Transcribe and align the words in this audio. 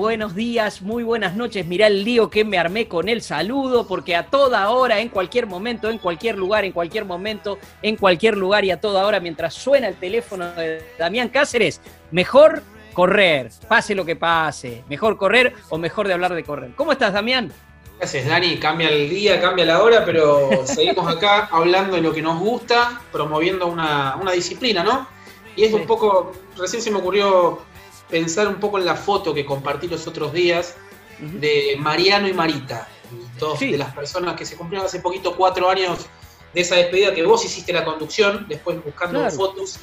Buenos 0.00 0.34
días, 0.34 0.80
muy 0.80 1.02
buenas 1.02 1.36
noches. 1.36 1.66
Mirá 1.66 1.86
el 1.86 2.04
lío 2.04 2.30
que 2.30 2.42
me 2.42 2.56
armé 2.56 2.88
con 2.88 3.10
el 3.10 3.20
saludo, 3.20 3.86
porque 3.86 4.16
a 4.16 4.24
toda 4.24 4.70
hora, 4.70 4.98
en 4.98 5.10
cualquier 5.10 5.46
momento, 5.46 5.90
en 5.90 5.98
cualquier 5.98 6.38
lugar, 6.38 6.64
en 6.64 6.72
cualquier 6.72 7.04
momento, 7.04 7.58
en 7.82 7.96
cualquier 7.96 8.38
lugar 8.38 8.64
y 8.64 8.70
a 8.70 8.80
toda 8.80 9.04
hora, 9.04 9.20
mientras 9.20 9.52
suena 9.52 9.88
el 9.88 9.96
teléfono 9.96 10.50
de 10.52 10.82
Damián 10.98 11.28
Cáceres, 11.28 11.82
mejor 12.12 12.62
correr, 12.94 13.50
pase 13.68 13.94
lo 13.94 14.06
que 14.06 14.16
pase, 14.16 14.84
mejor 14.88 15.18
correr 15.18 15.52
o 15.68 15.76
mejor 15.76 16.08
de 16.08 16.14
hablar 16.14 16.34
de 16.34 16.44
correr. 16.44 16.70
¿Cómo 16.76 16.92
estás, 16.92 17.12
Damián? 17.12 17.52
Gracias, 17.98 18.26
Dani. 18.26 18.56
Cambia 18.56 18.88
el 18.88 19.10
día, 19.10 19.38
cambia 19.38 19.66
la 19.66 19.82
hora, 19.82 20.06
pero 20.06 20.48
seguimos 20.64 21.14
acá 21.14 21.50
hablando 21.52 21.96
de 21.96 22.00
lo 22.00 22.14
que 22.14 22.22
nos 22.22 22.40
gusta, 22.40 23.02
promoviendo 23.12 23.66
una, 23.66 24.16
una 24.16 24.32
disciplina, 24.32 24.82
¿no? 24.82 25.06
Y 25.56 25.64
es 25.64 25.74
un 25.74 25.86
poco, 25.86 26.32
recién 26.56 26.80
se 26.80 26.90
me 26.90 27.00
ocurrió 27.00 27.68
pensar 28.10 28.48
un 28.48 28.56
poco 28.56 28.78
en 28.78 28.84
la 28.84 28.96
foto 28.96 29.32
que 29.32 29.44
compartí 29.44 29.88
los 29.88 30.06
otros 30.06 30.32
días 30.32 30.76
de 31.20 31.76
Mariano 31.78 32.28
y 32.28 32.32
Marita, 32.32 32.88
dos 33.38 33.60
de 33.60 33.76
las 33.76 33.94
personas 33.94 34.36
que 34.36 34.44
se 34.44 34.56
cumplieron 34.56 34.86
hace 34.86 35.00
poquito 35.00 35.36
cuatro 35.36 35.68
años 35.68 36.06
de 36.54 36.60
esa 36.60 36.76
despedida, 36.76 37.14
que 37.14 37.22
vos 37.22 37.44
hiciste 37.44 37.72
la 37.72 37.84
conducción, 37.84 38.46
después 38.48 38.82
buscando 38.84 39.28
fotos, 39.30 39.78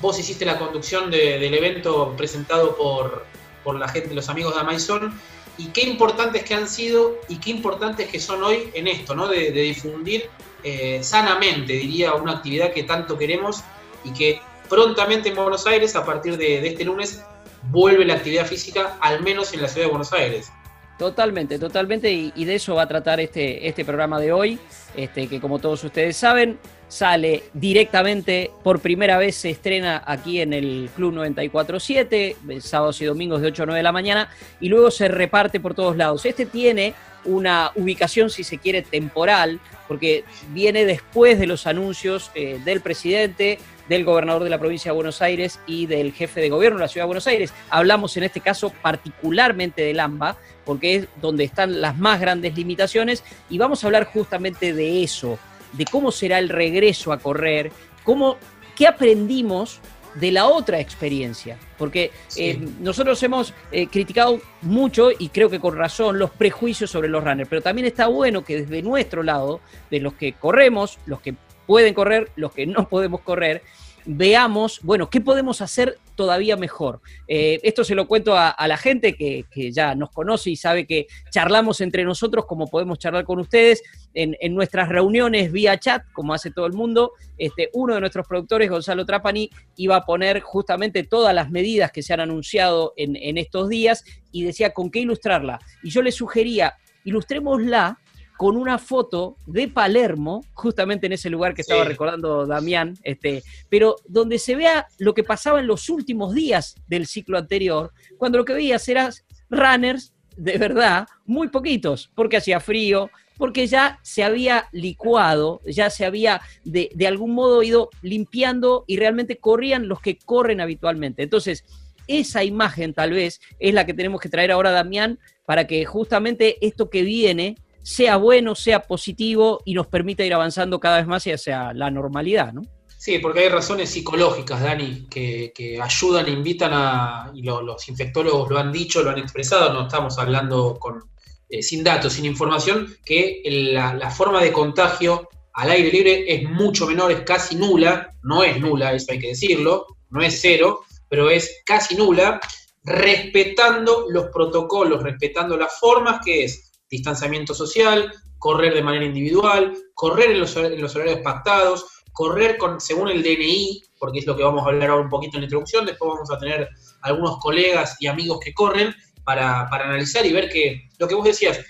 vos 0.00 0.18
hiciste 0.18 0.44
la 0.44 0.58
conducción 0.58 1.10
del 1.10 1.54
evento 1.54 2.14
presentado 2.16 2.76
por, 2.76 3.24
por 3.64 3.76
la 3.76 3.88
gente, 3.88 4.14
los 4.14 4.28
amigos 4.28 4.54
de 4.54 4.60
Amazon, 4.60 5.18
y 5.56 5.66
qué 5.66 5.82
importantes 5.82 6.44
que 6.44 6.54
han 6.54 6.68
sido 6.68 7.18
y 7.28 7.36
qué 7.36 7.50
importantes 7.50 8.08
que 8.08 8.18
son 8.18 8.42
hoy 8.42 8.70
en 8.74 8.86
esto, 8.86 9.14
¿no? 9.14 9.28
De, 9.28 9.50
difundir 9.50 10.30
eh, 10.62 11.00
sanamente, 11.02 11.74
diría, 11.74 12.14
una 12.14 12.32
actividad 12.32 12.72
que 12.72 12.82
tanto 12.84 13.18
queremos 13.18 13.62
y 14.04 14.12
que 14.12 14.40
prontamente 14.68 15.30
en 15.30 15.36
Buenos 15.36 15.66
Aires, 15.66 15.96
a 15.96 16.04
partir 16.04 16.38
de 16.38 16.66
este 16.66 16.84
lunes, 16.84 17.22
vuelve 17.64 18.04
la 18.04 18.14
actividad 18.14 18.46
física, 18.46 18.96
al 19.00 19.22
menos 19.22 19.52
en 19.52 19.62
la 19.62 19.68
ciudad 19.68 19.86
de 19.86 19.90
Buenos 19.90 20.12
Aires. 20.12 20.50
Totalmente, 20.98 21.58
totalmente, 21.58 22.12
y, 22.12 22.44
de 22.44 22.54
eso 22.54 22.74
va 22.74 22.82
a 22.82 22.86
tratar 22.88 23.20
este, 23.20 23.66
este 23.66 23.86
programa 23.86 24.20
de 24.20 24.32
hoy, 24.32 24.58
este, 24.94 25.28
que 25.28 25.40
como 25.40 25.58
todos 25.58 25.82
ustedes 25.82 26.14
saben, 26.14 26.58
sale 26.88 27.44
directamente, 27.54 28.50
por 28.62 28.80
primera 28.80 29.16
vez 29.16 29.36
se 29.36 29.48
estrena 29.48 30.02
aquí 30.04 30.42
en 30.42 30.52
el 30.52 30.90
Club 30.94 31.14
94.7, 31.14 32.60
sábados 32.60 33.00
y 33.00 33.06
domingos 33.06 33.40
de 33.40 33.48
8 33.48 33.62
a 33.62 33.66
9 33.66 33.78
de 33.78 33.82
la 33.82 33.92
mañana, 33.92 34.28
y 34.60 34.68
luego 34.68 34.90
se 34.90 35.08
reparte 35.08 35.58
por 35.58 35.74
todos 35.74 35.96
lados. 35.96 36.26
Este 36.26 36.44
tiene 36.44 36.92
una 37.24 37.70
ubicación, 37.76 38.28
si 38.28 38.44
se 38.44 38.58
quiere, 38.58 38.82
temporal, 38.82 39.58
porque 39.88 40.24
viene 40.50 40.84
después 40.84 41.38
de 41.38 41.46
los 41.46 41.66
anuncios 41.66 42.30
eh, 42.34 42.60
del 42.64 42.80
presidente, 42.80 43.58
del 43.90 44.04
gobernador 44.04 44.44
de 44.44 44.50
la 44.50 44.60
provincia 44.60 44.92
de 44.92 44.94
Buenos 44.94 45.20
Aires 45.20 45.58
y 45.66 45.86
del 45.86 46.12
jefe 46.12 46.40
de 46.40 46.48
gobierno 46.48 46.78
de 46.78 46.84
la 46.84 46.88
ciudad 46.88 47.06
de 47.06 47.08
Buenos 47.08 47.26
Aires. 47.26 47.52
Hablamos 47.70 48.16
en 48.16 48.22
este 48.22 48.40
caso 48.40 48.72
particularmente 48.80 49.82
del 49.82 49.98
AMBA, 49.98 50.36
porque 50.64 50.94
es 50.94 51.08
donde 51.20 51.42
están 51.42 51.80
las 51.80 51.98
más 51.98 52.20
grandes 52.20 52.56
limitaciones, 52.56 53.24
y 53.50 53.58
vamos 53.58 53.82
a 53.82 53.88
hablar 53.88 54.04
justamente 54.04 54.72
de 54.72 55.02
eso, 55.02 55.40
de 55.72 55.84
cómo 55.86 56.12
será 56.12 56.38
el 56.38 56.50
regreso 56.50 57.12
a 57.12 57.18
correr, 57.18 57.72
cómo, 58.04 58.36
qué 58.76 58.86
aprendimos 58.86 59.80
de 60.14 60.30
la 60.30 60.46
otra 60.46 60.78
experiencia, 60.78 61.58
porque 61.76 62.12
eh, 62.36 62.60
nosotros 62.78 63.20
hemos 63.24 63.54
eh, 63.72 63.88
criticado 63.88 64.40
mucho 64.62 65.10
y 65.10 65.30
creo 65.30 65.50
que 65.50 65.58
con 65.58 65.76
razón 65.76 66.16
los 66.16 66.30
prejuicios 66.30 66.92
sobre 66.92 67.08
los 67.08 67.24
runners, 67.24 67.48
pero 67.48 67.60
también 67.60 67.88
está 67.88 68.06
bueno 68.06 68.44
que 68.44 68.62
desde 68.62 68.82
nuestro 68.82 69.24
lado, 69.24 69.60
de 69.90 69.98
los 69.98 70.14
que 70.14 70.34
corremos, 70.34 71.00
los 71.06 71.20
que 71.20 71.34
pueden 71.70 71.94
correr, 71.94 72.32
los 72.34 72.50
que 72.50 72.66
no 72.66 72.88
podemos 72.88 73.20
correr, 73.20 73.62
veamos, 74.04 74.80
bueno, 74.82 75.08
qué 75.08 75.20
podemos 75.20 75.60
hacer 75.60 75.98
todavía 76.16 76.56
mejor. 76.56 77.00
Eh, 77.28 77.60
esto 77.62 77.84
se 77.84 77.94
lo 77.94 78.08
cuento 78.08 78.36
a, 78.36 78.56
la 78.66 78.76
gente 78.76 79.14
que, 79.14 79.44
ya 79.70 79.94
nos 79.94 80.10
conoce 80.10 80.50
y 80.50 80.56
sabe 80.56 80.84
que 80.84 81.06
charlamos 81.30 81.80
entre 81.80 82.02
nosotros 82.02 82.44
como 82.46 82.66
podemos 82.66 82.98
charlar 82.98 83.24
con 83.24 83.38
ustedes 83.38 83.84
en, 84.14 84.36
nuestras 84.52 84.88
reuniones 84.88 85.52
vía 85.52 85.78
chat, 85.78 86.02
como 86.12 86.34
hace 86.34 86.50
todo 86.50 86.66
el 86.66 86.72
mundo. 86.72 87.12
Este, 87.38 87.70
uno 87.72 87.94
de 87.94 88.00
nuestros 88.00 88.26
productores, 88.26 88.68
Gonzalo 88.68 89.06
Trapani, 89.06 89.48
iba 89.76 89.94
a 89.94 90.04
poner 90.04 90.40
justamente 90.40 91.04
todas 91.04 91.32
las 91.32 91.50
medidas 91.50 91.92
que 91.92 92.02
se 92.02 92.12
han 92.12 92.20
anunciado 92.20 92.94
en, 92.96 93.14
en 93.14 93.38
estos 93.38 93.68
días 93.68 94.02
y 94.32 94.42
decía 94.42 94.74
con 94.74 94.90
qué 94.90 94.98
ilustrarla. 94.98 95.60
Y 95.84 95.90
yo 95.90 96.02
le 96.02 96.10
sugería, 96.10 96.74
ilustrémosla 97.04 98.00
con 98.40 98.56
una 98.56 98.78
foto 98.78 99.36
de 99.44 99.68
Palermo, 99.68 100.42
justamente 100.54 101.04
en 101.04 101.12
ese 101.12 101.28
lugar 101.28 101.52
que 101.52 101.60
estaba 101.60 101.84
recordando 101.84 102.46
Damián, 102.46 102.94
este, 103.02 103.42
pero 103.68 103.96
donde 104.08 104.38
se 104.38 104.56
vea 104.56 104.86
lo 104.96 105.12
que 105.12 105.24
pasaba 105.24 105.60
en 105.60 105.66
los 105.66 105.90
últimos 105.90 106.34
días 106.34 106.74
del 106.88 107.06
ciclo 107.06 107.36
anterior, 107.36 107.92
cuando 108.16 108.38
lo 108.38 108.46
que 108.46 108.54
veías 108.54 108.88
eran 108.88 109.12
runners 109.50 110.14
de 110.38 110.56
verdad, 110.56 111.06
muy 111.26 111.48
poquitos, 111.48 112.10
porque 112.14 112.38
hacía 112.38 112.60
frío, 112.60 113.10
porque 113.36 113.66
ya 113.66 113.98
se 114.02 114.24
había 114.24 114.68
licuado, 114.72 115.60
ya 115.66 115.90
se 115.90 116.06
había 116.06 116.40
de, 116.64 116.90
de 116.94 117.06
algún 117.06 117.34
modo 117.34 117.62
ido 117.62 117.90
limpiando 118.00 118.84
y 118.86 118.96
realmente 118.96 119.36
corrían 119.36 119.86
los 119.86 120.00
que 120.00 120.16
corren 120.16 120.62
habitualmente. 120.62 121.22
Entonces, 121.22 121.62
esa 122.06 122.42
imagen 122.42 122.94
tal 122.94 123.10
vez 123.10 123.38
es 123.58 123.74
la 123.74 123.84
que 123.84 123.92
tenemos 123.92 124.18
que 124.18 124.30
traer 124.30 124.50
ahora, 124.50 124.70
Damián, 124.70 125.18
para 125.44 125.66
que 125.66 125.84
justamente 125.84 126.56
esto 126.66 126.88
que 126.88 127.02
viene 127.02 127.56
sea 127.82 128.16
bueno, 128.16 128.54
sea 128.54 128.82
positivo 128.82 129.62
y 129.64 129.74
nos 129.74 129.86
permita 129.86 130.24
ir 130.24 130.34
avanzando 130.34 130.78
cada 130.80 130.98
vez 130.98 131.06
más 131.06 131.24
hacia 131.24 131.72
la 131.72 131.90
normalidad, 131.90 132.52
¿no? 132.52 132.62
Sí, 133.00 133.18
porque 133.18 133.40
hay 133.40 133.48
razones 133.48 133.88
psicológicas, 133.88 134.60
Dani, 134.60 135.06
que, 135.08 135.80
ayudan, 135.82 136.28
invitan 136.28 136.70
a, 136.74 137.32
y 137.34 137.42
los 137.42 137.88
infectólogos 137.88 138.50
lo 138.50 138.58
han 138.58 138.70
dicho, 138.70 139.02
lo 139.02 139.08
han 139.08 139.18
expresado, 139.18 139.72
no 139.72 139.84
estamos 139.86 140.18
hablando 140.18 140.78
con, 140.78 141.04
eh, 141.48 141.62
sin 141.62 141.82
datos, 141.82 142.12
sin 142.12 142.26
información, 142.26 142.94
que 143.02 143.40
la, 143.44 144.10
forma 144.10 144.42
de 144.42 144.52
contagio 144.52 145.30
al 145.54 145.70
aire 145.70 145.90
libre 145.90 146.24
es 146.34 146.44
mucho 146.48 146.86
menor, 146.86 147.10
es 147.10 147.22
casi 147.22 147.56
nula, 147.56 148.14
no 148.22 148.44
es 148.44 148.60
nula, 148.60 148.92
eso 148.92 149.12
hay 149.12 149.18
que 149.18 149.28
decirlo, 149.28 149.86
no 150.10 150.20
es 150.20 150.38
cero, 150.38 150.84
pero 151.08 151.30
es 151.30 151.62
casi 151.64 151.96
nula, 151.96 152.38
respetando 152.84 154.06
los 154.10 154.26
protocolos, 154.26 155.02
respetando 155.02 155.56
las 155.56 155.78
formas 155.80 156.20
que 156.22 156.44
es 156.44 156.69
distanciamiento 156.90 157.54
social, 157.54 158.12
correr 158.38 158.74
de 158.74 158.82
manera 158.82 159.04
individual, 159.04 159.76
correr 159.94 160.32
en 160.32 160.40
los, 160.40 160.56
horarios 160.56 161.20
pactados, 161.22 161.86
correr 162.12 162.58
con, 162.58 162.80
según 162.80 163.08
el 163.08 163.22
DNI, 163.22 163.82
porque 163.98 164.18
es 164.18 164.26
lo 164.26 164.36
que 164.36 164.42
vamos 164.42 164.62
a 164.62 164.70
hablar 164.70 164.90
ahora 164.90 165.04
un 165.04 165.10
poquito 165.10 165.36
en 165.36 165.42
la 165.42 165.46
introducción, 165.46 165.86
después 165.86 166.10
vamos 166.12 166.30
a 166.30 166.38
tener 166.38 166.68
algunos 167.02 167.38
colegas 167.38 167.96
y 168.00 168.06
amigos 168.06 168.40
que 168.42 168.52
corren 168.52 168.94
para, 169.24 169.68
analizar 169.68 170.26
y 170.26 170.32
ver 170.32 170.48
que 170.48 170.88
lo 170.98 171.06
que 171.06 171.14
vos 171.14 171.24
decías, 171.24 171.60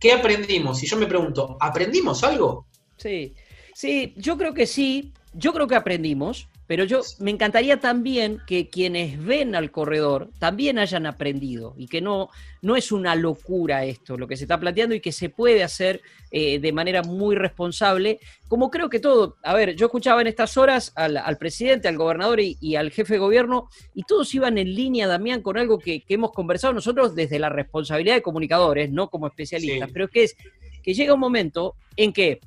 ¿qué 0.00 0.12
aprendimos? 0.12 0.78
Si 0.78 0.86
yo 0.86 0.96
me 0.96 1.06
pregunto, 1.06 1.56
¿aprendimos 1.60 2.24
algo? 2.24 2.66
Sí, 2.96 3.34
sí, 3.74 4.14
yo 4.16 4.38
creo 4.38 4.54
que 4.54 4.66
sí, 4.66 5.12
yo 5.34 5.52
creo 5.52 5.66
que 5.66 5.74
aprendimos, 5.74 6.48
pero 6.66 6.84
yo 6.84 7.02
me 7.18 7.30
encantaría 7.30 7.78
también 7.78 8.40
que 8.46 8.68
quienes 8.68 9.22
ven 9.22 9.54
al 9.54 9.70
corredor 9.70 10.30
también 10.38 10.78
hayan 10.78 11.06
aprendido 11.06 11.74
y 11.76 11.88
que 11.88 12.00
no, 12.00 12.30
no 12.62 12.76
es 12.76 12.90
una 12.90 13.14
locura 13.14 13.84
esto 13.84 14.16
lo 14.16 14.26
que 14.26 14.36
se 14.36 14.44
está 14.44 14.58
planteando 14.58 14.94
y 14.94 15.00
que 15.00 15.12
se 15.12 15.28
puede 15.28 15.62
hacer 15.62 16.00
eh, 16.30 16.58
de 16.58 16.72
manera 16.72 17.02
muy 17.02 17.36
responsable, 17.36 18.18
como 18.48 18.70
creo 18.70 18.88
que 18.88 18.98
todo. 18.98 19.36
A 19.42 19.54
ver, 19.54 19.76
yo 19.76 19.86
escuchaba 19.86 20.20
en 20.20 20.26
estas 20.26 20.56
horas 20.56 20.92
al, 20.96 21.38
presidente, 21.38 21.88
al 21.88 21.96
gobernador 21.96 22.40
y, 22.40 22.76
al 22.76 22.90
jefe 22.90 23.14
de 23.14 23.18
gobierno 23.18 23.68
y 23.94 24.02
todos 24.02 24.34
iban 24.34 24.58
en 24.58 24.74
línea, 24.74 25.06
Damián, 25.06 25.42
con 25.42 25.58
algo 25.58 25.78
que, 25.78 26.02
hemos 26.08 26.32
conversado 26.32 26.72
nosotros 26.72 27.14
desde 27.14 27.38
la 27.38 27.50
responsabilidad 27.50 28.14
de 28.14 28.22
comunicadores, 28.22 28.90
no 28.90 29.10
como 29.10 29.26
especialistas, 29.26 29.90
pero 29.92 30.08
que 30.08 30.24
es 30.24 30.36
que 30.82 30.94
llega 30.94 31.14
un 31.14 31.20
momento 31.20 31.74
en 31.96 32.12
que 32.12 32.40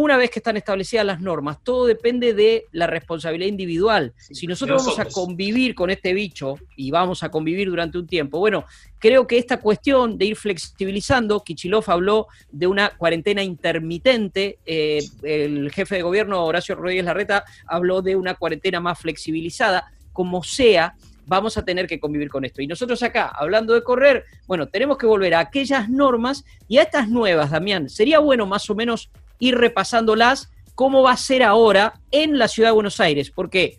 una 0.00 0.16
vez 0.16 0.30
que 0.30 0.38
están 0.38 0.56
establecidas 0.56 1.04
las 1.04 1.20
normas, 1.20 1.58
todo 1.64 1.86
depende 1.86 2.32
de 2.32 2.66
la 2.72 2.86
responsabilidad 2.86 3.48
individual. 3.48 4.12
si 4.16 4.46
nosotros, 4.46 4.84
vamos 4.84 4.98
a 4.98 5.06
convivir 5.06 5.74
con 5.74 5.90
este 5.90 6.14
bicho 6.14 6.56
y 6.76 6.90
vamos 6.90 7.22
a 7.22 7.30
convivir 7.30 7.68
durante 7.68 7.98
un 7.98 8.06
tiempo, 8.06 8.38
bueno, 8.38 8.64
creo 8.98 9.26
que 9.26 9.38
esta 9.38 9.58
cuestión 9.60 10.16
de 10.16 10.26
ir 10.26 10.36
flexibilizando, 10.36 11.42
Kichilov 11.42 11.84
habló 11.90 12.28
de 12.52 12.66
una 12.66 12.90
cuarentena 12.90 13.42
intermitente, 13.42 14.58
eh, 14.66 15.00
el 15.22 15.70
jefe 15.72 15.96
de 15.96 16.02
gobierno 16.02 16.44
Horacio 16.44 16.76
Rodríguez 16.76 17.04
Larreta 17.04 17.44
habló 17.66 18.00
de 18.00 18.14
una 18.14 18.34
cuarentena 18.34 18.78
más 18.78 19.00
flexibilizada, 19.00 19.92
como 20.12 20.44
sea, 20.44 20.94
vamos 21.26 21.58
a 21.58 21.64
tener 21.64 21.86
que 21.86 22.00
convivir 22.00 22.28
con 22.30 22.44
esto. 22.44 22.62
Y 22.62 22.66
nosotros 22.66 23.02
acá, 23.02 23.32
hablando 23.34 23.74
de 23.74 23.82
correr, 23.82 24.24
bueno, 24.46 24.68
tenemos 24.68 24.96
que 24.96 25.06
volver 25.06 25.34
a 25.34 25.40
aquellas 25.40 25.88
normas 25.88 26.44
y 26.68 26.78
a 26.78 26.82
estas 26.82 27.08
nuevas, 27.08 27.50
Damián. 27.50 27.88
Sería 27.88 28.18
bueno 28.18 28.46
más 28.46 28.68
o 28.70 28.74
menos 28.74 29.10
ir 29.38 29.56
repasándolas, 29.56 30.50
cómo 30.74 31.02
va 31.02 31.12
a 31.12 31.16
ser 31.16 31.42
ahora 31.42 32.00
en 32.10 32.38
la 32.38 32.48
ciudad 32.48 32.68
de 32.68 32.74
Buenos 32.74 33.00
Aires, 33.00 33.30
porque 33.30 33.78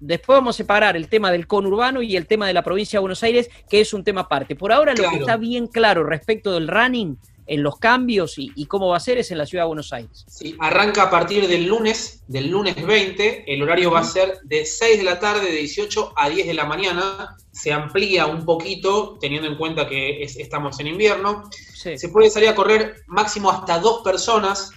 después 0.00 0.36
vamos 0.36 0.56
a 0.56 0.58
separar 0.58 0.96
el 0.96 1.08
tema 1.08 1.30
del 1.30 1.46
conurbano 1.46 2.02
y 2.02 2.16
el 2.16 2.26
tema 2.26 2.46
de 2.46 2.54
la 2.54 2.62
provincia 2.62 2.98
de 2.98 3.02
Buenos 3.02 3.22
Aires, 3.22 3.48
que 3.68 3.80
es 3.80 3.92
un 3.92 4.04
tema 4.04 4.22
aparte. 4.22 4.56
Por 4.56 4.72
ahora 4.72 4.94
lo 4.94 5.08
que 5.10 5.16
está 5.16 5.36
bien 5.36 5.66
claro 5.66 6.04
respecto 6.04 6.52
del 6.52 6.68
running 6.68 7.16
en 7.48 7.62
los 7.62 7.78
cambios 7.78 8.34
y, 8.36 8.66
cómo 8.66 8.88
va 8.88 8.98
a 8.98 9.00
ser 9.00 9.18
es 9.18 9.30
en 9.30 9.38
la 9.38 9.46
ciudad 9.46 9.64
de 9.64 9.68
Buenos 9.68 9.92
Aires. 9.92 10.24
Sí, 10.28 10.54
arranca 10.60 11.04
a 11.04 11.10
partir 11.10 11.48
del 11.48 11.66
lunes, 11.66 12.22
del 12.28 12.50
lunes 12.50 12.84
20, 12.84 13.52
el 13.52 13.62
horario 13.62 13.90
va 13.90 14.00
a 14.00 14.04
ser 14.04 14.38
de 14.44 14.64
6 14.64 14.98
de 14.98 15.04
la 15.04 15.18
tarde, 15.18 15.46
de 15.46 15.56
18 15.56 16.12
a 16.14 16.28
10 16.28 16.46
de 16.46 16.54
la 16.54 16.66
mañana, 16.66 17.36
se 17.50 17.72
amplía 17.72 18.26
un 18.26 18.44
poquito 18.44 19.18
teniendo 19.20 19.48
en 19.48 19.56
cuenta 19.56 19.88
que 19.88 20.22
estamos 20.22 20.78
en 20.80 20.88
invierno, 20.88 21.48
se 21.74 22.08
puede 22.10 22.30
salir 22.30 22.50
a 22.50 22.54
correr 22.54 23.02
máximo 23.06 23.50
hasta 23.50 23.78
dos 23.78 24.02
personas 24.02 24.70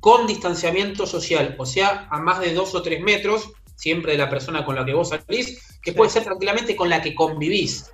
con 0.00 0.26
distanciamiento 0.26 1.06
social, 1.06 1.54
o 1.58 1.66
sea, 1.66 2.08
a 2.10 2.20
más 2.20 2.40
de 2.40 2.54
dos 2.54 2.74
o 2.74 2.82
tres 2.82 3.00
metros, 3.02 3.52
siempre 3.76 4.12
de 4.12 4.18
la 4.18 4.28
persona 4.28 4.64
con 4.64 4.74
la 4.74 4.84
que 4.84 4.94
vos 4.94 5.10
salís, 5.10 5.78
que 5.82 5.92
puede 5.92 6.10
ser 6.10 6.24
tranquilamente 6.24 6.74
con 6.74 6.88
la 6.88 7.00
que 7.00 7.14
convivís. 7.14 7.90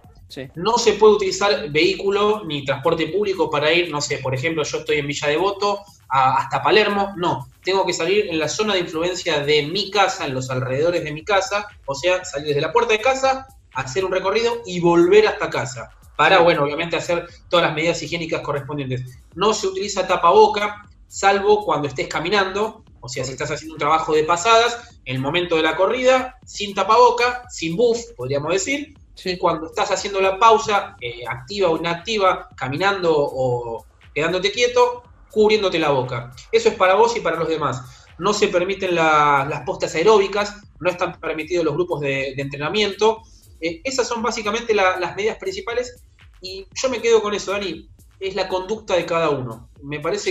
No 0.54 0.76
se 0.76 0.94
puede 0.94 1.14
utilizar 1.14 1.70
vehículo 1.70 2.42
ni 2.44 2.64
transporte 2.64 3.06
público 3.08 3.48
para 3.48 3.72
ir, 3.72 3.90
no 3.90 4.00
sé, 4.00 4.18
por 4.18 4.34
ejemplo, 4.34 4.64
yo 4.64 4.78
estoy 4.78 4.98
en 4.98 5.06
Villa 5.06 5.28
Devoto 5.28 5.80
hasta 6.08 6.62
Palermo, 6.62 7.14
no, 7.16 7.48
tengo 7.62 7.84
que 7.86 7.92
salir 7.92 8.28
en 8.28 8.38
la 8.38 8.48
zona 8.48 8.74
de 8.74 8.80
influencia 8.80 9.40
de 9.40 9.66
mi 9.66 9.90
casa, 9.90 10.26
en 10.26 10.34
los 10.34 10.50
alrededores 10.50 11.04
de 11.04 11.12
mi 11.12 11.24
casa, 11.24 11.68
o 11.84 11.94
sea, 11.94 12.24
salir 12.24 12.48
desde 12.48 12.60
la 12.60 12.72
puerta 12.72 12.92
de 12.92 13.00
casa, 13.00 13.46
hacer 13.74 14.04
un 14.04 14.12
recorrido 14.12 14.62
y 14.66 14.80
volver 14.80 15.26
hasta 15.26 15.50
casa, 15.50 15.90
para, 16.16 16.40
bueno, 16.40 16.64
obviamente 16.64 16.96
hacer 16.96 17.26
todas 17.48 17.66
las 17.66 17.74
medidas 17.74 18.02
higiénicas 18.02 18.40
correspondientes. 18.40 19.04
No 19.34 19.52
se 19.52 19.66
utiliza 19.66 20.06
tapaboca, 20.06 20.82
salvo 21.08 21.64
cuando 21.64 21.88
estés 21.88 22.08
caminando, 22.08 22.84
o 23.00 23.08
sea, 23.08 23.24
si 23.24 23.32
estás 23.32 23.50
haciendo 23.50 23.74
un 23.74 23.78
trabajo 23.78 24.14
de 24.14 24.24
pasadas, 24.24 24.98
en 25.04 25.16
el 25.16 25.22
momento 25.22 25.56
de 25.56 25.62
la 25.62 25.76
corrida, 25.76 26.36
sin 26.44 26.74
tapaboca, 26.74 27.44
sin 27.50 27.76
buff, 27.76 28.00
podríamos 28.16 28.52
decir, 28.52 28.94
y 29.24 29.38
cuando 29.38 29.66
estás 29.66 29.90
haciendo 29.90 30.20
la 30.20 30.38
pausa, 30.38 30.96
eh, 31.00 31.22
activa 31.28 31.70
o 31.70 31.76
inactiva, 31.76 32.48
caminando 32.56 33.12
o 33.16 33.84
quedándote 34.14 34.52
quieto, 34.52 35.02
cubriéndote 35.30 35.78
la 35.78 35.90
boca. 35.90 36.32
Eso 36.52 36.68
es 36.68 36.74
para 36.74 36.94
vos 36.94 37.16
y 37.16 37.20
para 37.20 37.36
los 37.36 37.48
demás. 37.48 38.06
No 38.18 38.32
se 38.32 38.48
permiten 38.48 38.94
las 38.94 39.60
postas 39.66 39.94
aeróbicas, 39.94 40.56
no 40.80 40.90
están 40.90 41.18
permitidos 41.20 41.64
los 41.64 41.74
grupos 41.74 42.00
de, 42.00 42.32
entrenamiento. 42.36 43.22
Eh, 43.60 43.80
esas 43.84 44.08
son 44.08 44.22
básicamente 44.22 44.74
las 44.74 45.16
medidas 45.16 45.36
principales 45.38 46.02
y 46.40 46.66
yo 46.74 46.88
me 46.88 47.00
quedo 47.00 47.22
con 47.22 47.34
eso, 47.34 47.52
Dani. 47.52 47.88
Es 48.18 48.34
la 48.34 48.48
conducta 48.48 48.96
de 48.96 49.04
cada 49.04 49.28
uno. 49.28 49.68
Me 49.82 50.00
parece 50.00 50.30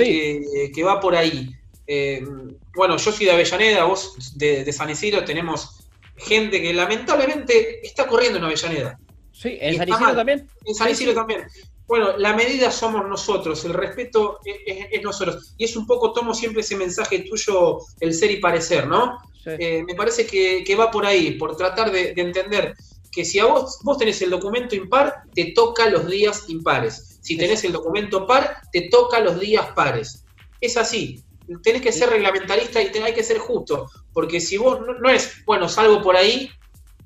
que, 0.73 0.83
va 0.83 0.99
por 0.99 1.15
ahí. 1.15 1.51
Eh, 1.85 2.23
bueno, 2.75 2.97
yo 2.97 3.11
soy 3.11 3.27
de 3.27 3.31
Avellaneda, 3.31 3.83
vos 3.83 4.35
de, 4.35 4.63
de 4.63 4.73
San 4.73 4.89
Isidro 4.89 5.23
tenemos 5.23 5.84
gente 6.17 6.61
que 6.61 6.73
lamentablemente 6.73 7.85
está 7.85 8.07
corriendo 8.07 8.39
en 8.39 8.45
Avellaneda. 8.45 8.99
Sí, 9.31 9.57
en 9.59 9.77
San 9.77 9.89
Isidro 9.89 10.15
también. 10.15 10.49
En 10.65 10.75
San 10.75 10.89
Isidro 10.89 11.13
también. 11.13 11.43
Bueno, 11.87 12.17
la 12.17 12.33
medida 12.33 12.71
somos 12.71 13.07
nosotros, 13.07 13.63
el 13.65 13.73
respeto 13.73 14.39
es, 14.43 15.03
nosotros. 15.03 15.53
Y 15.57 15.65
es 15.65 15.75
un 15.75 15.85
poco, 15.85 16.13
tomo 16.13 16.33
siempre 16.33 16.61
ese 16.61 16.75
mensaje 16.75 17.19
tuyo, 17.19 17.79
el 17.99 18.13
ser 18.13 18.31
y 18.31 18.37
parecer, 18.37 18.87
¿no? 18.87 19.19
Eh, 19.45 19.83
me 19.83 19.93
parece 19.93 20.25
que, 20.25 20.75
va 20.75 20.89
por 20.89 21.05
ahí, 21.05 21.31
por 21.31 21.55
tratar 21.55 21.91
de, 21.91 22.13
entender 22.15 22.73
que 23.11 23.23
si 23.23 23.37
a 23.37 23.45
vos, 23.45 23.79
vos 23.83 23.97
tenés 23.97 24.21
el 24.23 24.31
documento 24.31 24.75
impar, 24.75 25.13
te 25.35 25.51
toca 25.53 25.87
los 25.89 26.07
días 26.07 26.45
impares. 26.49 27.19
Si 27.21 27.37
tenés 27.37 27.63
el 27.63 27.71
documento 27.71 28.25
par, 28.25 28.61
te 28.71 28.89
toca 28.89 29.19
los 29.19 29.39
días 29.39 29.67
pares. 29.75 30.25
Es 30.59 30.77
así 30.77 31.23
tenés 31.61 31.81
que 31.81 31.91
ser 31.91 32.09
reglamentarista 32.09 32.81
y 32.81 32.87
hay 32.87 33.13
que 33.13 33.23
ser 33.23 33.37
justo, 33.37 33.87
porque 34.13 34.39
si 34.39 34.57
vos 34.57 34.79
no, 35.01 35.09
es, 35.09 35.43
bueno, 35.45 35.69
salgo 35.69 36.01
por 36.01 36.15
ahí 36.15 36.49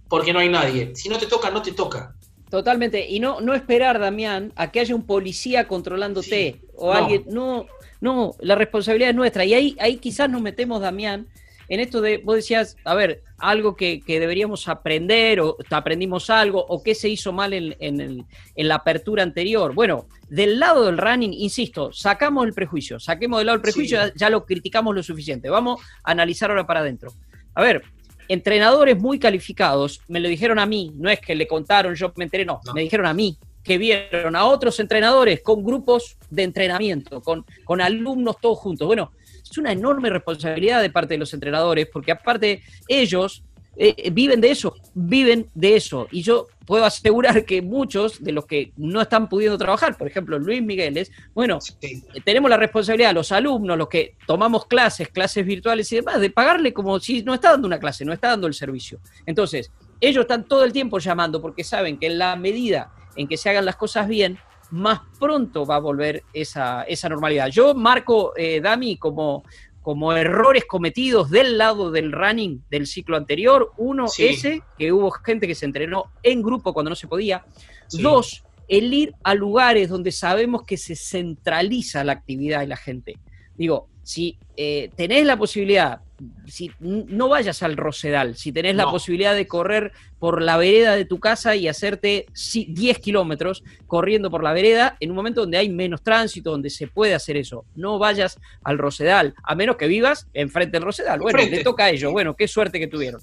porque 0.08 0.34
no 0.34 0.40
hay 0.40 0.50
nadie, 0.50 0.96
si 0.96 1.10
no 1.10 1.18
te 1.18 1.28
toca, 1.28 1.50
no 1.50 1.62
te 1.62 1.72
toca. 1.72 2.16
Totalmente, 2.50 3.08
y 3.08 3.20
no, 3.20 3.42
no 3.42 3.54
esperar, 3.54 4.00
Damián, 4.00 4.52
a 4.56 4.72
que 4.72 4.80
haya 4.80 4.96
un 4.96 5.06
policía 5.06 5.68
controlándote 5.68 6.62
o 6.76 6.92
alguien, 6.92 7.26
no, 7.28 7.68
no, 8.02 8.36
la 8.40 8.56
responsabilidad 8.56 9.12
es 9.12 9.16
nuestra, 9.16 9.46
y 9.46 9.54
ahí, 9.54 9.78
ahí 9.80 9.98
quizás 9.98 10.30
nos 10.30 10.42
metemos, 10.42 10.82
Damián, 10.82 11.28
en 11.70 11.80
esto 11.80 12.02
de, 12.02 12.18
vos 12.18 12.36
decías, 12.36 12.76
a 12.84 12.96
ver, 12.96 13.22
algo 13.38 13.76
que, 13.76 14.02
deberíamos 14.06 14.68
aprender 14.68 15.40
o 15.40 15.56
aprendimos 15.70 16.30
algo 16.32 16.66
o 16.68 16.82
qué 16.82 16.96
se 16.96 17.08
hizo 17.08 17.32
mal 17.32 17.54
en, 17.54 17.76
en, 17.80 18.28
la 18.56 18.76
apertura 18.76 19.22
anterior. 19.22 19.74
Bueno, 19.74 20.08
del 20.30 20.60
lado 20.60 20.86
del 20.86 20.98
running, 20.98 21.32
insisto, 21.34 21.94
sacamos 21.94 22.46
el 22.48 22.54
prejuicio, 22.54 23.00
saquemos 23.00 23.40
del 23.40 23.48
lado 23.48 23.58
el 23.58 23.62
prejuicio, 23.62 24.00
ya, 24.16 24.30
lo 24.32 24.46
criticamos 24.46 24.96
lo 24.96 25.04
suficiente. 25.04 25.50
Vamos 25.50 25.80
a 26.04 26.12
analizar 26.12 26.50
ahora 26.50 26.66
para 26.66 26.80
adentro. 26.80 27.14
A 27.54 27.62
ver, 27.62 27.84
entrenadores 28.28 29.00
muy 29.00 29.20
calificados 29.20 30.02
me 30.08 30.20
lo 30.20 30.28
dijeron 30.28 30.58
a 30.58 30.66
mí, 30.66 30.92
no 30.96 31.10
es 31.10 31.20
que 31.20 31.36
le 31.36 31.48
contaron, 31.48 31.94
yo 31.94 32.12
me 32.16 32.24
enteré, 32.24 32.46
no, 32.46 32.62
me 32.74 32.82
dijeron 32.82 33.06
a 33.06 33.14
mí 33.14 33.38
que 33.64 33.78
vieron 33.78 34.36
a 34.36 34.46
otros 34.46 34.80
entrenadores 34.80 35.42
con 35.42 35.64
grupos 35.64 36.18
de 36.32 36.44
entrenamiento, 36.44 37.22
con, 37.22 37.46
con 37.66 37.82
alumnos 37.82 38.38
todos 38.42 38.58
juntos. 38.58 38.88
Bueno, 38.88 39.12
es 39.52 39.58
una 39.58 39.72
enorme 39.72 40.10
responsabilidad 40.10 40.82
de 40.82 40.90
parte 40.90 41.14
de 41.16 41.20
los 41.20 41.34
entrenadores, 41.34 41.88
porque 41.92 42.12
aparte 42.12 42.62
ellos 42.88 43.44
eh, 43.82 44.10
viven 44.12 44.42
de 44.42 44.52
eso, 44.52 44.76
viven 44.94 45.50
de 45.54 45.78
eso. 45.78 46.08
Y 46.12 46.22
yo 46.22 46.48
puedo 46.66 46.84
asegurar 46.84 47.46
que 47.46 47.62
muchos 47.62 48.22
de 48.22 48.34
los 48.34 48.46
que 48.46 48.74
no 48.76 49.02
están 49.02 49.30
pudiendo 49.30 49.58
trabajar, 49.58 49.98
por 49.98 50.08
ejemplo 50.08 50.38
Luis 50.38 50.62
Migueles, 50.62 51.12
bueno, 51.34 51.60
eh, 51.82 52.02
tenemos 52.26 52.50
la 52.50 52.58
responsabilidad, 52.58 53.14
los 53.14 53.32
alumnos, 53.32 53.78
los 53.78 53.88
que 53.88 54.16
tomamos 54.28 54.66
clases, 54.66 55.08
clases 55.08 55.46
virtuales 55.46 55.90
y 55.94 55.96
demás, 55.96 56.20
de 56.20 56.30
pagarle 56.30 56.74
como 56.74 57.00
si 57.00 57.24
no 57.24 57.34
está 57.34 57.52
dando 57.52 57.68
una 57.68 57.80
clase, 57.80 58.04
no 58.04 58.12
está 58.12 58.28
dando 58.28 58.48
el 58.48 58.54
servicio. 58.54 59.00
Entonces, 59.26 59.72
ellos 60.02 60.24
están 60.24 60.46
todo 60.46 60.66
el 60.66 60.74
tiempo 60.74 61.00
llamando 61.00 61.42
porque 61.42 61.64
saben 61.64 61.98
que 61.98 62.08
en 62.08 62.18
la 62.18 62.36
medida 62.36 62.92
en 63.16 63.28
que 63.28 63.38
se 63.38 63.50
hagan 63.50 63.66
las 63.66 63.78
cosas 63.78 64.08
bien, 64.08 64.38
más 64.72 65.02
pronto 65.20 65.66
va 65.66 65.76
a 65.76 65.80
volver 65.80 66.24
esa, 66.34 66.86
normalidad. 67.10 67.48
Yo 67.48 67.74
marco, 67.74 68.34
eh, 68.36 68.62
Dami, 68.62 68.98
como, 68.98 69.44
como 69.82 70.14
errores 70.14 70.66
cometidos 70.66 71.30
del 71.30 71.58
lado 71.58 71.92
del 71.92 72.12
running 72.12 72.64
del 72.70 72.88
ciclo 72.88 73.18
anterior. 73.18 73.72
Uno, 73.78 74.06
ese, 74.18 74.62
que 74.78 74.92
hubo 74.92 75.12
gente 75.12 75.48
que 75.48 75.56
se 75.56 75.66
entrenó 75.66 76.12
en 76.24 76.42
grupo 76.42 76.74
cuando 76.74 76.90
no 76.90 76.96
se 76.96 77.08
podía. 77.08 77.46
Dos, 77.92 78.44
el 78.68 78.94
ir 78.94 79.16
a 79.24 79.34
lugares 79.34 79.90
donde 79.90 80.12
sabemos 80.12 80.64
que 80.64 80.78
se 80.78 80.96
centraliza 80.96 82.04
la 82.04 82.14
actividad 82.14 82.62
y 82.62 82.68
la 82.68 82.78
gente. 82.78 83.18
Digo, 83.56 83.88
si 84.04 84.38
eh, 84.56 84.92
tenés 84.96 85.26
la 85.26 85.38
posibilidad, 85.38 86.02
si 86.48 86.72
no 86.80 87.30
vayas 87.30 87.64
al 87.64 87.78
Rosedal, 87.78 88.36
si 88.36 88.52
tenés 88.52 88.76
la 88.76 88.90
posibilidad 88.90 89.36
de 89.36 89.48
correr 89.48 89.92
por 90.20 90.42
la 90.42 90.58
vereda 90.58 90.96
de 90.96 91.06
tu 91.06 91.20
casa 91.20 91.56
y 91.56 91.68
hacerte 91.68 92.26
10 92.34 93.00
kilómetros 93.00 93.64
corriendo 93.88 94.30
por 94.30 94.44
la 94.44 94.54
vereda 94.54 94.98
en 95.00 95.12
un 95.12 95.16
momento 95.16 95.42
donde 95.42 95.58
hay 95.58 95.70
menos 95.70 96.02
tránsito, 96.02 96.52
donde 96.52 96.70
se 96.70 96.88
puede 96.88 97.14
hacer 97.14 97.38
eso. 97.38 97.66
No 97.76 98.00
vayas 98.00 98.40
al 98.64 98.78
Rosedal, 98.78 99.34
a 99.44 99.56
menos 99.56 99.78
que 99.78 99.88
vivas 99.88 100.28
enfrente 100.34 100.78
del 100.78 100.84
Rosedal. 100.84 101.20
Bueno, 101.20 101.40
le 101.40 101.64
toca 101.64 101.86
a 101.86 101.90
ellos. 101.90 102.12
Bueno, 102.12 102.36
qué 102.36 102.48
suerte 102.48 102.80
que 102.80 102.88
tuvieron. 102.88 103.22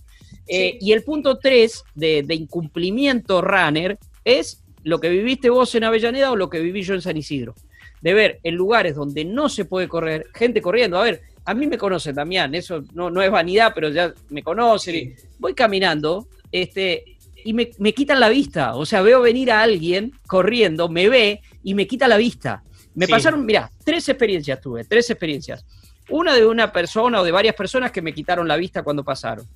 Eh, 0.48 0.78
y 0.80 0.92
el 0.92 1.02
punto 1.02 1.38
3 1.38 1.84
de, 1.94 2.22
de 2.22 2.34
incumplimiento 2.34 3.42
runner 3.42 3.98
es 4.24 4.62
lo 4.84 5.00
que 5.00 5.08
viviste 5.08 5.50
vos 5.50 5.74
en 5.74 5.84
Avellaneda 5.84 6.30
o 6.30 6.36
lo 6.36 6.48
que 6.48 6.60
viví 6.60 6.82
yo 6.82 6.94
en 6.94 7.02
San 7.02 7.16
Isidro. 7.16 7.54
De 8.00 8.14
ver 8.14 8.38
en 8.44 8.54
lugares 8.54 8.94
donde 8.94 9.24
no 9.24 9.48
se 9.48 9.64
puede 9.64 9.88
correr, 9.88 10.26
gente 10.32 10.62
corriendo. 10.62 10.98
A 10.98 11.02
ver, 11.02 11.22
a 11.46 11.54
mí 11.54 11.68
me 11.68 11.78
conocen, 11.78 12.14
Damián, 12.14 12.54
eso 12.56 12.82
no, 12.92 13.08
no 13.08 13.22
es 13.22 13.30
vanidad, 13.30 13.72
pero 13.72 13.88
ya 13.88 14.12
me 14.30 14.42
conocen. 14.42 15.14
Voy 15.38 15.54
caminando 15.54 16.26
este, 16.50 17.16
y 17.44 17.52
me, 17.52 17.92
quitan 17.92 18.18
la 18.18 18.28
vista. 18.28 18.74
O 18.74 18.84
sea, 18.84 19.00
veo 19.00 19.20
venir 19.20 19.52
a 19.52 19.62
alguien 19.62 20.12
corriendo, 20.26 20.88
me 20.88 21.08
ve 21.08 21.40
y 21.62 21.74
me 21.74 21.86
quita 21.86 22.08
la 22.08 22.16
vista. 22.16 22.64
Me 22.96 23.06
pasaron, 23.06 23.46
mira, 23.46 23.70
tres 23.84 24.08
experiencias 24.08 24.60
tuve, 24.60 24.84
tres 24.84 25.08
experiencias. 25.08 25.64
Una 26.10 26.34
de 26.34 26.44
una 26.44 26.72
persona 26.72 27.20
o 27.20 27.24
de 27.24 27.30
varias 27.30 27.54
personas 27.54 27.92
que 27.92 28.02
me 28.02 28.12
quitaron 28.12 28.48
la 28.48 28.56
vista 28.56 28.82
cuando 28.82 29.04
pasaron. 29.04 29.46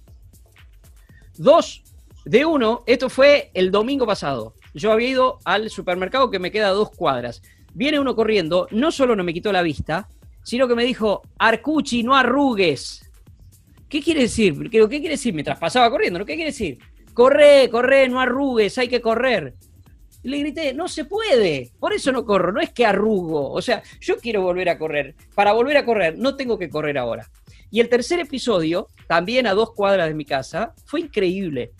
Dos, 1.37 1.83
de 2.25 2.45
uno, 2.45 2.85
esto 2.87 3.11
fue 3.11 3.51
el 3.53 3.73
domingo 3.73 4.07
pasado. 4.07 4.55
Yo 4.75 4.93
había 4.93 5.09
ido 5.09 5.39
al 5.45 5.71
supermercado 5.71 6.31
que 6.31 6.39
me 6.39 6.53
queda 6.53 6.69
a 6.69 6.73
dos 6.73 6.91
cuadras. 6.91 7.43
Viene 7.75 7.99
uno 7.99 8.15
corriendo, 8.15 8.69
no 8.71 8.93
solo 8.93 9.17
no 9.17 9.25
me 9.25 9.33
quitó 9.33 9.51
la 9.51 9.63
vista, 9.63 10.09
sino 10.51 10.67
que 10.67 10.75
me 10.75 10.85
dijo, 10.85 11.23
Arcuchi, 11.39 12.03
no 12.03 12.17
arrugues. 12.17 13.09
¿Qué 13.89 14.03
quiere 14.03 14.23
decir? 14.23 14.69
¿Qué, 14.69 14.81
¿Qué 14.81 14.99
quiere 14.99 15.11
decir? 15.11 15.33
Mientras 15.33 15.61
pasaba 15.61 15.89
corriendo, 15.89 16.19
¿no? 16.19 16.25
¿Qué 16.25 16.35
quiere 16.35 16.51
decir? 16.51 16.77
Corre, 17.15 17.69
corre, 17.71 18.09
no 18.09 18.19
arrugues, 18.19 18.77
hay 18.77 18.89
que 18.89 19.01
correr. 19.01 19.55
Y 20.25 20.29
le 20.29 20.39
grité, 20.39 20.75
no 20.75 20.89
se 20.89 21.05
puede, 21.05 21.71
por 21.79 21.93
eso 21.93 22.11
no 22.11 22.25
corro, 22.25 22.51
no 22.51 22.61
es 22.61 22.73
que 22.73 22.85
arrugo, 22.85 23.53
o 23.53 23.63
sea, 23.63 23.81
yo 24.01 24.17
quiero 24.17 24.43
volver 24.43 24.71
a 24.71 24.77
correr. 24.77 25.15
Para 25.37 25.53
volver 25.53 25.77
a 25.77 25.85
correr, 25.85 26.19
no 26.19 26.35
tengo 26.35 26.59
que 26.59 26.69
correr 26.69 26.99
ahora. 26.99 27.31
Y 27.71 27.79
el 27.79 27.89
tercer 27.89 28.19
episodio, 28.19 28.89
también 29.07 29.47
a 29.47 29.55
dos 29.55 29.73
cuadras 29.73 30.09
de 30.09 30.15
mi 30.15 30.25
casa, 30.25 30.75
fue 30.85 31.03
increíble. 31.03 31.71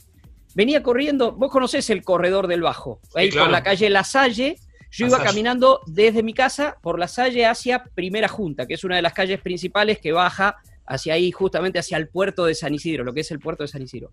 Venía 0.55 0.81
corriendo, 0.85 1.33
vos 1.33 1.51
conocés 1.51 1.91
el 1.91 2.05
corredor 2.05 2.47
del 2.47 2.63
Bajo, 2.63 3.01
ahí 3.17 3.33
por 3.33 3.51
la 3.51 3.65
calle 3.65 3.91
La 3.91 4.05
Salle, 4.05 4.61
yo 4.91 5.07
iba 5.07 5.23
caminando 5.23 5.81
desde 5.87 6.23
mi 6.23 6.35
casa 6.35 6.77
por 6.83 6.99
la 6.99 7.07
Salle 7.07 7.47
hacia 7.47 7.85
Primera 7.85 8.29
Junta, 8.29 8.67
que 8.67 8.75
es 8.75 8.85
una 8.85 8.97
de 8.97 9.03
las 9.03 9.13
calles 9.13 9.41
principales 9.41 9.99
que 9.99 10.13
baja 10.13 10.57
hacia 10.87 11.15
ahí, 11.15 11.31
justamente 11.31 11.79
hacia 11.79 11.97
el 11.97 12.09
puerto 12.09 12.45
de 12.45 12.55
San 12.55 12.75
Isidro, 12.75 13.05
lo 13.05 13.15
que 13.15 13.21
es 13.21 13.31
el 13.31 13.39
puerto 13.39 13.63
de 13.63 13.69
San 13.69 13.83
Isidro. 13.83 14.11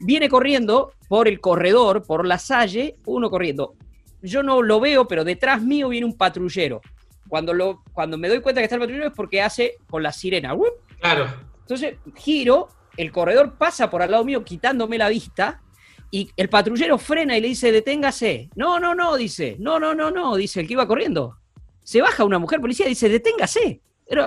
Viene 0.00 0.28
corriendo 0.28 0.92
por 1.08 1.26
el 1.26 1.40
corredor, 1.40 2.04
por 2.06 2.26
la 2.26 2.38
Salle, 2.38 2.96
uno 3.06 3.30
corriendo. 3.30 3.74
Yo 4.22 4.42
no 4.42 4.60
lo 4.60 4.80
veo, 4.80 5.08
pero 5.08 5.24
detrás 5.24 5.62
mío 5.62 5.88
viene 5.88 6.04
un 6.04 6.16
patrullero. 6.16 6.82
Cuando, 7.28 7.54
lo, 7.54 7.82
cuando 7.92 8.18
me 8.18 8.28
doy 8.28 8.40
cuenta 8.40 8.60
que 8.60 8.64
está 8.64 8.76
el 8.76 8.80
patrullero 8.80 9.08
es 9.08 9.14
porque 9.14 9.40
hace 9.40 9.76
con 9.88 10.02
la 10.02 10.12
sirena. 10.12 10.54
Claro. 11.00 11.28
Entonces 11.60 11.94
giro, 12.16 12.68
el 12.98 13.10
corredor 13.12 13.56
pasa 13.56 13.88
por 13.88 14.02
al 14.02 14.10
lado 14.10 14.24
mío 14.24 14.44
quitándome 14.44 14.98
la 14.98 15.08
vista 15.08 15.62
y 16.10 16.30
el 16.36 16.48
patrullero 16.48 16.98
frena 16.98 17.36
y 17.36 17.40
le 17.40 17.48
dice, 17.48 17.70
deténgase. 17.70 18.50
No, 18.56 18.80
no, 18.80 18.94
no, 18.94 19.16
dice. 19.16 19.56
No, 19.58 19.78
no, 19.78 19.94
no, 19.94 20.10
no, 20.10 20.34
dice 20.36 20.60
el 20.60 20.66
que 20.66 20.72
iba 20.72 20.86
corriendo. 20.86 21.38
Se 21.82 22.00
baja 22.00 22.24
una 22.24 22.38
mujer 22.38 22.60
policía 22.60 22.86
y 22.86 22.90
dice, 22.90 23.08
deténgase. 23.08 23.80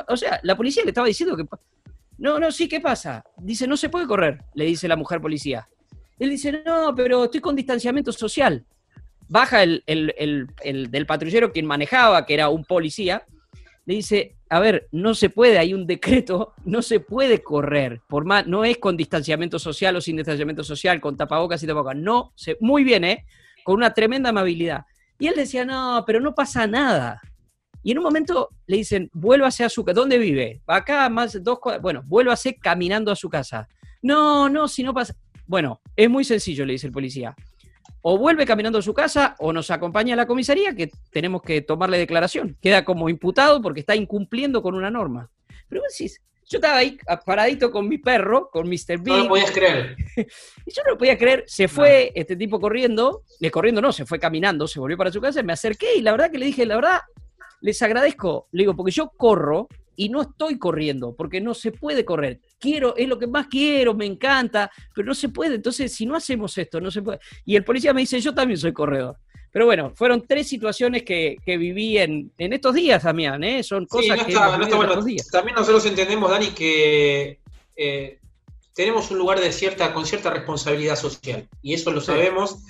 O 0.08 0.16
sea, 0.16 0.40
la 0.44 0.56
policía 0.56 0.84
le 0.84 0.90
estaba 0.90 1.08
diciendo 1.08 1.36
que... 1.36 1.46
No, 2.18 2.40
no, 2.40 2.52
sí, 2.52 2.70
¿qué 2.70 2.80
pasa? 2.80 3.24
Dice, 3.38 3.68
no 3.68 3.76
se 3.76 3.90
puede 3.90 4.08
correr, 4.08 4.40
le 4.54 4.66
dice 4.66 4.88
la 4.88 4.96
mujer 4.96 5.20
policía. 5.20 5.68
Él 6.20 6.30
dice, 6.30 6.64
no, 6.66 6.94
pero 6.96 7.26
estoy 7.26 7.42
con 7.42 7.56
distanciamiento 7.56 8.14
social. 8.14 8.66
Baja 9.28 9.64
el, 9.64 9.84
el 9.86 10.92
del 10.92 11.06
patrullero 11.06 11.52
quien 11.52 11.66
manejaba, 11.66 12.26
que 12.26 12.34
era 12.36 12.50
un 12.50 12.64
policía, 12.64 13.26
le 13.86 13.96
dice, 13.96 14.38
a 14.54 14.60
ver, 14.60 14.88
no 14.92 15.16
se 15.16 15.32
puede, 15.32 15.58
hay 15.58 15.74
un 15.74 15.88
decreto, 15.88 16.54
no 16.64 16.84
se 16.84 17.00
puede 17.00 17.42
correr, 17.42 18.02
por 18.08 18.24
más, 18.24 18.46
no 18.46 18.64
es 18.64 18.78
con 18.78 18.96
distanciamiento 18.96 19.58
social 19.58 19.96
o 19.96 20.02
sin 20.02 20.16
distanciamiento 20.16 20.64
social, 20.64 21.02
con 21.02 21.18
tapabocas 21.18 21.64
y 21.64 21.66
tapabocas, 21.66 21.96
no, 21.96 22.34
se, 22.36 22.56
muy 22.60 22.84
bien, 22.84 23.04
¿eh? 23.04 23.26
Con 23.64 23.78
una 23.78 23.96
tremenda 23.96 24.30
amabilidad. 24.30 24.86
Y 25.18 25.26
él 25.26 25.34
decía, 25.36 25.66
no, 25.66 26.04
pero 26.06 26.20
no 26.20 26.36
pasa 26.36 26.68
nada. 26.68 27.20
Y 27.82 27.94
en 27.94 27.98
un 27.98 28.04
momento 28.04 28.50
le 28.68 28.78
dicen, 28.78 29.10
vuélvase 29.12 29.64
a 29.64 29.70
su 29.70 29.84
casa, 29.84 30.00
¿dónde 30.00 30.20
vive? 30.20 30.62
Acá 30.68 31.10
más 31.10 31.44
dos 31.44 31.58
bueno, 31.82 32.04
vuélvase 32.06 32.56
caminando 32.56 33.12
a 33.12 33.16
su 33.16 33.32
casa. 33.32 33.68
No, 34.04 34.50
no, 34.50 34.68
si 34.68 34.84
no 34.84 34.94
pasa. 34.94 35.16
Bueno, 35.48 35.82
es 35.96 36.12
muy 36.12 36.26
sencillo, 36.26 36.64
le 36.64 36.74
dice 36.74 36.86
el 36.86 36.94
policía 36.94 37.36
o 38.06 38.18
vuelve 38.18 38.46
caminando 38.46 38.80
a 38.80 38.82
su 38.82 38.94
casa 38.94 39.36
o 39.40 39.54
nos 39.54 39.72
acompaña 39.72 40.14
a 40.14 40.18
la 40.18 40.28
comisaría 40.28 40.76
que 40.76 40.92
tenemos 41.10 41.42
que 41.42 41.62
tomarle 41.62 41.98
declaración. 41.98 42.58
Queda 42.62 42.84
como 42.84 43.10
imputado 43.10 43.62
porque 43.62 43.80
está 43.80 43.96
incumpliendo 43.96 44.62
con 44.62 44.76
una 44.76 44.92
norma. 44.92 45.30
Pero 45.70 45.82
vos 45.82 45.96
decís, 45.98 46.22
yo 46.50 46.58
estaba 46.58 46.78
ahí 46.78 46.98
paradito 47.26 47.72
con 47.72 47.88
mi 47.88 47.98
perro, 47.98 48.50
con 48.52 48.68
Mr. 48.68 49.00
Big. 49.00 49.14
No 49.14 49.18
lo 49.24 49.30
podías 49.30 49.52
creer. 49.52 49.96
y 50.18 50.22
yo 50.74 50.84
no 50.84 50.92
lo 50.92 50.98
podía 50.98 51.18
creer. 51.18 51.46
Se 51.48 51.70
fue 51.70 52.12
este 52.14 52.36
tipo 52.36 52.60
corriendo, 52.60 53.24
le 53.40 53.50
corriendo 53.50 53.82
no, 53.82 53.94
se 53.94 54.06
fue 54.06 54.20
caminando, 54.20 54.68
se 54.68 54.82
volvió 54.82 54.98
para 54.98 55.12
su 55.12 55.22
casa, 55.22 55.42
me 55.42 55.54
acerqué 55.54 55.96
y 55.96 56.02
la 56.02 56.12
verdad 56.12 56.30
que 56.30 56.38
le 56.38 56.48
dije, 56.48 56.66
la 56.66 56.76
verdad, 56.76 57.00
les 57.62 57.82
agradezco. 57.82 58.50
Le 58.52 58.64
digo, 58.64 58.76
porque 58.76 58.92
yo 58.92 59.12
corro 59.16 59.70
y 59.96 60.10
no 60.10 60.22
estoy 60.22 60.58
corriendo, 60.58 61.16
porque 61.16 61.42
no 61.42 61.54
se 61.54 61.72
puede 61.72 62.06
correr. 62.06 62.40
Quiero, 62.60 62.96
es 62.96 63.08
lo 63.08 63.20
que 63.20 63.28
más 63.28 63.48
quiero, 63.48 63.94
me 63.94 64.06
encanta, 64.06 64.72
pero 64.94 65.08
no 65.08 65.16
se 65.16 65.30
puede. 65.30 65.56
Entonces, 65.56 65.94
si 65.94 66.06
no 66.06 66.16
hacemos 66.16 66.58
esto, 66.58 66.82
no 66.82 66.92
se 66.92 67.02
puede. 67.02 67.20
Y 67.46 67.56
el 67.56 67.64
policía 67.64 67.94
me 67.94 68.02
dice, 68.02 68.20
yo 68.20 68.34
también 68.34 68.58
soy 68.58 68.74
corredor. 68.74 69.18
Pero 69.52 69.66
bueno, 69.66 69.94
fueron 69.96 70.26
tres 70.28 70.48
situaciones 70.48 71.04
que, 71.04 71.38
viví 71.46 72.00
en, 72.00 72.32
estos 72.38 72.74
días, 72.74 73.04
Damián, 73.04 73.44
¿eh? 73.44 73.62
Son 73.62 73.86
cosas 73.86 74.24
que... 74.24 74.34
También 75.32 75.56
nosotros 75.56 75.86
entendemos, 75.86 76.32
Dani, 76.32 76.48
que 76.48 77.40
eh, 77.76 78.20
tenemos 78.74 79.12
un 79.12 79.20
lugar 79.20 79.40
de 79.40 79.52
cierta, 79.52 79.94
con 79.94 80.08
cierta 80.08 80.32
responsabilidad 80.32 80.96
social, 80.96 81.48
y 81.62 81.76
eso 81.76 81.92
lo 81.92 82.02
sabemos, 82.02 82.64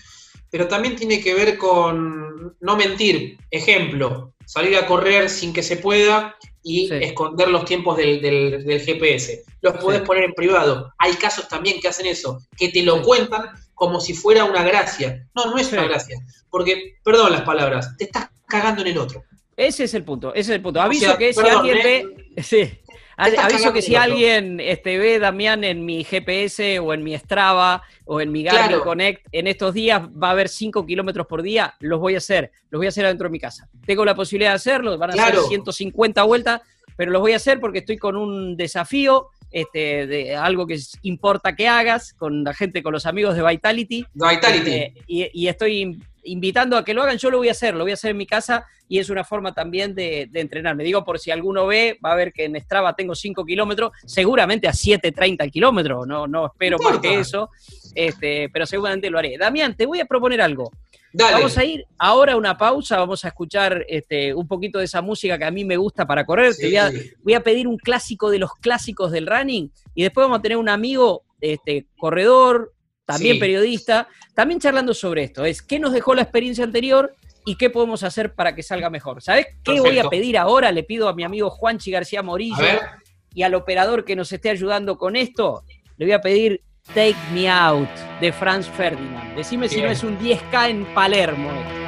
pero 0.50 0.68
también 0.68 0.98
tiene 0.98 1.22
que 1.22 1.34
ver 1.34 1.58
con 1.58 2.56
no 2.60 2.75
mentir. 2.75 3.38
Ejemplo, 3.50 4.33
salir 4.45 4.75
a 4.77 4.85
correr 4.85 5.29
sin 5.29 5.53
que 5.53 5.63
se 5.63 5.77
pueda 5.77 6.35
y 6.63 6.91
esconder 6.93 7.50
los 7.50 7.65
tiempos 7.65 7.97
del, 7.97 8.81
GPS. 8.85 9.43
Los 9.62 9.77
puedes 9.77 10.01
poner 10.01 10.23
en 10.23 10.33
privado. 10.33 10.93
Hay 10.97 11.13
casos 11.13 11.47
también 11.47 11.79
que 11.81 11.89
hacen 11.89 12.05
eso, 12.05 12.39
que 12.57 12.69
te 12.69 12.83
lo 12.83 13.01
cuentan 13.01 13.50
como 13.73 14.00
si 14.00 14.13
fuera 14.13 14.45
una 14.45 14.63
gracia. 14.63 15.27
No, 15.35 15.45
no 15.45 15.57
es 15.57 15.71
una 15.71 15.83
gracia. 15.83 16.17
Porque, 16.50 16.95
perdón 17.03 17.33
las 17.33 17.41
palabras, 17.41 17.95
te 17.97 18.05
estás 18.05 18.29
cagando 18.47 18.81
en 18.81 18.89
el 18.89 18.97
otro. 18.97 19.23
Ese 19.55 19.83
es 19.83 19.93
el 19.93 20.03
punto, 20.03 20.33
ese 20.33 20.51
es 20.51 20.55
el 20.55 20.62
punto. 20.62 20.81
Aviso 20.81 21.17
que 21.17 21.33
si 21.33 21.39
alguien 21.41 21.77
¿eh? 21.77 21.83
ve. 21.83 22.19
Sí. 22.43 22.79
Aviso 23.17 23.74
que 23.74 23.82
si 23.82 23.96
alguien 23.96 24.60
este, 24.60 24.98
ve 24.98 25.20
Damián 25.20 25.63
en 25.63 25.86
mi 25.86 26.03
GPS 26.03 26.79
o 26.79 26.93
en 26.93 27.03
mi 27.03 27.17
Strava 27.17 27.84
o 28.05 28.22
en 28.22 28.32
mi 28.32 28.43
Garmin 28.43 28.79
Connect 28.79 29.27
en 29.32 29.48
estos 29.48 29.74
días 29.74 30.01
va 30.01 30.29
a 30.29 30.32
haber 30.32 30.50
5 30.50 30.86
kilómetros 30.86 31.27
por 31.27 31.41
día, 31.41 31.75
los 31.79 32.00
voy 32.00 32.15
a 32.15 32.17
hacer, 32.17 32.51
los 32.70 32.79
voy 32.79 32.88
a 32.88 32.89
hacer 32.89 33.05
adentro 33.05 33.27
de 33.27 33.32
mi 33.32 33.39
casa. 33.39 33.70
Tengo 33.86 34.03
la 34.05 34.15
posibilidad 34.15 34.51
de 34.51 34.55
hacerlo, 34.55 34.98
van 34.98 35.12
a 35.12 35.13
ser 35.13 35.38
150 35.38 36.24
vueltas, 36.24 36.62
pero 36.96 37.12
los 37.12 37.22
voy 37.22 37.34
a 37.34 37.38
hacer 37.38 37.60
porque 37.60 37.79
estoy 37.79 37.98
con 37.98 38.15
un 38.15 38.58
desafío 38.58 39.29
este, 39.53 40.08
de 40.08 40.36
algo 40.36 40.65
que 40.65 40.79
importa 41.03 41.55
que 41.55 41.67
hagas 41.67 42.13
con 42.13 42.43
la 42.43 42.53
gente, 42.53 42.82
con 42.82 42.91
los 42.91 43.05
amigos 43.05 43.36
de 43.36 43.48
Vitality. 43.48 44.05
Vitality. 44.13 44.72
Este, 44.72 44.93
y, 45.08 45.48
estoy 45.48 46.00
invitando 46.24 46.77
a 46.77 46.84
que 46.84 46.94
lo 46.94 47.03
hagan, 47.03 47.18
yo 47.18 47.30
lo 47.30 47.38
voy 47.38 47.50
a 47.50 47.51
hacer, 47.51 47.75
lo 47.75 47.84
voy 47.84 47.92
a 47.92 47.96
hacer 47.96 48.12
en 48.12 48.18
mi 48.18 48.25
casa 48.25 48.65
y 48.88 49.00
es 49.00 49.10
una 49.10 49.24
forma 49.24 49.53
también 49.53 49.96
de, 49.96 50.27
de 50.32 50.74
Me 50.75 50.84
Digo, 50.84 51.03
por 51.03 51.20
si 51.20 51.32
alguno 51.32 51.65
ve, 51.68 51.98
va 52.03 52.12
a 52.12 52.15
ver 52.15 52.32
que 52.32 52.46
en 52.46 52.60
Strava 52.62 52.96
tengo 52.96 53.15
5 53.15 53.46
kilómetros, 53.46 53.92
seguramente 54.06 54.68
a 54.68 54.72
7.30 54.72 55.50
kilómetros, 55.51 56.08
no, 56.08 56.27
no 56.27 56.48
espero 56.48 56.77
más 56.80 57.00
que 57.00 57.20
eso, 57.20 57.50
este, 57.96 58.50
pero 58.50 58.65
seguramente 58.65 59.10
lo 59.10 59.20
haré. 59.20 59.38
Damián, 59.38 59.75
te 59.75 59.86
voy 59.86 60.00
a 60.00 60.06
proponer 60.06 60.42
algo. 60.42 60.72
Vamos 61.13 61.58
a 61.60 61.63
ir 61.63 61.86
ahora 62.00 62.34
a 62.34 62.38
una 62.38 62.58
pausa, 62.58 62.98
vamos 62.98 63.24
a 63.24 63.27
escuchar 63.27 63.86
este, 63.88 64.34
un 64.34 64.48
poquito 64.48 64.80
de 64.80 64.86
esa 64.86 65.01
música 65.01 65.38
que 65.38 65.46
a 65.46 65.51
mí 65.51 65.63
me 65.63 65.77
gusta 65.77 66.08
para 66.08 66.25
correr. 66.25 66.56
Te 66.56 66.68
voy 67.22 67.34
a, 67.36 67.39
pedir 67.42 67.68
un 67.68 67.77
clásico 67.77 68.32
de 68.32 68.39
los 68.39 68.51
clásicos 68.56 69.12
del 69.12 69.27
running 69.27 69.72
y 69.94 70.03
después 70.03 70.25
vamos 70.25 70.39
a 70.39 70.42
tener 70.42 70.58
un 70.58 70.70
amigo 70.70 71.24
este, 71.39 71.86
corredor, 71.98 72.74
también 73.05 73.39
periodista, 73.39 74.07
también 74.33 74.60
charlando 74.60 74.93
sobre 74.93 75.24
esto. 75.24 75.45
Es 75.45 75.62
qué 75.62 75.79
nos 75.79 75.93
dejó 75.93 76.15
la 76.15 76.22
experiencia 76.22 76.63
anterior 76.63 77.15
y 77.45 77.55
qué 77.57 77.69
podemos 77.69 78.03
hacer 78.03 78.33
para 78.33 78.55
que 78.55 78.63
salga 78.63 78.89
mejor. 78.89 79.22
¿Sabes 79.22 79.48
qué 79.63 79.79
voy 79.79 80.00
a 80.00 80.10
pedir 80.10 80.38
ahora? 80.38 80.72
Le 80.72 80.83
pido 80.83 81.07
a 81.07 81.13
mi 81.13 81.24
amigo 81.24 81.50
Juanchi 81.50 81.91
García 81.91 82.24
Morillo 82.24 82.79
y 83.33 83.43
al 83.43 83.55
operador 83.55 84.05
que 84.05 84.15
nos 84.15 84.31
esté 84.31 84.50
ayudando 84.50 84.98
con 84.98 85.15
esto, 85.15 85.63
le 85.98 86.05
voy 86.05 86.13
a 86.13 86.22
pedir 86.22 86.62
Take 86.93 87.15
Me 87.33 87.50
Out 87.50 87.89
de 88.22 88.31
Franz 88.31 88.67
Ferdinand. 88.67 89.36
Decime 89.36 89.67
si 89.67 89.81
no 89.81 89.88
es 89.89 90.03
un 90.03 90.17
10K 90.19 90.69
en 90.69 90.86
Palermo. 90.93 91.83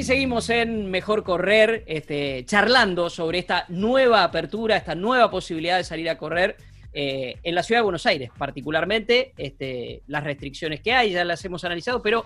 Aquí 0.00 0.06
seguimos 0.06 0.48
en 0.48 0.90
Mejor 0.90 1.22
Correr, 1.22 1.84
este, 1.86 2.46
charlando 2.46 3.10
sobre 3.10 3.38
esta 3.38 3.66
nueva 3.68 4.24
apertura, 4.24 4.78
esta 4.78 4.94
nueva 4.94 5.30
posibilidad 5.30 5.76
de 5.76 5.84
salir 5.84 6.08
a 6.08 6.16
correr 6.16 6.56
eh, 6.94 7.36
en 7.42 7.54
la 7.54 7.62
ciudad 7.62 7.80
de 7.80 7.84
Buenos 7.84 8.06
Aires, 8.06 8.30
particularmente 8.38 9.34
este, 9.36 10.00
las 10.06 10.24
restricciones 10.24 10.80
que 10.80 10.94
hay, 10.94 11.12
ya 11.12 11.22
las 11.22 11.44
hemos 11.44 11.64
analizado, 11.64 12.00
pero 12.00 12.24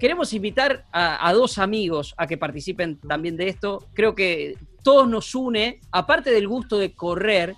queremos 0.00 0.32
invitar 0.32 0.84
a, 0.90 1.32
dos 1.32 1.58
amigos 1.58 2.12
a 2.16 2.26
que 2.26 2.38
participen 2.38 2.98
también 2.98 3.36
de 3.36 3.50
esto. 3.50 3.86
Creo 3.94 4.16
que 4.16 4.56
todos 4.82 5.08
nos 5.08 5.32
une, 5.36 5.78
aparte 5.92 6.30
del 6.32 6.48
gusto 6.48 6.76
de 6.76 6.92
correr, 6.92 7.54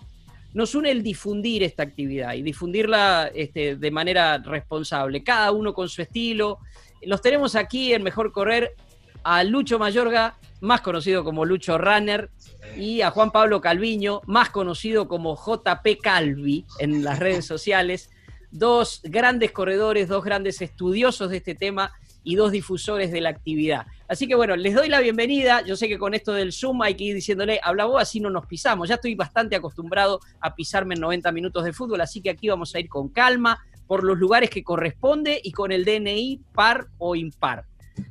nos 0.53 0.75
une 0.75 0.91
el 0.91 1.03
difundir 1.03 1.63
esta 1.63 1.85
actividad 1.85 2.35
y 2.35 2.43
difundirla 2.43 3.31
este, 3.35 3.77
de 3.77 3.91
manera 3.91 4.37
responsable, 4.37 5.25
cada 5.25 5.53
uno 5.53 5.73
con 5.73 5.89
su 5.89 6.03
estilo. 6.03 6.59
Los 7.01 7.23
tenemos 7.23 7.55
aquí 7.55 7.95
en 7.95 8.03
Mejor 8.03 8.31
Correr 8.31 8.75
a 9.23 9.45
Lucho 9.45 9.79
Mayorga, 9.79 10.37
más 10.61 10.81
conocido 10.81 11.25
como 11.25 11.45
Lucho 11.45 11.79
Runner, 11.79 12.31
y 12.77 13.03
a 13.03 13.11
Juan 13.11 13.31
Pablo 13.31 13.61
Calviño, 13.61 14.23
más 14.27 14.51
conocido 14.51 15.09
como 15.09 15.37
JP 15.37 16.01
Calvi 16.03 16.65
en 16.79 17.05
las 17.05 17.19
redes 17.19 17.47
sociales. 17.47 18.11
Dos 18.51 19.01
grandes 19.05 19.53
corredores, 19.53 20.09
dos 20.09 20.25
grandes 20.25 20.63
estudiosos 20.63 21.31
de 21.31 21.39
este 21.39 21.55
tema 21.55 21.93
y 22.25 22.37
dos 22.37 22.53
difusores 22.53 23.11
de 23.13 23.21
la 23.21 23.31
actividad. 23.31 23.87
Así 24.09 24.27
que 24.27 24.35
bueno, 24.35 24.57
les 24.57 24.75
doy 24.75 24.89
la 24.89 25.01
bienvenida. 25.01 25.63
Yo 25.63 25.77
sé 25.77 25.89
que 25.89 25.99
con 25.99 26.15
esto 26.15 26.33
del 26.33 26.53
Zoom 26.53 26.83
hay 26.83 26.95
que 26.95 27.05
ir 27.05 27.15
diciéndole, 27.15 27.61
habla 27.63 27.85
vos, 27.85 28.01
así 28.01 28.21
no 28.21 28.31
nos 28.31 28.47
pisamos. 28.47 28.89
Ya 28.89 28.97
estoy 28.97 29.15
bastante 29.15 29.57
acostumbrado 29.57 30.21
a 30.41 30.55
pisarme 30.55 30.95
en 30.95 31.01
90 31.01 31.33
minutos 31.33 31.65
de 31.65 31.73
fútbol, 31.73 32.01
así 32.01 32.21
que 32.21 32.31
aquí 32.31 32.49
vamos 32.49 32.75
a 32.75 32.81
ir 32.81 32.89
con 32.89 33.09
calma, 33.09 33.63
por 33.89 34.05
los 34.05 34.19
lugares 34.19 34.51
que 34.51 34.63
corresponde 34.63 35.41
y 35.43 35.51
con 35.51 35.73
el 35.73 35.85
DNI 35.85 36.43
par 36.55 36.89
o 36.99 37.17
impar. 37.17 37.65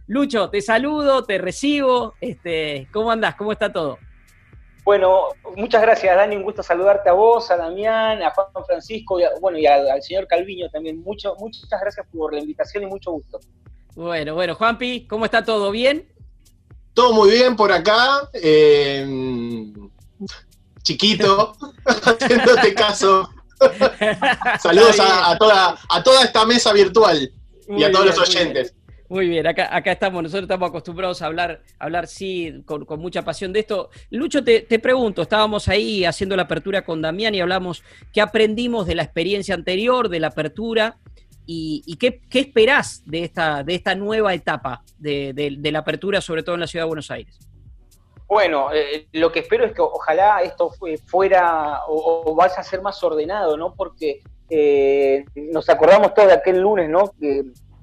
Lucho, 0.08 0.50
te 0.50 0.62
saludo, 0.62 1.24
te 1.24 1.38
recibo. 1.38 2.16
Este, 2.22 2.88
¿Cómo 2.92 3.12
andás? 3.12 3.36
¿Cómo 3.36 3.52
está 3.52 3.72
todo? 3.72 3.98
Bueno, 4.88 5.26
muchas 5.58 5.82
gracias, 5.82 6.16
Dani. 6.16 6.38
Un 6.38 6.44
gusto 6.44 6.64
saludarte 6.64 7.10
a 7.10 7.12
vos, 7.12 7.52
a 7.52 7.58
Damián, 7.58 8.24
a 8.24 8.32
Juan 8.32 8.66
Francisco 8.66 9.20
y 9.20 9.24
bueno, 9.42 9.58
y 9.58 9.66
al, 9.66 10.02
señor 10.02 10.28
Calviño 10.28 10.70
también. 10.70 11.02
Mucho, 11.02 11.36
muchas 11.40 11.82
gracias 11.82 12.08
por 12.10 12.34
la 12.34 12.40
invitación 12.40 12.84
y 12.84 12.86
mucho 12.86 13.12
gusto. 13.12 13.42
Bueno, 13.96 14.34
bueno, 14.34 14.56
Juanpi, 14.56 15.06
¿cómo 15.06 15.26
está 15.26 15.44
todo? 15.44 15.72
¿Bien? 15.72 16.08
Todo 16.94 17.12
muy 17.12 17.32
bien 17.32 17.58
por 17.58 17.70
acá. 17.74 18.30
Eh, 18.32 19.06
chiquito, 20.84 21.54
haciéndote 21.86 22.74
caso. 22.74 23.30
Saludos 24.62 25.02
a, 25.02 25.38
toda, 25.38 25.78
a 25.90 26.02
toda 26.02 26.24
esta 26.24 26.46
mesa 26.46 26.72
virtual 26.72 27.30
y 27.68 27.84
a 27.84 27.92
todos 27.92 28.06
los 28.06 28.20
oyentes. 28.20 28.74
Muy 29.10 29.30
bien, 29.30 29.48
acá, 29.48 29.70
acá 29.74 29.94
estamos, 29.94 30.22
nosotros 30.22 30.44
estamos 30.44 30.70
acostumbrados 30.70 31.22
a 31.22 31.28
hablar, 31.28 31.62
hablar 31.80 32.08
sí, 32.08 32.62
con, 32.66 32.86
mucha 33.00 33.24
pasión 33.24 33.54
de 33.54 33.62
esto. 33.62 33.90
Lucho, 34.10 34.44
te, 34.44 34.80
pregunto, 34.80 35.22
estábamos 35.22 35.70
ahí 35.70 36.04
haciendo 36.04 36.36
la 36.36 36.44
apertura 36.44 36.84
con 36.84 37.02
Damián 37.02 37.34
y 37.34 37.40
hablamos 37.40 37.84
qué 38.12 38.20
aprendimos 38.20 38.86
de 38.86 38.96
la 38.96 39.04
experiencia 39.04 39.56
anterior, 39.56 40.10
de 40.10 40.20
la 40.20 40.28
apertura, 40.28 40.98
y, 41.50 41.96
qué, 41.96 42.20
qué, 42.30 42.40
esperás 42.42 43.04
de 43.06 43.24
esta, 43.24 43.64
de 43.64 43.76
esta 43.76 43.96
nueva 43.96 44.34
etapa 44.34 44.84
de, 44.98 45.58
la 45.72 45.80
apertura, 45.80 46.20
sobre 46.20 46.44
todo 46.44 46.56
en 46.56 46.62
la 46.62 46.68
ciudad 46.68 46.84
de 46.84 46.88
Buenos 46.88 47.10
Aires. 47.10 47.40
Bueno, 48.28 48.74
eh, 48.74 49.08
lo 49.14 49.32
que 49.32 49.40
espero 49.40 49.64
es 49.64 49.72
que 49.72 49.82
ojalá 49.82 50.42
esto 50.42 50.70
fuera 51.06 51.84
o, 51.88 52.36
vaya 52.36 52.56
a 52.58 52.64
ser 52.64 52.82
más 52.82 53.02
ordenado, 53.02 53.56
¿no? 53.56 53.74
Porque 53.74 54.20
eh, 54.50 55.24
nos 55.36 55.70
acordamos 55.70 56.14
todos 56.14 56.28
de 56.28 56.34
aquel 56.34 56.60
lunes, 56.60 56.90
¿no? 56.90 57.14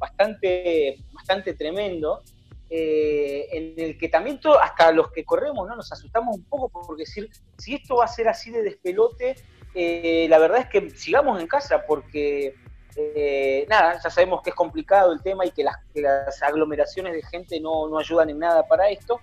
Bastante 0.05 0.99
bastante 1.13 1.55
tremendo, 1.55 2.23
eh, 2.69 3.47
en 3.53 3.75
el 3.79 3.99
que 3.99 4.09
también 4.09 4.41
todo, 4.41 4.61
hasta 4.61 4.93
los 4.93 5.11
que 5.13 5.25
corremos 5.25 5.67
no 5.69 5.77
nos 5.77 5.91
asustamos 5.93 6.37
un 6.37 6.45
poco 6.45 6.69
por 6.69 6.97
decir, 6.97 7.31
si 7.57 7.75
esto 7.75 7.97
va 7.97 8.05
a 8.05 8.09
ser 8.09 8.29
así 8.29 8.51
de 8.51 8.63
despelote, 8.63 9.37
eh, 9.75 10.27
la 10.29 10.39
verdad 10.39 10.61
es 10.61 10.69
que 10.69 10.91
sigamos 10.91 11.41
en 11.41 11.47
casa 11.47 11.85
porque 11.87 12.55
eh, 12.97 13.67
nada, 13.69 14.01
ya 14.03 14.11
sabemos 14.11 14.43
que 14.43 14.51
es 14.51 14.57
complicado 14.57 15.13
el 15.13 15.23
tema 15.23 15.47
y 15.47 15.51
que 15.51 15.65
las, 15.65 16.43
aglomeraciones 16.43 17.13
de 17.15 17.23
gente 17.23 17.61
no, 17.61 17.89
no, 17.89 17.99
ayudan 17.99 18.31
en 18.31 18.39
nada 18.39 18.67
para 18.67 18.89
esto. 18.91 19.21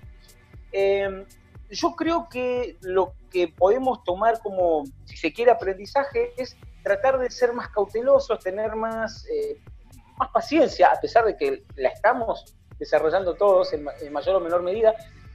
yo 0.71 1.95
creo 1.95 2.27
que 2.29 2.77
lo 2.81 3.13
que 3.29 3.47
podemos 3.47 4.03
tomar 4.03 4.39
como, 4.41 4.83
si 5.05 5.17
se 5.17 5.33
quiere, 5.33 5.51
aprendizaje 5.51 6.33
es 6.37 6.55
tratar 6.83 7.19
de 7.19 7.29
ser 7.29 7.53
más 7.53 7.69
cautelosos, 7.69 8.39
tener 8.39 8.75
más 8.75 9.25
más 10.21 10.29
paciencia, 10.29 10.91
a 10.91 10.99
pesar 10.99 11.25
de 11.25 11.35
que 11.35 11.63
la 11.75 11.89
estamos 11.89 12.55
desarrollando 12.77 13.33
todos 13.33 13.73
en, 13.73 13.83
mayor 14.11 14.35
o 14.35 14.39
menor 14.39 14.61
medida, 14.61 14.93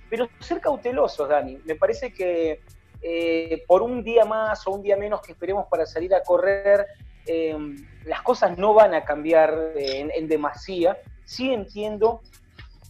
pero 0.09 0.29
ser 0.39 0.61
cautelosos, 0.61 1.29
Dani. 1.29 1.59
Me 1.65 1.75
parece 1.75 2.13
que 2.13 2.61
eh, 3.03 3.65
por 3.67 3.83
un 3.83 4.05
día 4.05 4.25
más 4.25 4.65
o 4.67 4.71
un 4.71 4.83
día 4.83 4.97
menos 4.97 5.21
que 5.23 5.33
esperemos 5.33 5.67
para 5.69 5.87
salir 5.87 6.15
a 6.15 6.23
correr, 6.23 6.87
em, 7.27 7.77
las 8.05 8.23
cosas 8.23 8.57
no 8.57 8.75
van 8.75 8.95
a 8.95 9.05
cambiar 9.05 9.73
en, 9.75 10.29
demasía. 10.29 10.99
Sí 11.25 11.53
entiendo 11.53 12.21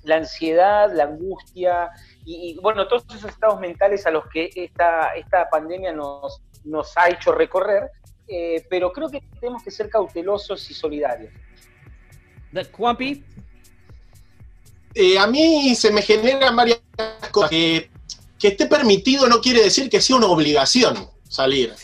la 0.05 0.17
ansiedad, 0.17 0.93
la 0.93 1.05
angustia 1.05 1.91
y, 2.27 2.59
bueno, 2.61 2.87
todos 2.87 3.05
esos 3.09 3.31
estados 3.31 3.59
mentales 3.59 4.07
a 4.07 4.11
los 4.11 4.27
que 4.29 4.51
esta, 4.55 5.15
esta 5.15 5.49
pandemia 5.49 5.93
nos, 5.93 6.43
nos 6.65 6.97
ha 6.99 7.09
hecho 7.09 7.33
recorrer, 7.33 7.91
eh, 8.29 8.65
pero 8.69 8.93
creo 8.93 9.09
que 9.09 9.23
tenemos 9.41 9.63
que 9.63 9.71
ser 9.71 9.89
cautelosos 9.89 10.71
y 10.71 10.75
solidarios. 10.75 11.33
Juanpi. 12.65 13.23
Eh, 14.95 15.19
a 15.19 15.27
mí 15.27 15.75
se 15.75 15.91
me 15.91 16.03
generan 16.03 16.57
varias 16.57 16.81
cosas. 17.31 17.51
Que, 17.51 17.91
esté 18.41 18.67
permitido 18.67 19.27
no 19.27 19.41
quiere 19.41 19.61
decir 19.61 19.91
que 19.91 20.01
sea 20.01 20.15
una 20.15 20.29
obligación 20.29 21.11
salir. 21.29 21.75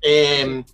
Eh, 0.00 0.64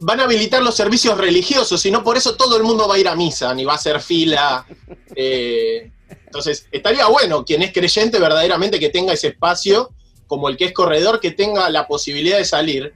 van 0.00 0.20
a 0.20 0.24
habilitar 0.24 0.62
los 0.62 0.76
servicios 0.76 1.18
religiosos 1.18 1.84
y 1.84 1.90
no 1.90 2.04
por 2.04 2.16
eso 2.16 2.36
todo 2.36 2.56
el 2.56 2.62
mundo 2.62 2.86
va 2.86 2.94
a 2.94 2.98
ir 2.98 3.08
a 3.08 3.16
misa, 3.16 3.52
ni 3.54 3.64
va 3.64 3.72
a 3.72 3.76
hacer 3.76 4.00
fila. 4.00 4.66
Eh, 5.18 5.90
entonces, 6.26 6.66
estaría 6.70 7.06
bueno 7.06 7.42
quien 7.42 7.62
es 7.62 7.72
creyente 7.72 8.18
verdaderamente 8.18 8.78
que 8.78 8.90
tenga 8.90 9.14
ese 9.14 9.28
espacio, 9.28 9.90
como 10.26 10.50
el 10.50 10.58
que 10.58 10.66
es 10.66 10.72
corredor, 10.72 11.20
que 11.20 11.30
tenga 11.30 11.70
la 11.70 11.86
posibilidad 11.86 12.36
de 12.36 12.44
salir. 12.44 12.92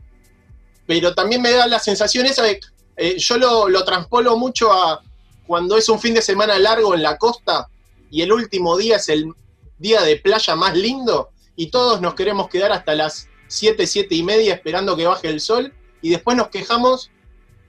Pero 0.86 1.14
también 1.14 1.40
me 1.40 1.50
da 1.50 1.66
la 1.66 1.78
sensación 1.78 2.26
esa 2.26 2.42
de 2.42 2.60
eh, 2.96 3.16
yo 3.18 3.38
lo, 3.38 3.68
lo 3.68 3.85
transpolo 3.85 4.37
mucho 4.37 4.72
a 4.72 5.03
cuando 5.46 5.76
es 5.76 5.88
un 5.88 5.98
fin 5.98 6.14
de 6.14 6.22
semana 6.22 6.59
largo 6.59 6.94
en 6.94 7.03
la 7.03 7.18
costa 7.18 7.68
y 8.11 8.22
el 8.22 8.33
último 8.33 8.76
día 8.76 8.96
es 8.96 9.09
el 9.09 9.33
día 9.79 10.03
de 10.03 10.16
playa 10.16 10.55
más 10.55 10.76
lindo 10.76 11.31
y 11.57 11.70
todos 11.70 12.00
nos 12.00 12.14
queremos 12.14 12.48
quedar 12.48 12.72
hasta 12.72 12.94
las 12.94 13.29
7, 13.48 13.87
7 13.87 14.14
y 14.14 14.22
media 14.22 14.55
esperando 14.55 14.96
que 14.96 15.07
baje 15.07 15.29
el 15.29 15.40
sol 15.40 15.74
y 16.03 16.11
después 16.11 16.37
nos 16.37 16.48
quejamos 16.48 17.11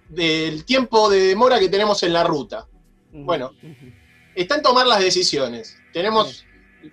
del 0.09 0.63
tiempo 0.65 1.09
de 1.09 1.21
demora 1.21 1.59
que 1.59 1.69
tenemos 1.69 2.03
en 2.03 2.13
la 2.13 2.23
ruta. 2.23 2.67
Bueno, 3.11 3.51
está 4.35 4.55
en 4.55 4.61
tomar 4.61 4.85
las 4.85 4.99
decisiones. 4.99 5.77
Tenemos 5.91 6.45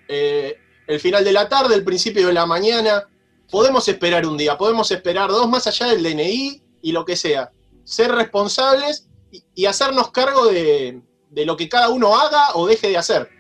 eh, 0.09 0.59
el 0.87 1.01
final 1.01 1.25
de 1.25 1.33
la 1.33 1.49
tarde, 1.49 1.75
el 1.75 1.85
principio 1.85 2.27
de 2.29 2.33
la 2.33 2.47
mañana. 2.47 3.09
Podemos 3.51 3.87
esperar 3.89 4.27
un 4.27 4.37
día, 4.37 4.57
podemos 4.57 4.91
esperar 4.91 5.31
dos 5.31 5.49
más 5.49 5.67
allá 5.67 5.87
del 5.89 6.03
DNI 6.03 6.63
y 6.83 6.93
lo 6.93 7.05
que 7.05 7.17
sea 7.17 7.51
ser 7.89 8.13
responsables 8.13 9.09
y, 9.55 9.65
hacernos 9.65 10.11
cargo 10.11 10.47
de, 10.47 11.01
lo 11.31 11.57
que 11.57 11.69
cada 11.69 11.89
uno 11.89 12.15
haga 12.15 12.55
o 12.55 12.67
deje 12.67 12.89
de 12.89 12.99
hacer. 12.99 13.31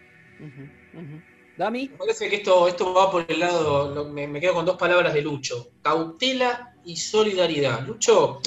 Dami. 1.58 1.88
Me 1.88 1.96
parece 1.96 2.30
que 2.30 2.36
esto, 2.36 2.66
esto 2.66 2.94
va 2.94 3.10
por 3.10 3.26
el 3.28 3.40
lado, 3.40 4.06
me, 4.06 4.40
quedo 4.40 4.54
con 4.54 4.64
dos 4.64 4.76
palabras 4.76 5.12
de 5.12 5.22
Lucho, 5.22 5.72
cautela 5.82 6.74
y 6.84 6.96
solidaridad. 6.96 7.86
Lucho, 7.86 8.40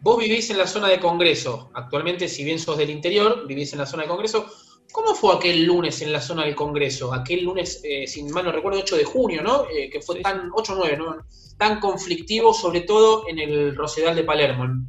vos 0.00 0.18
vivís 0.18 0.48
en 0.50 0.58
la 0.58 0.66
zona 0.66 0.88
de 0.88 1.00
Congreso, 1.00 1.70
actualmente 1.74 2.28
si 2.28 2.42
bien 2.42 2.58
sos 2.58 2.78
del 2.78 2.90
interior, 2.90 3.46
vivís 3.46 3.72
en 3.72 3.80
la 3.80 3.86
zona 3.86 4.04
de 4.04 4.08
Congreso. 4.08 4.46
¿Cómo 4.92 5.14
fue 5.14 5.34
aquel 5.34 5.64
lunes 5.64 6.00
en 6.00 6.12
la 6.12 6.22
zona 6.22 6.44
del 6.44 6.54
Congreso? 6.54 7.12
Aquel 7.12 7.44
lunes, 7.44 7.82
eh, 7.84 8.06
sin 8.06 8.30
mal 8.30 8.44
no 8.44 8.52
recuerdo, 8.52 8.78
8 8.78 8.96
de 8.96 9.04
junio, 9.04 9.42
¿no? 9.42 9.66
Eh, 9.68 9.90
que 9.90 10.00
fue 10.00 10.20
tan, 10.20 10.48
8 10.54 10.72
o 10.72 10.76
9, 10.76 10.96
¿no? 10.96 11.16
Tan 11.58 11.80
conflictivo, 11.80 12.54
sobre 12.54 12.82
todo 12.82 13.28
en 13.28 13.38
el 13.38 13.76
Rosedal 13.76 14.16
de 14.16 14.22
Palermo. 14.22 14.86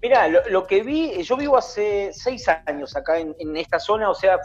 Mira, 0.00 0.28
lo, 0.28 0.66
que 0.66 0.82
vi, 0.82 1.22
yo 1.22 1.36
vivo 1.36 1.56
hace 1.56 2.12
seis 2.12 2.46
años 2.66 2.96
acá 2.96 3.18
en, 3.18 3.56
esta 3.56 3.80
zona, 3.80 4.08
o 4.08 4.14
sea, 4.14 4.38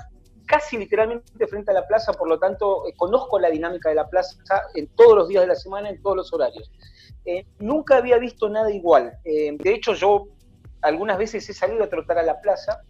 casi 0.47 0.77
literalmente 0.77 1.47
frente 1.47 1.69
a 1.69 1.75
la 1.75 1.87
plaza, 1.87 2.11
por 2.13 2.27
lo 2.27 2.39
tanto, 2.39 2.87
eh, 2.87 2.93
conozco 2.97 3.39
la 3.39 3.49
dinámica 3.49 3.89
de 3.89 3.95
la 3.95 4.09
plaza 4.09 4.35
en 4.73 4.87
todos 4.95 5.15
los 5.15 5.27
días 5.27 5.41
de 5.41 5.47
la 5.47 5.55
semana, 5.55 5.89
en 5.89 6.01
todos 6.01 6.17
los 6.17 6.33
horarios. 6.33 6.71
Eh, 7.25 7.45
nunca 7.59 7.97
había 7.97 8.17
visto 8.17 8.49
nada 8.49 8.71
igual. 8.71 9.13
Eh, 9.25 9.55
de 9.59 9.73
hecho, 9.73 9.93
yo 9.93 10.27
algunas 10.81 11.19
veces 11.19 11.47
he 11.47 11.53
salido 11.53 11.83
a 11.83 11.89
trotar 11.89 12.17
a 12.17 12.23
la 12.23 12.41
plaza. 12.41 12.81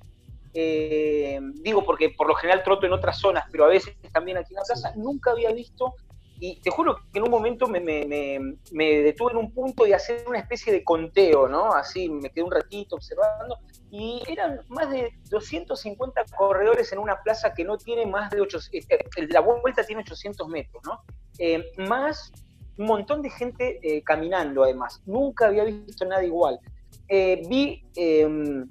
digo 0.54 1.84
porque 1.84 2.12
por 2.12 2.28
lo 2.28 2.36
general 2.36 2.64
troto 2.64 2.86
en 2.86 2.94
otras 2.94 3.18
zonas, 3.20 3.44
pero 3.52 3.66
a 3.66 3.68
veces 3.68 3.96
también 4.14 4.38
aquí 4.38 4.54
en 4.54 4.60
la 4.60 4.64
plaza. 4.64 4.94
Nunca 4.96 5.32
había 5.32 5.52
visto 5.52 5.96
y 6.40 6.60
te 6.62 6.70
juro 6.72 6.98
que 7.12 7.20
en 7.20 7.24
un 7.24 7.32
momento 7.32 7.68
me, 7.68 7.80
detuve 7.82 9.32
en 9.32 9.38
un 9.38 9.52
punto 9.52 9.86
de 9.86 9.96
hacer 9.96 10.26
una 10.28 10.40
especie 10.40 10.74
de 10.74 10.84
conteo, 10.84 11.48
¿no? 11.48 11.74
Así 11.74 12.10
me 12.10 12.30
quedé 12.30 12.44
un 12.44 12.52
ratito 12.52 12.96
observando 12.96 13.58
y 13.92 14.22
eran 14.28 14.60
más 14.70 14.90
de 14.90 15.12
250 15.30 16.24
corredores 16.36 16.92
en 16.92 17.00
una 17.00 17.22
plaza 17.22 17.54
que 17.54 17.64
no 17.64 17.78
tiene 17.78 18.06
más 18.06 18.32
de 18.32 18.42
800, 18.42 18.90
eh, 18.90 19.28
la 19.30 19.40
vuelta 19.40 19.84
tiene 19.84 20.02
800 20.02 20.48
metros, 20.48 20.84
¿no? 20.86 21.02
Eh, 21.38 21.72
más 21.78 22.32
un 22.78 22.88
montón 22.88 23.22
de 23.22 23.30
gente 23.30 23.80
eh, 23.84 24.04
caminando 24.04 24.64
además, 24.64 25.02
nunca 25.06 25.48
había 25.48 25.64
visto 25.64 26.06
nada 26.06 26.24
igual. 26.24 26.60
vi, 27.08 27.86
em, 27.96 28.68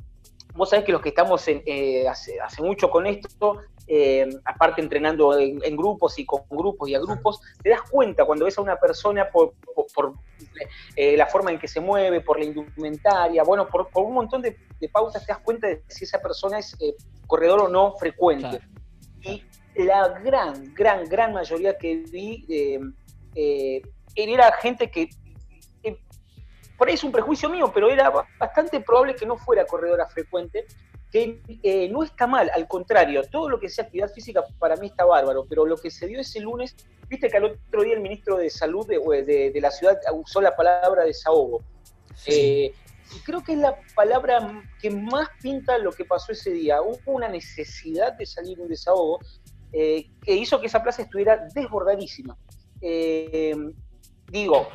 vos 0.54 0.68
sabés 0.68 0.84
que 0.84 0.92
los 0.92 1.00
que 1.00 1.10
estamos 1.10 1.40
hace, 1.40 2.40
hace, 2.40 2.62
mucho 2.62 2.90
con 2.90 3.06
esto, 3.06 3.58
aparte 4.44 4.80
entrenando 4.80 5.38
en, 5.38 5.76
grupos 5.76 6.18
y 6.18 6.24
con 6.24 6.42
grupos 6.48 6.88
y 6.88 6.94
a 6.94 7.00
grupos, 7.00 7.40
te 7.62 7.70
das 7.70 7.82
cuenta 7.90 8.24
cuando 8.24 8.44
ves 8.46 8.56
a 8.56 8.62
una 8.62 8.76
persona 8.76 9.28
por, 9.30 9.54
eh, 10.96 11.16
la 11.16 11.26
forma 11.26 11.50
en 11.50 11.58
que 11.58 11.68
se 11.68 11.80
mueve, 11.80 12.20
por 12.20 12.38
la 12.38 12.44
indumentaria, 12.44 13.42
bueno, 13.42 13.68
por, 13.68 13.88
un 13.94 14.14
montón 14.14 14.42
de, 14.42 14.56
pautas 14.90 15.24
te 15.26 15.32
das 15.32 15.42
cuenta 15.42 15.66
de 15.66 15.82
si 15.88 16.04
esa 16.04 16.20
persona 16.20 16.58
es 16.58 16.74
eh, 16.80 16.94
corredor 17.26 17.60
o 17.60 17.68
no 17.68 17.94
frecuente. 17.96 18.60
Y 19.20 19.44
la 19.76 20.08
gran, 20.20 20.74
gran, 20.74 21.04
gran 21.04 21.32
mayoría 21.32 21.76
que 21.76 22.04
vi 22.10 22.46
eh, 23.34 23.82
era 24.14 24.52
gente 24.52 24.90
que, 24.90 25.08
por 26.78 26.88
ahí 26.88 26.94
es 26.94 27.04
un 27.04 27.12
prejuicio 27.12 27.48
mío, 27.48 27.70
pero 27.72 27.90
era 27.90 28.10
bastante 28.38 28.80
probable 28.80 29.14
que 29.14 29.26
no 29.26 29.36
fuera 29.36 29.64
corredora 29.66 30.08
frecuente, 30.08 30.66
que 31.12 31.88
no 31.92 32.02
está 32.02 32.26
mal, 32.26 32.50
al 32.54 32.66
contrario, 32.66 33.22
todo 33.30 33.50
lo 33.50 33.60
que 33.60 33.68
sea 33.68 33.84
actividad 33.84 34.10
física 34.10 34.42
para 34.58 34.76
mí 34.76 34.86
está 34.86 35.04
bárbaro, 35.04 35.44
pero 35.46 35.66
lo 35.66 35.76
que 35.76 35.90
se 35.90 36.06
dio 36.06 36.18
ese 36.18 36.40
lunes 36.40 36.74
Viste 37.12 37.28
que 37.28 37.36
al 37.36 37.44
otro 37.44 37.82
día 37.82 37.92
el 37.92 38.00
ministro 38.00 38.38
de 38.38 38.48
Salud 38.48 38.86
de, 38.86 39.52
la 39.60 39.70
ciudad 39.70 40.00
usó 40.14 40.40
la 40.40 40.56
palabra 40.56 41.04
desahogo. 41.04 41.62
Eh, 42.24 42.72
y 43.14 43.18
creo 43.20 43.44
que 43.44 43.52
es 43.52 43.58
la 43.58 43.76
palabra 43.94 44.64
que 44.80 44.88
más 44.88 45.28
pinta 45.42 45.76
lo 45.76 45.92
que 45.92 46.06
pasó 46.06 46.32
ese 46.32 46.52
día. 46.52 46.80
Hubo 46.80 47.12
una 47.12 47.28
necesidad 47.28 48.14
de 48.14 48.24
salir 48.24 48.58
un 48.58 48.68
desahogo 48.68 49.20
eh, 49.74 50.08
que 50.22 50.34
hizo 50.34 50.58
que 50.58 50.68
esa 50.68 50.82
plaza 50.82 51.02
estuviera 51.02 51.36
desbordadísima. 51.52 52.34
Eh, 52.80 53.56
digo, 54.28 54.68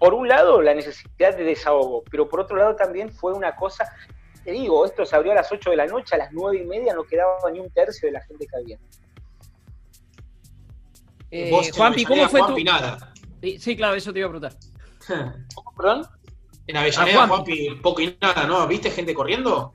por 0.00 0.12
un 0.12 0.26
lado 0.26 0.60
la 0.62 0.74
necesidad 0.74 1.36
de 1.36 1.44
desahogo, 1.44 2.02
pero 2.10 2.28
por 2.28 2.40
otro 2.40 2.56
lado 2.56 2.74
también 2.74 3.12
fue 3.12 3.32
una 3.32 3.54
cosa, 3.54 3.94
te 4.46 4.52
digo, 4.52 4.86
esto 4.86 5.04
se 5.04 5.16
abrió 5.16 5.32
a 5.32 5.34
las 5.34 5.50
8 5.50 5.70
de 5.70 5.76
la 5.76 5.86
noche, 5.86 6.14
a 6.14 6.18
las 6.18 6.32
9 6.32 6.58
y 6.62 6.64
media 6.64 6.94
no 6.94 7.02
quedaba 7.02 7.50
ni 7.50 7.58
un 7.58 7.68
tercio 7.68 8.06
de 8.06 8.12
la 8.12 8.20
gente 8.20 8.46
que 8.46 8.56
había. 8.56 8.78
Eh, 11.32 11.50
Juanpi, 11.74 12.04
¿cómo 12.04 12.28
fue 12.28 12.40
tu...? 12.42 12.56
Nada. 12.60 13.12
Sí, 13.58 13.76
claro, 13.76 13.96
eso 13.96 14.12
te 14.12 14.20
iba 14.20 14.28
a 14.28 14.30
preguntar. 14.30 14.56
¿Cómo, 15.52 15.74
perdón? 15.76 16.06
En 16.68 16.76
Avellaneda, 16.76 17.24
ah, 17.24 17.26
Juanpi. 17.26 17.70
poco 17.82 18.00
y 18.02 18.16
nada, 18.20 18.46
¿no? 18.46 18.64
¿Viste 18.68 18.92
gente 18.92 19.12
corriendo? 19.14 19.74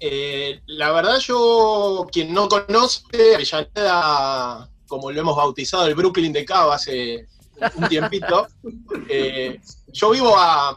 Eh, 0.00 0.62
la 0.66 0.90
verdad, 0.90 1.18
yo, 1.20 2.04
quien 2.10 2.34
no 2.34 2.48
conoce, 2.48 3.36
Avellaneda, 3.36 4.68
como 4.88 5.12
lo 5.12 5.20
hemos 5.20 5.36
bautizado, 5.36 5.86
el 5.86 5.94
Brooklyn 5.94 6.32
de 6.32 6.44
Cava 6.44 6.74
hace 6.74 7.28
un 7.76 7.88
tiempito, 7.88 8.48
eh, 9.08 9.60
yo 9.92 10.10
vivo 10.10 10.34
a, 10.36 10.76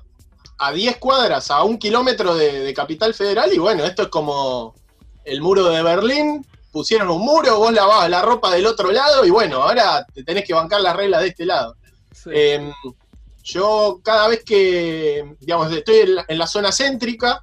a 0.61 0.71
10 0.71 0.97
cuadras, 0.97 1.51
a 1.51 1.63
un 1.63 1.77
kilómetro 1.77 2.35
de, 2.35 2.61
de, 2.61 2.73
Capital 2.73 3.13
Federal, 3.13 3.51
y 3.53 3.57
bueno, 3.57 3.83
esto 3.83 4.03
es 4.03 4.07
como 4.09 4.75
el 5.25 5.41
muro 5.41 5.65
de 5.65 5.83
Berlín, 5.83 6.45
pusieron 6.71 7.09
un 7.09 7.21
muro, 7.21 7.57
vos 7.57 7.73
lavabas 7.73 8.09
la 8.09 8.21
ropa 8.21 8.51
del 8.53 8.65
otro 8.65 8.91
lado 8.91 9.25
y 9.25 9.29
bueno, 9.29 9.61
ahora 9.61 10.05
te 10.13 10.23
tenés 10.23 10.45
que 10.45 10.53
bancar 10.53 10.81
las 10.81 10.95
reglas 10.95 11.21
de 11.21 11.27
este 11.27 11.45
lado. 11.45 11.75
Em, 12.27 12.71
yo 13.43 13.99
cada 14.03 14.27
vez 14.27 14.43
que, 14.43 15.35
digamos, 15.39 15.71
estoy 15.71 16.23
en 16.27 16.37
la, 16.37 16.47
zona 16.47 16.71
céntrica, 16.71 17.41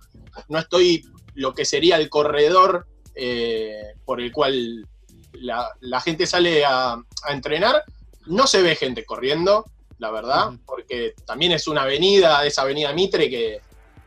no 0.48 0.58
estoy 0.58 1.04
lo 1.34 1.54
que 1.54 1.64
sería 1.64 1.96
el 1.96 2.08
corredor 2.08 2.86
eh, 3.14 3.94
por 4.04 4.20
el 4.20 4.32
cual 4.32 4.86
la, 5.32 6.00
gente 6.00 6.26
sale 6.26 6.64
a, 6.64 7.00
entrenar, 7.28 7.84
no 8.26 8.46
se 8.46 8.62
ve 8.62 8.76
gente 8.76 9.04
corriendo, 9.04 9.64
la 9.98 10.10
verdad, 10.10 10.52
porque 10.64 11.14
también 11.26 11.52
es 11.52 11.66
una 11.66 11.82
avenida, 11.82 12.44
esa 12.46 12.62
avenida 12.62 12.92
Mitre, 12.92 13.28
que, 13.28 13.60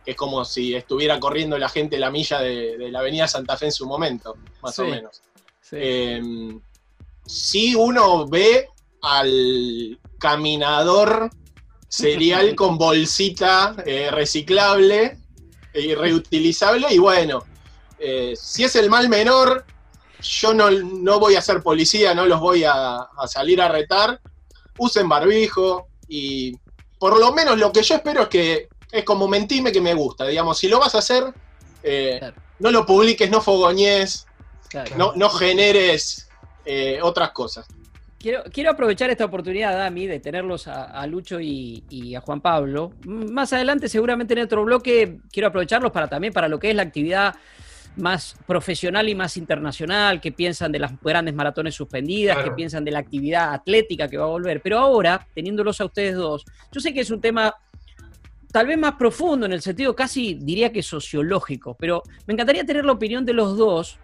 que 0.04 0.12
es 0.12 0.18
como 0.18 0.44
si 0.46 0.74
estuviera 0.74 1.20
corriendo 1.20 1.58
la 1.58 1.70
gente 1.70 2.00
la 2.00 2.10
milla 2.10 2.40
de, 2.40 2.90
la 2.90 3.00
avenida 3.00 3.28
Santa 3.28 3.58
Fe 3.58 3.66
en 3.66 3.72
su 3.72 3.86
momento, 3.86 4.36
más 4.62 4.78
o 4.80 4.86
menos. 4.86 5.22
Sí. 5.62 5.78
Em, 5.80 6.62
uno 7.78 8.28
ve 8.28 8.68
al 9.02 10.00
caminador 10.18 11.30
serial 11.88 12.56
con 12.56 12.78
bolsita 12.78 13.76
eh, 13.86 14.10
reciclable 14.12 15.18
y 15.74 15.94
reutilizable, 15.94 16.88
y 16.94 16.98
bueno, 16.98 17.44
eh, 18.00 18.34
si 18.36 18.64
es 18.64 18.76
el 18.76 18.90
mal 18.90 19.10
menor, 19.10 19.66
yo 20.22 20.54
no, 20.54 20.70
no, 20.70 21.20
voy 21.20 21.36
a 21.36 21.42
ser 21.42 21.62
policía, 21.62 22.14
no 22.14 22.26
los 22.26 22.40
voy 22.40 22.64
a, 22.64 22.98
a 22.98 23.28
salir 23.28 23.62
a 23.62 23.70
retar, 23.70 24.20
usen 24.78 25.08
barbijo 25.10 25.88
y 26.08 26.56
por 27.00 27.20
lo 27.20 27.32
menos 27.34 27.58
lo 27.58 27.72
que 27.72 27.82
yo 27.82 27.96
espero 27.96 28.24
es 28.24 28.28
que 28.28 28.70
es 28.92 29.04
como 29.04 29.28
mentime 29.28 29.72
que 29.72 29.82
me 29.82 29.94
gusta, 29.94 30.28
digamos, 30.28 30.58
si 30.58 30.68
lo 30.68 30.80
vas 30.80 30.94
a 30.96 31.00
hacer, 31.00 31.24
eh, 31.84 32.20
no 32.60 32.72
lo 32.72 32.86
publiques, 32.86 33.30
no 33.30 33.42
fogoñes, 33.42 34.28
no, 34.98 35.14
no, 35.16 35.30
generes 35.30 36.30
eh, 36.66 37.00
otras 37.02 37.32
cosas. 37.32 37.66
Quiero, 38.20 38.44
quiero, 38.54 38.72
aprovechar 38.72 39.10
esta 39.10 39.26
oportunidad, 39.26 39.76
Dami, 39.76 40.06
de 40.06 40.20
tenerlos 40.20 40.68
a, 40.68 41.06
Lucho 41.08 41.40
y, 41.40 42.14
a 42.16 42.22
Juan 42.22 42.40
Pablo. 42.40 42.92
Más 43.04 43.52
adelante, 43.52 43.90
seguramente 43.90 44.34
en 44.34 44.42
otro 44.42 44.64
bloque, 44.64 45.18
quiero 45.32 45.48
aprovecharlos 45.48 45.92
para 45.92 46.08
también 46.08 46.32
para 46.32 46.48
lo 46.48 46.60
que 46.60 46.70
es 46.70 46.76
la 46.76 46.84
actividad 46.84 47.34
más 47.96 48.36
profesional 48.48 49.10
y 49.10 49.16
más 49.16 49.38
internacional, 49.38 50.22
que 50.22 50.32
piensan 50.32 50.72
de 50.72 50.80
las 50.80 50.92
grandes 51.02 51.34
maratones 51.34 51.76
suspendidas, 51.76 52.44
que 52.44 52.52
piensan 52.52 52.86
de 52.86 52.92
la 52.92 53.00
actividad 53.00 53.54
atlética 53.54 54.08
que 54.08 54.18
va 54.18 54.26
a 54.26 54.30
volver. 54.30 54.62
Pero 54.62 54.80
ahora, 54.80 55.28
teniéndolos 55.34 55.82
a 55.82 55.86
ustedes 55.86 56.16
dos, 56.16 56.46
yo 56.72 56.80
sé 56.80 56.94
que 56.94 57.02
es 57.02 57.12
un 57.12 57.22
tema 57.22 57.54
tal 58.52 58.68
vez 58.68 58.78
más 58.78 58.94
profundo, 58.96 59.46
en 59.46 59.54
el 59.54 59.62
sentido 59.62 59.96
casi 59.96 60.34
diría 60.34 60.72
que 60.72 60.84
sociológico, 60.84 61.76
pero 61.80 62.04
me 62.28 62.34
encantaría 62.34 62.66
tener 62.66 62.86
la 62.86 62.92
opinión 62.92 63.26
de 63.26 63.34
los 63.34 63.58
dos, 63.58 63.98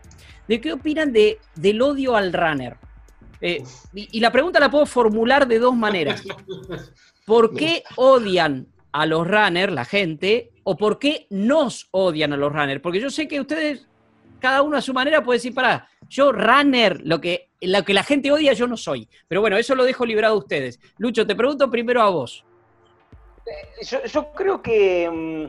de 0.48 0.62
qué 0.62 0.74
opinan 0.74 1.12
de, 1.12 1.40
del 1.56 1.82
odio 1.82 2.16
al 2.16 2.32
runner. 2.32 2.78
Eh, 3.42 3.64
y, 3.94 4.20
la 4.20 4.32
pregunta 4.32 4.60
la 4.60 4.72
puedo 4.72 4.86
formular 4.86 5.48
de 5.48 5.60
dos 5.60 5.76
maneras. 5.76 6.24
¿Por 7.26 7.54
qué 7.58 7.84
odian 7.96 8.68
a 8.98 9.06
los 9.06 9.28
runners, 9.28 9.72
la 9.72 9.86
gente, 9.86 10.50
o 10.64 10.76
por 10.76 10.98
qué 10.98 11.28
nos 11.30 11.88
odian 11.92 12.34
a 12.34 12.38
los 12.38 12.52
runners? 12.52 12.82
Porque 12.82 13.00
yo 13.00 13.12
sé 13.12 13.28
que 13.28 13.40
ustedes, 13.40 13.88
cada 14.40 14.64
uno 14.64 14.76
a 14.76 14.82
su 14.82 14.92
manera, 14.92 15.24
puede 15.24 15.38
decir, 15.38 15.54
para, 15.54 15.88
yo 16.10 16.32
runner, 16.32 17.00
lo 17.04 17.22
que, 17.22 17.50
lo 17.62 17.84
que 17.84 17.94
la 17.94 18.02
gente 18.02 18.32
odia, 18.32 18.54
yo 18.54 18.66
no 18.66 18.76
soy. 18.76 19.08
Pero 19.28 19.42
bueno, 19.42 19.56
eso 19.56 19.76
lo 19.76 19.84
dejo 19.84 20.04
librado 20.04 20.34
a 20.34 20.40
ustedes. 20.40 20.80
Lucho, 20.98 21.28
te 21.28 21.36
pregunto 21.36 21.70
primero 21.70 22.02
a 22.02 22.10
vos. 22.10 22.44
Yo, 24.12 24.32
creo 24.34 24.64
que, 24.64 25.08
mm, 25.08 25.46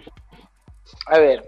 a 1.07 1.19
ver, 1.19 1.45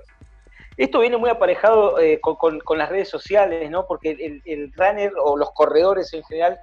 esto 0.79 1.01
viene 1.01 1.19
muy 1.19 1.29
aparejado 1.29 2.01
eh, 2.01 2.19
con, 2.19 2.79
las 2.79 2.89
redes 2.89 3.11
sociales, 3.11 3.71
¿no? 3.71 3.87
Porque 3.87 4.41
el, 4.47 4.73
runner 4.73 5.13
o 5.23 5.37
los 5.37 5.51
corredores 5.51 6.15
en 6.15 6.25
general 6.25 6.59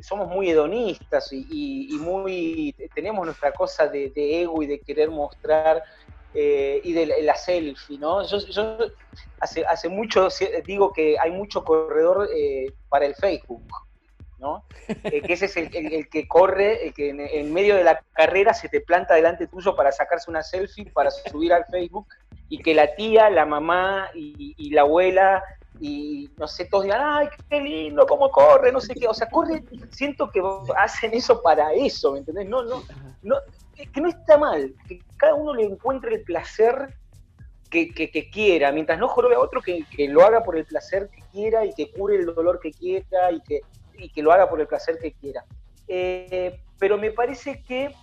somos 0.00 0.28
muy 0.28 0.50
hedonistas 0.50 1.32
y, 1.32 1.96
muy 2.00 2.74
tenemos 2.94 3.24
nuestra 3.24 3.52
cosa 3.52 3.86
de, 3.88 4.12
ego 4.16 4.62
y 4.62 4.66
de 4.66 4.80
querer 4.80 5.10
mostrar 5.10 5.82
eh, 6.34 6.80
y 6.84 6.92
de 6.92 7.22
la, 7.22 7.34
selfie, 7.34 7.98
¿no? 7.98 8.22
Yo, 8.24 8.38
hace, 9.40 9.64
hace 9.64 9.88
mucho 9.88 10.28
digo 10.64 10.92
que 10.92 11.18
hay 11.18 11.30
mucho 11.30 11.64
corredor 11.64 12.28
eh, 12.34 12.72
para 12.88 13.06
el 13.06 13.14
Facebook, 13.14 13.66
¿no? 14.38 14.64
Eh, 15.04 15.22
que 15.22 15.32
ese 15.32 15.46
es 15.46 15.56
el, 15.56 16.08
que 16.08 16.28
corre, 16.28 16.86
el 16.86 16.94
que 16.94 17.10
en, 17.10 17.52
medio 17.52 17.76
de 17.76 17.84
la 17.84 18.02
carrera 18.12 18.54
se 18.54 18.68
te 18.68 18.80
planta 18.80 19.14
delante 19.14 19.46
tuyo 19.46 19.74
para 19.74 19.92
sacarse 19.92 20.30
una 20.30 20.42
selfie, 20.42 20.90
para 20.92 21.10
subir 21.10 21.52
al 21.52 21.66
Facebook, 21.66 22.06
y 22.48 22.58
que 22.62 22.74
la 22.74 22.94
tía, 22.94 23.30
la 23.30 23.44
mamá 23.44 24.10
y, 24.14 24.70
la 24.70 24.82
abuela 24.82 25.42
y 25.80 26.30
no 26.36 26.48
sé, 26.48 26.64
todos 26.66 26.84
digan, 26.84 27.00
ay, 27.02 27.28
qué 27.48 27.60
lindo, 27.60 28.06
cómo 28.06 28.30
corre, 28.30 28.72
no 28.72 28.80
sé 28.80 28.94
qué, 28.94 29.06
o 29.06 29.14
sea, 29.14 29.28
corre, 29.28 29.62
siento 29.90 30.30
que 30.30 30.42
hacen 30.76 31.14
eso 31.14 31.42
para 31.42 31.72
eso, 31.72 32.12
¿me 32.12 32.20
entendés? 32.20 32.48
No, 32.48 32.62
no, 32.64 32.82
no, 33.22 33.36
que 33.74 34.00
no 34.00 34.08
está 34.08 34.38
mal, 34.38 34.74
que 34.86 35.00
cada 35.16 35.34
uno 35.34 35.54
le 35.54 35.64
encuentre 35.64 36.16
el 36.16 36.22
placer 36.22 36.94
que, 37.70 38.30
quiera, 38.32 38.72
mientras 38.72 38.98
no 38.98 39.08
jorobe 39.08 39.34
a 39.34 39.40
otro, 39.40 39.60
que, 39.60 39.84
que, 39.94 40.08
lo 40.08 40.22
haga 40.24 40.42
por 40.42 40.56
el 40.56 40.64
placer 40.64 41.08
que 41.10 41.22
quiera 41.32 41.64
y 41.64 41.72
que 41.74 41.90
cure 41.92 42.16
el 42.16 42.26
dolor 42.26 42.60
que 42.60 42.72
quiera 42.72 43.30
y 43.30 43.40
que, 43.42 43.60
y 43.98 44.08
que 44.08 44.22
lo 44.22 44.32
haga 44.32 44.48
por 44.48 44.60
el 44.60 44.66
placer 44.66 44.98
que 44.98 45.12
quiera. 45.12 45.44
Eh, 45.86 46.60
pero 46.78 46.96
me 46.98 47.10
parece 47.10 47.62
que 47.62 47.94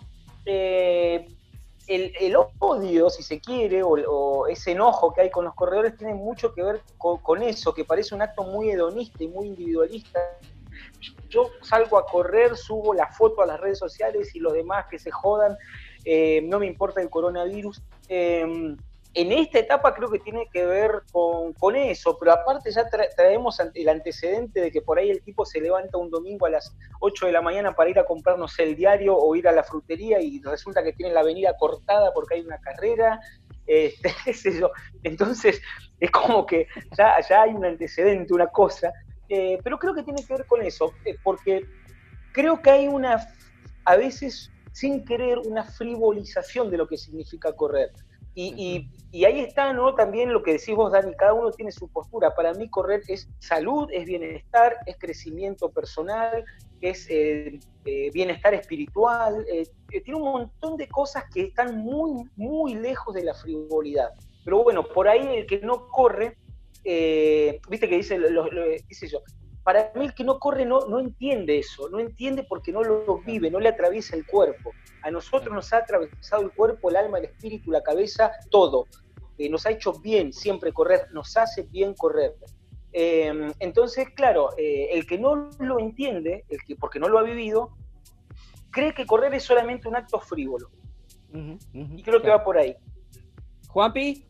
eh, 0.46 1.26
el, 1.88 2.36
odio, 2.60 3.10
si 3.10 3.24
se 3.24 3.40
quiere, 3.40 3.82
o, 3.84 4.48
ese 4.48 4.72
enojo 4.72 5.14
que 5.14 5.22
hay 5.22 5.30
con 5.30 5.46
los 5.46 5.54
corredores 5.54 5.98
tiene 5.98 6.14
mucho 6.14 6.54
que 6.54 6.64
ver 6.64 6.82
con, 6.98 7.42
eso, 7.42 7.74
que 7.74 7.86
parece 7.86 8.16
un 8.16 8.22
acto 8.22 8.44
muy 8.44 8.70
hedonista 8.70 9.24
y 9.24 9.28
muy 9.28 9.48
individualista. 9.48 10.20
Yo 11.30 11.50
salgo 11.62 11.98
a 11.98 12.06
correr, 12.06 12.56
subo 12.56 12.94
la 12.94 13.08
foto 13.08 13.42
a 13.42 13.46
las 13.46 13.60
redes 13.60 13.80
sociales 13.80 14.36
y 14.36 14.40
los 14.40 14.54
demás 14.54 14.86
que 14.90 15.00
se 15.00 15.12
jodan, 15.12 15.58
eh, 16.04 16.42
no 16.44 16.60
me 16.60 16.68
importa 16.68 17.02
el 17.02 17.10
coronavirus. 17.10 17.82
En 19.16 19.32
esta 19.32 19.60
etapa 19.60 19.94
creo 19.94 20.12
que 20.12 20.20
tiene 20.20 20.48
que 20.52 20.66
ver 20.66 20.92
con, 21.12 21.76
eso, 21.76 22.18
pero 22.20 22.34
aparte 22.34 22.70
ya 22.70 22.88
traemos 23.16 23.60
el 23.74 23.90
antecedente 23.90 24.60
de 24.60 24.72
que 24.72 24.82
por 24.82 25.00
ahí 25.00 25.10
el 25.10 25.24
tipo 25.24 25.46
se 25.46 25.62
levanta 25.62 25.98
un 25.98 26.10
domingo 26.10 26.46
a 26.46 26.50
las 26.50 26.76
8 27.00 27.28
de 27.28 27.32
la 27.32 27.42
mañana 27.42 27.74
para 27.74 27.90
ir 27.90 27.98
a 27.98 28.06
comprarnos 28.06 28.60
el 28.60 28.76
diario 28.76 29.18
o 29.18 29.36
ir 29.36 29.48
a 29.48 29.54
la 29.54 29.64
frutería 29.64 30.22
y 30.22 30.42
resulta 30.42 30.84
que 30.84 30.92
tiene 30.92 31.14
la 31.14 31.22
avenida 31.22 31.56
cortada 31.58 32.14
porque 32.14 32.36
hay 32.36 32.42
una 32.42 32.60
carrera, 32.60 33.20
este, 33.66 34.14
Entonces 35.04 35.62
es 36.00 36.12
como 36.12 36.46
que 36.46 36.68
ya, 36.98 37.16
ya 37.28 37.44
hay 37.44 37.52
un 37.52 37.64
antecedente, 37.64 38.34
una 38.34 38.48
cosa, 38.48 38.92
eh, 39.30 39.58
pero 39.64 39.80
creo 39.80 39.96
que 39.96 40.04
tiene 40.04 40.24
que 40.26 40.34
ver 40.34 40.46
con 40.46 40.62
eso, 40.62 40.94
eh, 41.06 41.18
porque 41.24 41.66
creo 42.34 42.62
que 42.62 42.70
hay 42.70 42.88
una, 42.90 43.26
a 43.86 43.96
veces 43.96 44.52
sin 44.74 45.06
querer, 45.06 45.40
una 45.40 45.64
frivolización 45.64 46.70
de 46.70 46.78
lo 46.78 46.86
que 46.86 46.98
significa 46.98 47.54
correr. 47.54 47.94
Y, 48.38 48.90
ahí 49.26 49.40
está, 49.40 49.72
¿no? 49.72 49.96
También 49.96 50.34
lo 50.34 50.44
que 50.44 50.54
decís 50.54 50.76
vos, 50.76 50.92
Dani, 50.92 51.14
cada 51.16 51.34
uno 51.34 51.52
tiene 51.52 51.72
su 51.72 51.88
postura. 51.88 52.36
Para 52.36 52.54
mí 52.54 52.70
correr 52.70 53.02
es 53.08 53.30
salud, 53.40 53.88
es 53.92 54.06
bienestar, 54.06 54.76
es 54.86 54.98
crecimiento 55.00 55.72
personal, 55.72 56.44
es 56.82 57.08
eh, 57.10 57.60
eh, 57.86 58.12
bienestar 58.12 58.54
espiritual, 58.54 59.46
eh, 59.50 59.64
tiene 59.88 60.20
un 60.20 60.24
montón 60.24 60.76
de 60.76 60.90
cosas 60.90 61.24
que 61.34 61.44
están 61.44 61.78
muy, 61.78 62.30
muy 62.36 62.76
lejos 62.76 63.16
de 63.16 63.24
la 63.24 63.34
frivolidad. 63.34 64.10
Pero 64.44 64.64
bueno, 64.64 64.84
por 64.84 65.08
ahí 65.08 65.38
el 65.38 65.46
que 65.46 65.60
no 65.62 65.88
corre, 65.88 66.38
viste 66.84 67.90
que 67.90 67.96
dice, 67.96 68.18
lo, 68.18 68.50
dice 68.88 69.08
yo, 69.08 69.20
para 69.66 69.92
mí 69.96 70.06
el 70.06 70.14
que 70.14 70.24
no 70.24 70.38
corre 70.38 70.64
no, 70.64 70.82
no 70.82 71.00
entiende 71.00 71.58
eso, 71.58 71.90
no 71.90 72.00
entiende 72.00 72.44
porque 72.44 72.72
no 72.72 72.84
lo 72.84 73.18
vive, 73.18 73.50
no 73.50 73.60
le 73.60 73.70
atraviesa 73.70 74.16
el 74.16 74.24
cuerpo. 74.24 74.72
A 75.02 75.10
nosotros 75.10 75.56
nos 75.56 75.74
ha 75.74 75.78
atravesado 75.78 76.44
el 76.44 76.52
cuerpo, 76.52 76.92
el 76.92 76.98
alma, 76.98 77.18
el 77.18 77.26
espíritu, 77.26 77.72
la 77.72 77.82
cabeza, 77.82 78.32
todo. 78.52 78.86
Eh, 79.40 79.50
nos 79.50 79.66
ha 79.66 79.72
hecho 79.72 79.94
bien 79.94 80.32
siempre 80.34 80.72
correr, 80.72 81.08
nos 81.14 81.36
hace 81.36 81.64
bien 81.64 81.96
correr. 81.96 82.36
Em, 82.94 83.52
entonces, 83.58 84.08
claro, 84.16 84.52
eh, 84.56 84.90
el 84.92 85.08
que 85.08 85.18
no 85.18 85.50
lo 85.58 85.80
entiende, 85.80 86.46
el 86.48 86.60
que 86.64 86.76
porque 86.76 87.00
no 87.00 87.10
lo 87.10 87.18
ha 87.18 87.24
vivido, 87.24 87.76
cree 88.70 88.94
que 88.94 89.08
correr 89.08 89.34
es 89.34 89.46
solamente 89.46 89.88
un 89.88 89.96
acto 89.96 90.20
frívolo. 90.20 90.70
y 91.74 92.04
creo 92.04 92.22
que 92.22 92.30
va 92.30 92.44
por 92.44 92.60
ahí. 92.60 92.78
Juanpi. 93.68 94.28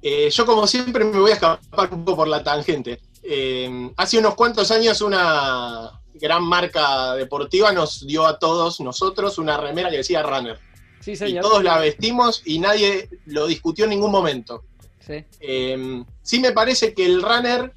Eh, 0.00 0.30
yo 0.30 0.46
como 0.46 0.64
siempre 0.68 1.04
me 1.04 1.18
voy 1.18 1.32
a 1.32 1.34
escapar 1.34 1.92
un 1.92 2.04
poco 2.04 2.18
por 2.18 2.28
la 2.28 2.44
tangente. 2.44 3.00
Eh, 3.30 3.90
hace 3.98 4.18
unos 4.18 4.34
cuantos 4.34 4.70
años 4.70 5.02
una 5.02 6.00
gran 6.14 6.42
marca 6.42 7.14
deportiva 7.14 7.72
nos 7.72 8.06
dio 8.06 8.26
a 8.26 8.38
todos 8.38 8.80
nosotros 8.80 9.36
una 9.36 9.58
remera 9.58 9.90
que 9.90 9.98
decía 9.98 10.22
Runner. 10.22 10.58
Sí, 11.00 11.12
Y 11.26 11.38
todos 11.38 11.62
la 11.62 11.78
vestimos 11.78 12.40
y 12.46 12.58
nadie 12.58 13.10
lo 13.26 13.46
discutió 13.46 13.84
en 13.84 13.90
ningún 13.90 14.10
momento. 14.10 14.64
Sí, 15.06 15.24
eh, 15.40 16.04
me 16.40 16.52
parece 16.52 16.94
que 16.94 17.04
el 17.04 17.22
runner 17.22 17.72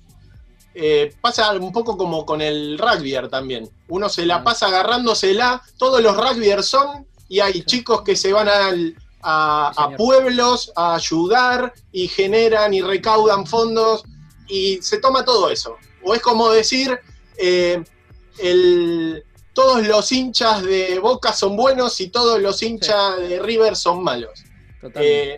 eh, 0.73 1.13
pasa 1.19 1.51
un 1.51 1.73
poco 1.73 1.97
como 1.97 2.25
con 2.25 2.41
el 2.41 2.77
rugbyer 2.77 3.27
también. 3.27 3.69
Uno 3.89 4.07
se 4.07 4.25
la 4.25 4.37
ah. 4.37 4.43
pasa 4.45 4.67
agarrándosela, 4.67 5.61
todos 5.77 6.01
los 6.01 6.15
rugbyers 6.15 6.65
son, 6.65 7.05
y 7.27 7.41
hay 7.41 7.63
chicos 7.63 8.03
que 8.03 8.15
se 8.15 8.31
van 8.31 8.47
a, 9.21 9.89
pueblos 9.97 10.71
a 10.77 10.95
ayudar 10.95 11.73
y 11.91 12.07
generan 12.07 12.73
y 12.73 12.81
recaudan 12.81 13.45
fondos 13.45 14.03
y 14.51 14.81
se 14.81 14.97
toma 14.97 15.23
todo 15.23 15.49
eso. 15.49 15.77
O 16.03 16.13
es 16.13 16.21
como 16.21 16.51
decir, 16.51 16.99
eh, 17.37 17.81
todos 19.53 19.87
los 19.87 20.11
hinchas 20.11 20.61
de 20.63 20.99
Boca 20.99 21.31
son 21.31 21.55
buenos 21.55 21.99
y 22.01 22.09
todos 22.09 22.39
los 22.41 22.61
hinchas 22.61 23.17
de 23.17 23.39
River 23.39 23.75
son 23.75 24.03
malos. 24.03 24.43
Eh, 24.95 25.37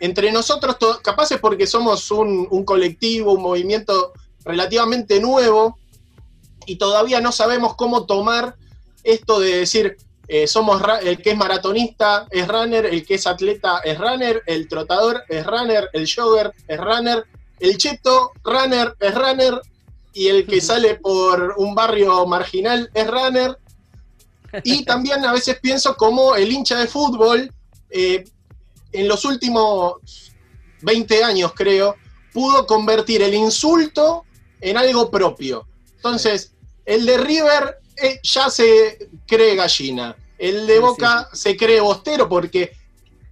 entre 0.00 0.30
nosotros, 0.30 0.76
capaz 1.02 1.32
es 1.32 1.40
porque 1.40 1.66
somos 1.66 2.10
un, 2.12 2.64
colectivo, 2.64 3.32
un 3.32 3.42
movimiento 3.42 4.12
relativamente 4.44 5.20
nuevo 5.20 5.78
y 6.64 6.76
todavía 6.76 7.20
no 7.20 7.32
sabemos 7.32 7.74
cómo 7.74 8.06
tomar 8.06 8.54
esto 9.02 9.40
de 9.40 9.58
decir, 9.58 9.96
eh, 10.28 10.46
somos 10.46 10.80
el 11.02 11.22
que 11.22 11.30
es 11.30 11.36
maratonista 11.36 12.26
es 12.30 12.46
runner, 12.46 12.86
el 12.86 13.04
que 13.04 13.14
es 13.14 13.26
atleta 13.26 13.80
es 13.82 13.98
runner, 13.98 14.42
el 14.46 14.68
trotador 14.68 15.24
es 15.28 15.44
runner, 15.46 15.88
el 15.92 16.06
jogger 16.06 16.52
es 16.68 16.78
runner, 16.78 17.24
el 17.60 17.76
cheto 17.76 18.32
runner 18.44 18.94
es 19.00 19.14
runner 19.14 19.60
y 20.12 20.28
el 20.28 20.46
que 20.46 20.60
sale 20.60 20.96
por 20.96 21.54
un 21.58 21.74
barrio 21.74 22.26
marginal 22.26 22.90
es 22.94 23.06
runner. 23.06 23.56
Y 24.64 24.84
también 24.86 25.24
a 25.24 25.32
veces 25.32 25.58
pienso 25.60 25.96
como 25.96 26.34
el 26.34 26.50
hincha 26.50 26.78
de 26.78 26.86
fútbol, 26.86 27.52
eh, 27.90 28.24
en 28.92 29.08
los 29.08 29.24
últimos 29.24 29.96
20 30.82 31.24
años 31.24 31.52
creo, 31.54 31.96
pudo 32.32 32.66
convertir 32.66 33.22
el 33.22 33.34
insulto 33.34 34.24
en 34.60 34.76
algo 34.76 35.10
propio. 35.10 35.66
Entonces, 35.96 36.52
el 36.84 37.04
de 37.04 37.18
River 37.18 37.78
eh, 37.96 38.20
ya 38.22 38.48
se 38.48 39.10
cree 39.26 39.56
gallina, 39.56 40.16
el 40.38 40.66
de 40.66 40.78
Boca 40.78 41.28
se 41.32 41.56
cree 41.56 41.80
bostero 41.80 42.28
porque 42.28 42.72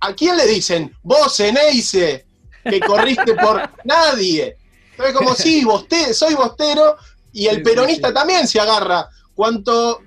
¿a 0.00 0.12
quién 0.14 0.36
le 0.36 0.46
dicen? 0.46 0.94
Vos, 1.02 1.38
Eneise, 1.40 2.25
que 2.68 2.80
corriste 2.80 3.34
por 3.34 3.68
nadie. 3.84 4.56
Entonces, 4.92 5.14
como 5.14 5.34
sí, 5.34 5.62
soy 6.12 6.34
bostero 6.34 6.96
y 7.32 7.46
el 7.46 7.62
peronista 7.62 8.12
también 8.12 8.48
se 8.48 8.58
agarra. 8.60 9.08
Cuanto, 9.34 10.00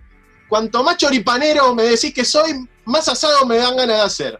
cuanto 0.48 0.84
más 0.84 0.98
choripanero 0.98 1.76
me 1.76 1.84
decís 1.84 2.14
que 2.14 2.26
soy, 2.26 2.68
más 2.86 3.08
asado 3.08 3.46
me 3.46 3.58
dan 3.58 3.78
ganas 3.78 3.98
de 3.98 4.04
hacer. 4.04 4.40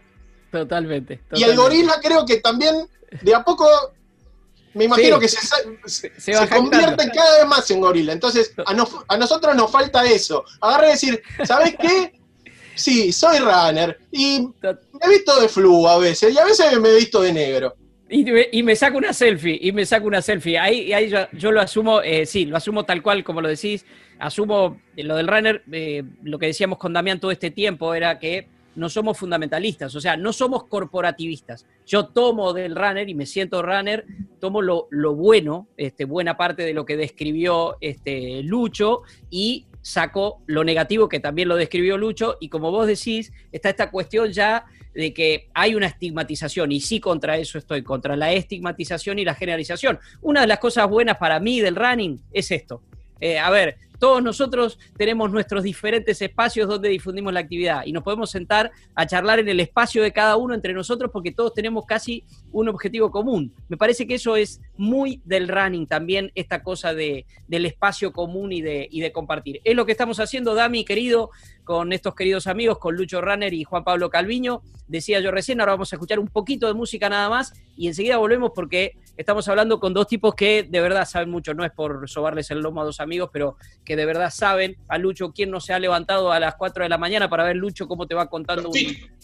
Totalmente. 0.50 1.20
Y 1.32 1.44
el 1.44 1.56
gorila 1.56 2.00
creo 2.02 2.26
que 2.26 2.38
también, 2.38 2.88
de 3.22 3.34
a 3.34 3.44
poco, 3.44 3.68
me 4.74 4.84
imagino 4.86 5.20
que 5.20 5.28
se, 5.28 5.38
se, 5.86 6.48
convierte 6.48 7.10
cada 7.14 7.38
vez 7.38 7.46
más 7.46 7.70
en 7.70 7.80
gorila. 7.80 8.12
Entonces, 8.12 8.52
a, 8.66 8.86
a 9.08 9.16
nosotros 9.16 9.54
nos 9.54 9.70
falta 9.70 10.04
eso. 10.04 10.44
Agarra 10.60 10.88
y 10.88 10.92
decir, 10.92 11.22
¿sabes 11.44 11.76
qué? 11.80 12.20
Sí, 12.74 13.12
soy 13.12 13.38
runner. 13.38 14.00
Y 14.10 14.48
me 14.62 15.00
he 15.02 15.08
visto 15.08 15.40
de 15.40 15.48
flu 15.48 15.86
a 15.86 15.98
veces, 15.98 16.32
y 16.34 16.38
a 16.38 16.44
veces 16.44 16.80
me 16.80 16.88
he 16.88 16.96
visto 16.96 17.22
de 17.22 17.32
negro. 17.32 17.76
Y, 18.12 18.62
me 18.64 18.74
saco 18.74 18.98
una 18.98 19.12
selfie, 19.12 19.56
y 19.62 19.70
me 19.70 19.86
saco 19.86 20.08
una 20.08 20.20
selfie. 20.20 20.58
Ahí, 20.58 20.92
ahí 20.92 21.12
yo, 21.32 21.52
lo 21.52 21.60
asumo, 21.60 22.02
eh, 22.02 22.26
sí, 22.26 22.44
lo 22.44 22.56
asumo 22.56 22.84
tal 22.84 23.02
cual 23.02 23.22
como 23.22 23.40
lo 23.40 23.48
decís. 23.48 23.86
Asumo 24.18 24.80
lo 24.96 25.16
del 25.16 25.28
runner, 25.28 25.62
eh, 25.70 26.02
lo 26.24 26.38
que 26.38 26.46
decíamos 26.46 26.78
con 26.78 26.92
Damián 26.92 27.20
todo 27.20 27.30
este 27.30 27.52
tiempo 27.52 27.94
era 27.94 28.18
que 28.18 28.48
no 28.74 28.88
somos 28.88 29.16
fundamentalistas, 29.18 29.94
o 29.94 30.00
sea, 30.00 30.16
no 30.16 30.32
somos 30.32 30.64
corporativistas. 30.64 31.66
Yo 31.86 32.06
tomo 32.06 32.52
del 32.52 32.74
runner 32.74 33.08
y 33.08 33.14
me 33.14 33.26
siento 33.26 33.62
runner, 33.62 34.04
tomo 34.40 34.60
lo, 34.60 34.88
bueno, 35.14 35.68
este, 35.76 36.04
buena 36.04 36.36
parte 36.36 36.62
de 36.62 36.72
lo 36.72 36.84
que 36.84 36.96
describió 36.96 37.76
este, 37.80 38.42
Lucho 38.42 39.02
y 39.30 39.66
saco 39.82 40.42
lo 40.46 40.64
negativo 40.64 41.08
que 41.08 41.20
también 41.20 41.48
lo 41.48 41.56
describió 41.56 41.96
Lucho 41.96 42.36
y 42.40 42.48
como 42.48 42.70
vos 42.70 42.86
decís, 42.86 43.32
está 43.52 43.70
esta 43.70 43.90
cuestión 43.90 44.32
ya 44.32 44.64
de 44.94 45.14
que 45.14 45.48
hay 45.54 45.74
una 45.74 45.86
estigmatización 45.86 46.72
y 46.72 46.80
sí 46.80 47.00
contra 47.00 47.36
eso 47.36 47.58
estoy, 47.58 47.82
contra 47.82 48.16
la 48.16 48.32
estigmatización 48.32 49.18
y 49.18 49.24
la 49.24 49.34
generalización. 49.34 49.98
Una 50.20 50.42
de 50.42 50.46
las 50.46 50.58
cosas 50.58 50.88
buenas 50.88 51.16
para 51.16 51.38
mí 51.40 51.60
del 51.60 51.76
running 51.76 52.20
es 52.32 52.50
esto. 52.50 52.82
Eh, 53.20 53.38
a 53.38 53.50
ver, 53.50 53.76
todos 54.00 54.22
nosotros 54.22 54.78
tenemos 54.96 55.30
nuestros 55.30 55.62
diferentes 55.62 56.20
espacios 56.22 56.68
donde 56.68 56.88
difundimos 56.88 57.32
la 57.32 57.40
actividad 57.40 57.82
y 57.84 57.92
nos 57.92 58.02
podemos 58.02 58.30
sentar 58.30 58.72
a 58.94 59.06
charlar 59.06 59.38
en 59.38 59.48
el 59.48 59.60
espacio 59.60 60.02
de 60.02 60.10
cada 60.10 60.36
uno 60.36 60.54
entre 60.54 60.72
nosotros 60.72 61.10
porque 61.12 61.32
todos 61.32 61.52
tenemos 61.52 61.84
casi 61.84 62.24
un 62.50 62.68
objetivo 62.68 63.10
común. 63.10 63.54
Me 63.68 63.76
parece 63.76 64.06
que 64.06 64.14
eso 64.14 64.36
es 64.36 64.60
muy 64.76 65.20
del 65.26 65.48
running 65.48 65.86
también, 65.86 66.32
esta 66.34 66.62
cosa 66.62 66.94
de, 66.94 67.26
del 67.46 67.66
espacio 67.66 68.12
común 68.12 68.52
y 68.52 68.62
de, 68.62 68.88
y 68.90 69.00
de 69.00 69.12
compartir. 69.12 69.60
Es 69.64 69.76
lo 69.76 69.84
que 69.84 69.92
estamos 69.92 70.18
haciendo, 70.18 70.54
Dami, 70.54 70.84
querido, 70.84 71.30
con 71.64 71.92
estos 71.92 72.14
queridos 72.14 72.46
amigos, 72.46 72.78
con 72.78 72.96
Lucho 72.96 73.20
Runner 73.20 73.52
y 73.52 73.64
Juan 73.64 73.84
Pablo 73.84 74.08
Calviño. 74.08 74.62
Decía 74.88 75.20
yo 75.20 75.30
recién, 75.30 75.60
ahora 75.60 75.72
vamos 75.72 75.92
a 75.92 75.96
escuchar 75.96 76.18
un 76.18 76.28
poquito 76.28 76.66
de 76.66 76.74
música 76.74 77.08
nada 77.08 77.28
más 77.28 77.52
y 77.76 77.86
enseguida 77.86 78.16
volvemos 78.16 78.52
porque 78.54 78.96
estamos 79.20 79.46
hablando 79.48 79.78
con 79.78 79.92
dos 79.92 80.06
tipos 80.06 80.34
que 80.34 80.62
de 80.62 80.80
verdad 80.80 81.04
saben 81.04 81.30
mucho, 81.30 81.52
no 81.52 81.62
es 81.62 81.70
por 81.70 82.08
sobarles 82.08 82.50
el 82.50 82.60
lomo 82.60 82.80
a 82.80 82.84
dos 82.84 83.00
amigos, 83.00 83.28
pero 83.30 83.56
que 83.84 83.94
de 83.94 84.06
verdad 84.06 84.30
saben. 84.30 84.76
A 84.88 84.96
Lucho, 84.96 85.32
¿quién 85.32 85.50
no 85.50 85.60
se 85.60 85.74
ha 85.74 85.78
levantado 85.78 86.32
a 86.32 86.40
las 86.40 86.54
4 86.54 86.84
de 86.84 86.88
la 86.88 86.96
mañana 86.96 87.28
para 87.28 87.44
ver 87.44 87.56
Lucho 87.56 87.86
cómo 87.86 88.06
te 88.06 88.14
va 88.14 88.28
contando 88.28 88.70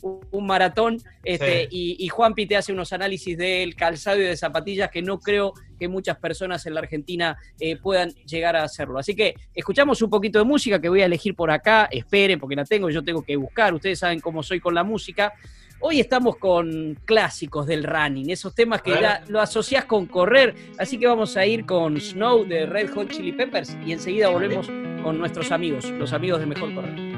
un, 0.02 0.46
maratón? 0.46 0.98
Este, 1.24 1.66
y, 1.70 1.96
y 1.98 2.08
Juanpi 2.08 2.46
te 2.46 2.56
hace 2.56 2.72
unos 2.72 2.92
análisis 2.92 3.38
del 3.38 3.74
calzado 3.74 4.18
y 4.18 4.24
de 4.24 4.36
zapatillas 4.36 4.90
que 4.90 5.00
no 5.00 5.18
creo 5.18 5.54
que 5.78 5.88
muchas 5.88 6.18
personas 6.18 6.66
en 6.66 6.74
la 6.74 6.80
Argentina 6.80 7.38
eh, 7.58 7.76
puedan 7.76 8.10
llegar 8.26 8.54
a 8.56 8.64
hacerlo. 8.64 8.98
Así 8.98 9.14
que 9.14 9.34
escuchamos 9.54 10.02
un 10.02 10.10
poquito 10.10 10.38
de 10.38 10.44
música 10.44 10.80
que 10.80 10.88
voy 10.88 11.02
a 11.02 11.06
elegir 11.06 11.34
por 11.34 11.50
acá, 11.50 11.88
esperen 11.90 12.38
porque 12.38 12.56
la 12.56 12.64
tengo, 12.64 12.90
yo 12.90 13.02
tengo 13.02 13.22
que 13.22 13.36
buscar, 13.36 13.72
ustedes 13.74 13.98
saben 13.98 14.20
cómo 14.20 14.42
soy 14.42 14.60
con 14.60 14.74
la 14.74 14.84
música. 14.84 15.32
Hoy 15.80 16.00
estamos 16.00 16.36
con 16.36 16.98
clásicos 17.04 17.66
del 17.66 17.84
running, 17.84 18.30
esos 18.30 18.54
temas 18.54 18.80
que 18.80 18.92
ya 18.92 19.22
lo 19.28 19.40
asocias 19.40 19.84
con 19.84 20.06
correr. 20.06 20.54
Así 20.78 20.98
que 20.98 21.06
vamos 21.06 21.36
a 21.36 21.44
ir 21.44 21.66
con 21.66 22.00
Snow 22.00 22.44
de 22.44 22.66
Red 22.66 22.90
Hot 22.94 23.10
Chili 23.10 23.32
Peppers 23.32 23.76
y 23.84 23.92
enseguida 23.92 24.28
volvemos 24.28 24.68
con 25.02 25.18
nuestros 25.18 25.52
amigos, 25.52 25.90
los 25.90 26.12
amigos 26.12 26.40
de 26.40 26.46
Mejor 26.46 26.74
Correr. 26.74 27.16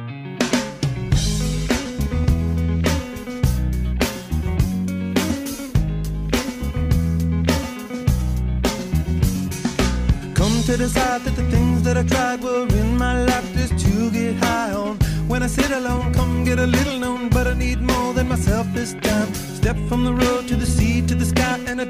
this 18.75 18.95
time. 18.95 19.33
Step 19.35 19.77
from 19.89 20.05
the 20.05 20.13
road 20.13 20.49
to 20.49 20.57
the 20.57 20.67
sea 20.67 21.03
to 21.07 21.15
the 21.15 21.25
sky 21.25 21.59
and 21.67 21.81
I 21.81 21.85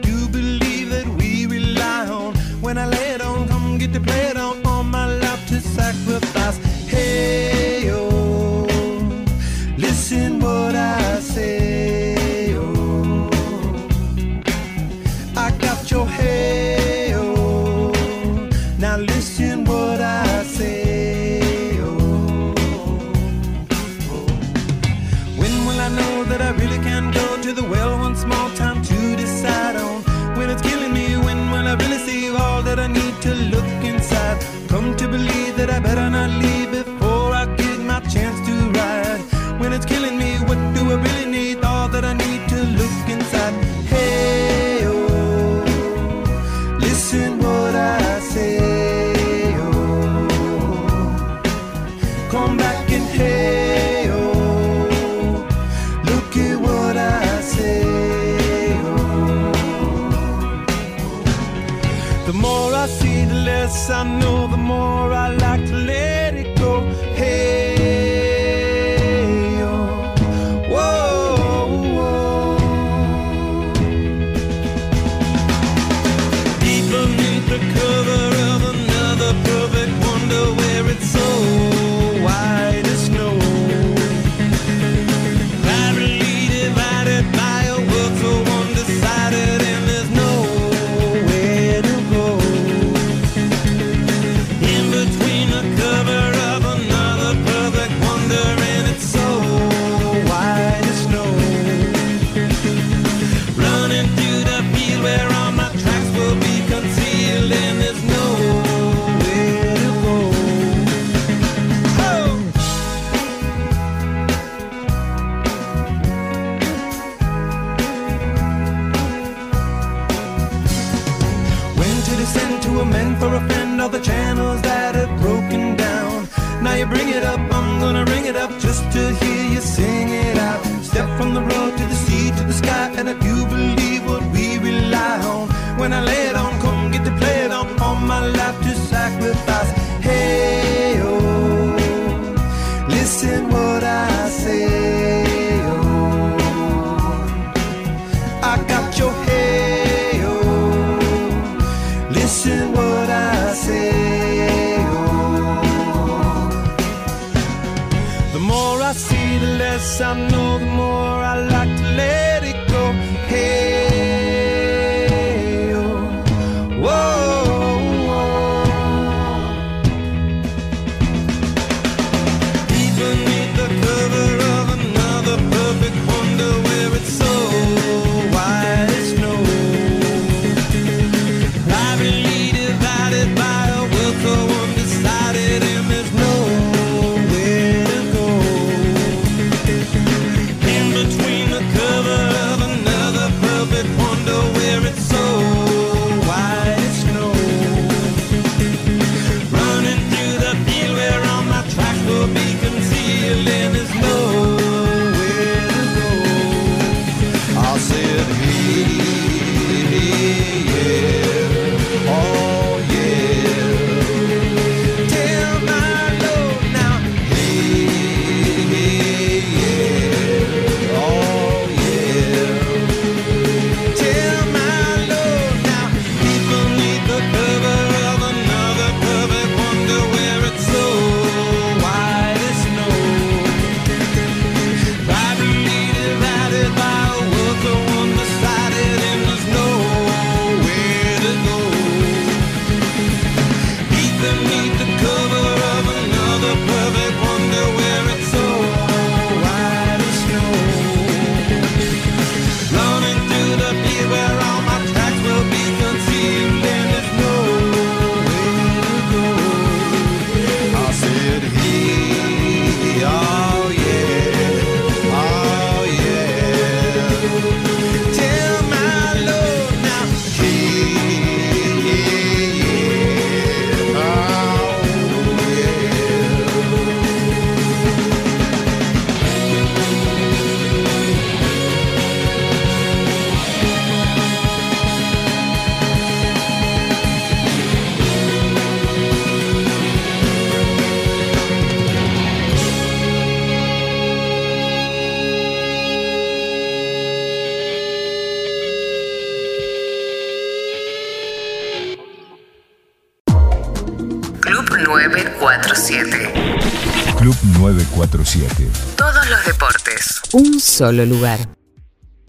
solo 310.78 311.04
lugar. 311.04 311.40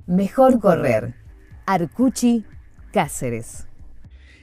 Mejor 0.08 0.60
correr. 0.60 1.14
Arcuchi, 1.68 2.45
Cáceres. 2.91 3.69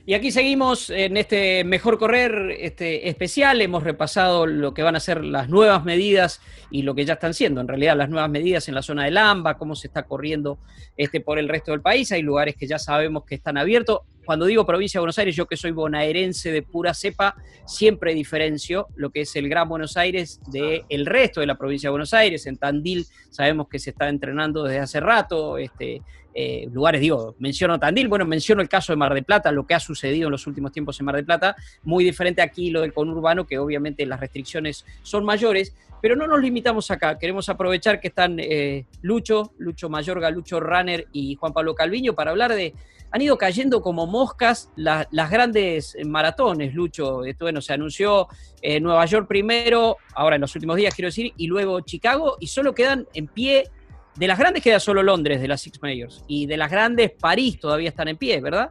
Y 0.08 0.14
aquí 0.14 0.30
seguimos 0.30 0.88
en 0.88 1.16
este 1.16 1.64
Mejor 1.64 1.98
Correr 1.98 2.52
este 2.60 3.08
especial. 3.08 3.60
Hemos 3.60 3.82
repasado 3.82 4.46
lo 4.46 4.72
que 4.72 4.84
van 4.84 4.94
a 4.94 5.00
ser 5.00 5.24
las 5.24 5.48
nuevas 5.48 5.84
medidas 5.84 6.40
y 6.70 6.82
lo 6.82 6.94
que 6.94 7.04
ya 7.04 7.14
están 7.14 7.34
siendo, 7.34 7.60
en 7.60 7.66
realidad, 7.66 7.96
las 7.96 8.08
nuevas 8.08 8.30
medidas 8.30 8.68
en 8.68 8.76
la 8.76 8.82
zona 8.82 9.04
del 9.04 9.18
AMBA, 9.18 9.58
cómo 9.58 9.74
se 9.74 9.88
está 9.88 10.04
corriendo 10.04 10.60
este, 10.96 11.20
por 11.20 11.40
el 11.40 11.48
resto 11.48 11.72
del 11.72 11.80
país. 11.80 12.12
Hay 12.12 12.22
lugares 12.22 12.54
que 12.54 12.68
ya 12.68 12.78
sabemos 12.78 13.24
que 13.24 13.34
están 13.34 13.58
abiertos. 13.58 14.02
Cuando 14.24 14.46
digo 14.46 14.64
provincia 14.64 14.98
de 14.98 15.02
Buenos 15.02 15.18
Aires, 15.18 15.34
yo 15.34 15.46
que 15.46 15.56
soy 15.56 15.72
bonaerense 15.72 16.52
de 16.52 16.62
pura 16.62 16.94
cepa, 16.94 17.34
siempre 17.64 18.14
diferencio 18.14 18.86
lo 18.94 19.10
que 19.10 19.22
es 19.22 19.34
el 19.34 19.48
Gran 19.48 19.68
Buenos 19.68 19.96
Aires 19.96 20.40
del 20.46 20.84
el 20.88 21.06
resto 21.06 21.40
de 21.40 21.46
la 21.46 21.56
provincia 21.56 21.88
de 21.88 21.92
Buenos 21.92 22.14
Aires. 22.14 22.46
En 22.46 22.58
Tandil 22.58 23.06
sabemos 23.30 23.66
que 23.68 23.80
se 23.80 23.90
está 23.90 24.08
entrenando 24.08 24.62
desde 24.62 24.78
hace 24.78 25.00
rato. 25.00 25.58
Este, 25.58 26.00
eh, 26.38 26.68
lugares, 26.70 27.00
digo, 27.00 27.34
menciono 27.38 27.80
Tandil, 27.80 28.08
bueno, 28.08 28.26
menciono 28.26 28.60
el 28.60 28.68
caso 28.68 28.92
de 28.92 28.98
Mar 28.98 29.14
del 29.14 29.24
Plata, 29.24 29.50
lo 29.50 29.66
que 29.66 29.72
ha 29.72 29.80
sucedido 29.80 30.28
en 30.28 30.32
los 30.32 30.46
últimos 30.46 30.70
tiempos 30.70 31.00
en 31.00 31.06
Mar 31.06 31.14
del 31.14 31.24
Plata, 31.24 31.56
muy 31.82 32.04
diferente 32.04 32.42
aquí 32.42 32.68
lo 32.68 32.82
del 32.82 32.92
conurbano, 32.92 33.46
que 33.46 33.58
obviamente 33.58 34.04
las 34.04 34.20
restricciones 34.20 34.84
son 35.02 35.24
mayores, 35.24 35.74
pero 36.02 36.14
no 36.14 36.26
nos 36.26 36.42
limitamos 36.42 36.90
acá, 36.90 37.18
queremos 37.18 37.48
aprovechar 37.48 38.00
que 38.00 38.08
están 38.08 38.36
eh, 38.38 38.84
Lucho, 39.00 39.54
Lucho 39.56 39.88
Mayorga, 39.88 40.28
Lucho 40.28 40.60
Runner 40.60 41.06
y 41.10 41.36
Juan 41.36 41.54
Pablo 41.54 41.74
Calviño 41.74 42.12
para 42.12 42.32
hablar 42.32 42.54
de, 42.54 42.74
han 43.10 43.22
ido 43.22 43.38
cayendo 43.38 43.80
como 43.80 44.06
moscas 44.06 44.70
las 44.76 45.30
grandes 45.30 45.96
maratones, 46.04 46.74
Lucho, 46.74 47.24
esto, 47.24 47.46
bueno, 47.46 47.62
se 47.62 47.72
anunció 47.72 48.28
eh, 48.60 48.78
Nueva 48.78 49.06
York 49.06 49.26
primero, 49.26 49.96
ahora 50.14 50.34
en 50.34 50.42
los 50.42 50.54
últimos 50.54 50.76
días 50.76 50.94
quiero 50.94 51.08
decir, 51.08 51.32
y 51.38 51.46
luego 51.46 51.80
Chicago, 51.80 52.36
y 52.40 52.48
solo 52.48 52.74
quedan 52.74 53.06
en 53.14 53.26
pie 53.26 53.70
de 54.16 54.26
las 54.26 54.38
grandes 54.38 54.62
queda 54.62 54.80
solo 54.80 55.02
Londres, 55.02 55.40
de 55.40 55.48
las 55.48 55.60
Six 55.60 55.80
Majors. 55.82 56.24
Y 56.26 56.46
de 56.46 56.56
las 56.56 56.70
grandes, 56.70 57.12
París 57.12 57.60
todavía 57.60 57.90
están 57.90 58.08
en 58.08 58.16
pie, 58.16 58.40
¿verdad? 58.40 58.70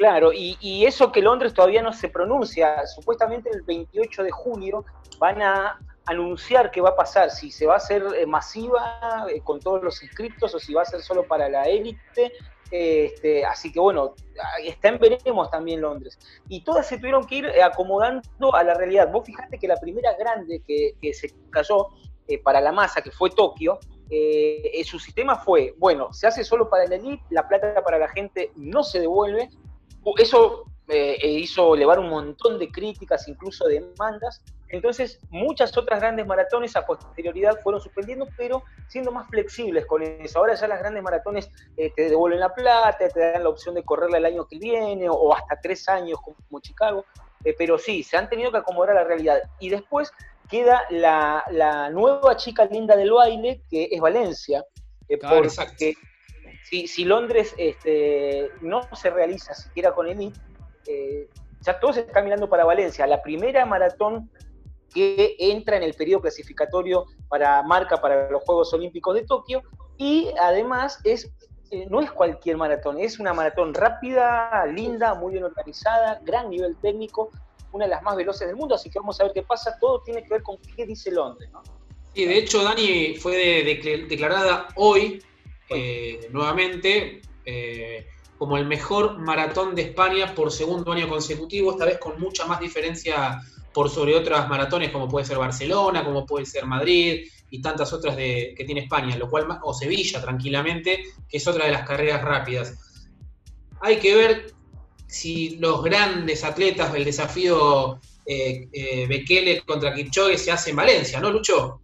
Claro, 0.00 0.32
y, 0.32 0.86
eso 0.86 1.12
que 1.12 1.20
Londres 1.20 1.52
todavía 1.52 1.82
no 1.82 1.92
se 1.92 2.08
pronuncia. 2.08 2.86
Supuestamente 2.86 3.50
el 3.52 3.60
28 3.60 4.22
de 4.22 4.30
julio 4.30 4.82
van 5.18 5.42
a 5.42 5.78
anunciar 6.06 6.70
qué 6.70 6.80
va 6.80 6.90
a 6.90 6.96
pasar, 6.96 7.30
si 7.30 7.50
se 7.50 7.66
va 7.66 7.74
a 7.74 7.76
hacer 7.76 8.02
eh, 8.16 8.24
masiva 8.24 9.26
eh, 9.28 9.42
con 9.44 9.60
todos 9.60 9.82
los 9.82 10.02
inscriptos 10.02 10.54
o 10.54 10.58
si 10.58 10.72
va 10.72 10.82
a 10.82 10.84
ser 10.86 11.02
solo 11.02 11.26
para 11.26 11.50
la 11.50 11.64
élite. 11.64 12.32
Este, 12.70 13.44
así 13.44 13.70
que 13.70 13.78
bueno, 13.78 14.14
está 14.64 14.88
en 14.88 14.98
veremos 14.98 15.50
también 15.50 15.82
Londres. 15.82 16.18
Y 16.48 16.64
todas 16.64 16.86
se 16.86 16.96
tuvieron 16.96 17.26
que 17.26 17.34
ir 17.34 17.44
eh, 17.44 17.62
acomodando 17.62 18.54
a 18.54 18.64
la 18.64 18.72
realidad. 18.72 19.12
Vos 19.12 19.26
fijate 19.26 19.58
que 19.58 19.68
la 19.68 19.76
primera 19.76 20.16
grande 20.18 20.62
que, 20.66 21.12
se 21.12 21.30
cayó 21.50 21.88
para 22.42 22.62
la 22.62 22.72
masa, 22.72 23.02
que 23.02 23.10
fue 23.10 23.28
Tokio, 23.28 23.78
eh, 24.10 24.82
su 24.84 24.98
sistema 24.98 25.36
fue, 25.36 25.74
bueno, 25.78 26.12
se 26.12 26.26
hace 26.26 26.42
solo 26.42 26.68
para 26.68 26.86
la 26.86 26.96
elite, 26.96 27.22
la 27.30 27.46
plata 27.46 27.82
para 27.84 27.98
la 27.98 28.08
gente 28.08 28.50
no 28.56 28.82
se 28.82 29.00
devuelve. 29.00 29.48
Eso 30.18 30.64
eh, 30.88 31.18
e 31.22 31.28
hizo 31.28 31.76
elevar 31.76 32.00
un 32.00 32.08
montón 32.08 32.58
de 32.58 32.68
críticas, 32.70 33.28
incluso 33.28 33.66
demandas. 33.66 34.42
Entonces, 34.68 35.20
muchas 35.30 35.76
otras 35.76 36.00
grandes 36.00 36.26
maratones 36.26 36.74
a 36.74 36.84
posterioridad 36.84 37.60
fueron 37.62 37.80
suspendiendo, 37.80 38.26
pero 38.36 38.64
siendo 38.88 39.12
más 39.12 39.28
flexibles 39.28 39.86
con 39.86 40.02
eso. 40.02 40.38
Ahora 40.40 40.54
ya 40.54 40.66
las 40.66 40.80
grandes 40.80 41.02
maratones 41.02 41.48
eh, 41.76 41.92
te 41.94 42.08
devuelven 42.08 42.40
la 42.40 42.52
plata, 42.52 43.08
te 43.08 43.20
dan 43.20 43.44
la 43.44 43.48
opción 43.48 43.76
de 43.76 43.84
correrla 43.84 44.18
el 44.18 44.26
año 44.26 44.46
que 44.46 44.58
viene 44.58 45.08
o, 45.08 45.32
hasta 45.32 45.60
tres 45.60 45.88
años 45.88 46.18
como, 46.20 46.60
Chicago. 46.60 47.04
pero 47.56 47.78
sí, 47.78 48.02
se 48.02 48.16
han 48.16 48.28
tenido 48.28 48.50
que 48.50 48.58
acomodar 48.58 48.90
a 48.90 49.02
la 49.02 49.04
realidad. 49.04 49.40
Y 49.60 49.70
después 49.70 50.12
queda 50.50 50.82
la, 50.90 51.90
nueva 51.92 52.36
chica 52.36 52.64
linda 52.66 52.96
del 52.96 53.12
baile, 53.12 53.62
que 53.70 53.88
es 53.90 54.00
Valencia. 54.00 54.64
Eh, 55.08 55.18
porque 55.18 55.94
si, 56.64 57.04
Londres 57.04 57.54
este, 57.56 58.50
no 58.60 58.82
se 58.94 59.10
realiza 59.10 59.54
siquiera 59.54 59.92
con 59.92 60.08
Elite, 60.08 60.38
eh, 60.86 61.28
ya 61.60 61.78
todos 61.78 61.96
están 61.96 62.24
mirando 62.24 62.48
para 62.48 62.64
Valencia. 62.64 63.06
La 63.06 63.22
primera 63.22 63.64
maratón 63.66 64.30
que 64.92 65.36
entra 65.38 65.76
en 65.76 65.82
el 65.82 65.94
periodo 65.94 66.22
clasificatorio 66.22 67.06
para 67.28 67.62
marca 67.62 68.00
para 68.00 68.28
los 68.30 68.42
Juegos 68.42 68.72
Olímpicos 68.74 69.14
de 69.14 69.24
Tokio 69.24 69.62
y 69.96 70.30
además 70.40 70.98
es 71.04 71.32
eh, 71.72 71.86
no 71.88 72.00
es 72.00 72.10
cualquier 72.10 72.56
maratón, 72.56 72.98
es 72.98 73.20
una 73.20 73.32
maratón 73.32 73.74
rápida, 73.74 74.66
linda, 74.66 75.14
muy 75.14 75.32
bien 75.32 75.44
organizada, 75.44 76.20
gran 76.24 76.50
nivel 76.50 76.76
técnico, 76.76 77.30
una 77.72 77.84
de 77.84 77.90
las 77.90 78.02
más 78.02 78.16
veloces 78.16 78.46
del 78.46 78.56
mundo, 78.56 78.74
así 78.74 78.90
que 78.90 78.98
vamos 78.98 79.20
a 79.20 79.24
ver 79.24 79.32
qué 79.32 79.42
pasa. 79.42 79.76
Todo 79.80 80.02
tiene 80.02 80.22
que 80.22 80.30
ver 80.30 80.42
con 80.42 80.58
qué 80.76 80.86
dice 80.86 81.10
Londres, 81.10 81.50
¿no? 81.52 81.62
Sí, 82.14 82.24
de 82.24 82.38
hecho, 82.38 82.64
Dani 82.64 83.14
fue 83.16 83.36
declarada 84.08 84.68
hoy, 84.76 85.22
eh, 85.68 86.28
nuevamente, 86.32 87.22
eh, 87.44 88.06
como 88.36 88.56
el 88.56 88.66
mejor 88.66 89.18
maratón 89.18 89.74
de 89.74 89.82
España 89.82 90.34
por 90.34 90.50
segundo 90.50 90.92
año 90.92 91.08
consecutivo, 91.08 91.70
esta 91.72 91.84
vez 91.84 91.98
con 91.98 92.20
mucha 92.20 92.46
más 92.46 92.58
diferencia 92.58 93.40
por 93.72 93.88
sobre 93.88 94.16
otras 94.16 94.48
maratones, 94.48 94.90
como 94.90 95.08
puede 95.08 95.26
ser 95.26 95.38
Barcelona, 95.38 96.04
como 96.04 96.26
puede 96.26 96.46
ser 96.46 96.66
Madrid 96.66 97.28
y 97.50 97.60
tantas 97.60 97.92
otras 97.92 98.16
de, 98.16 98.54
que 98.56 98.64
tiene 98.64 98.82
España, 98.82 99.16
lo 99.16 99.28
cual, 99.28 99.46
o 99.62 99.72
Sevilla, 99.72 100.20
tranquilamente, 100.20 101.04
que 101.28 101.36
es 101.36 101.46
otra 101.46 101.66
de 101.66 101.72
las 101.72 101.86
carreras 101.86 102.22
rápidas. 102.22 102.74
Hay 103.80 103.98
que 103.98 104.16
ver 104.16 104.52
si 105.10 105.56
los 105.56 105.82
grandes 105.82 106.44
atletas 106.44 106.92
del 106.92 107.04
desafío 107.04 107.98
eh, 108.24 108.68
eh, 108.72 109.06
Bekele 109.08 109.60
contra 109.62 109.92
Kipchoge 109.92 110.38
se 110.38 110.52
hace 110.52 110.70
en 110.70 110.76
Valencia, 110.76 111.18
¿no, 111.18 111.30
Lucho? 111.30 111.80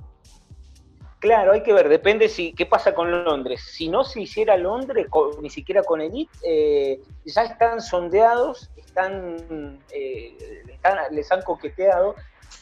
Claro, 1.19 1.53
hay 1.53 1.65
que 1.65 1.73
ver, 1.73 1.89
depende 1.89 2.29
si 2.29 2.53
qué 2.53 2.67
pasa 2.67 2.95
con 2.95 3.25
Londres. 3.25 3.61
Si 3.73 3.89
no 3.89 4.05
se 4.05 4.21
hiciera 4.21 4.57
Londres, 4.57 5.09
ni 5.43 5.51
siquiera 5.51 5.83
con 5.83 6.01
Elite, 6.01 6.31
eh, 6.45 7.01
ya 7.25 7.43
están 7.43 7.81
sondeados, 7.81 8.71
están, 8.77 9.81
les 11.11 11.33
han 11.33 11.43
coqueteado, 11.43 12.15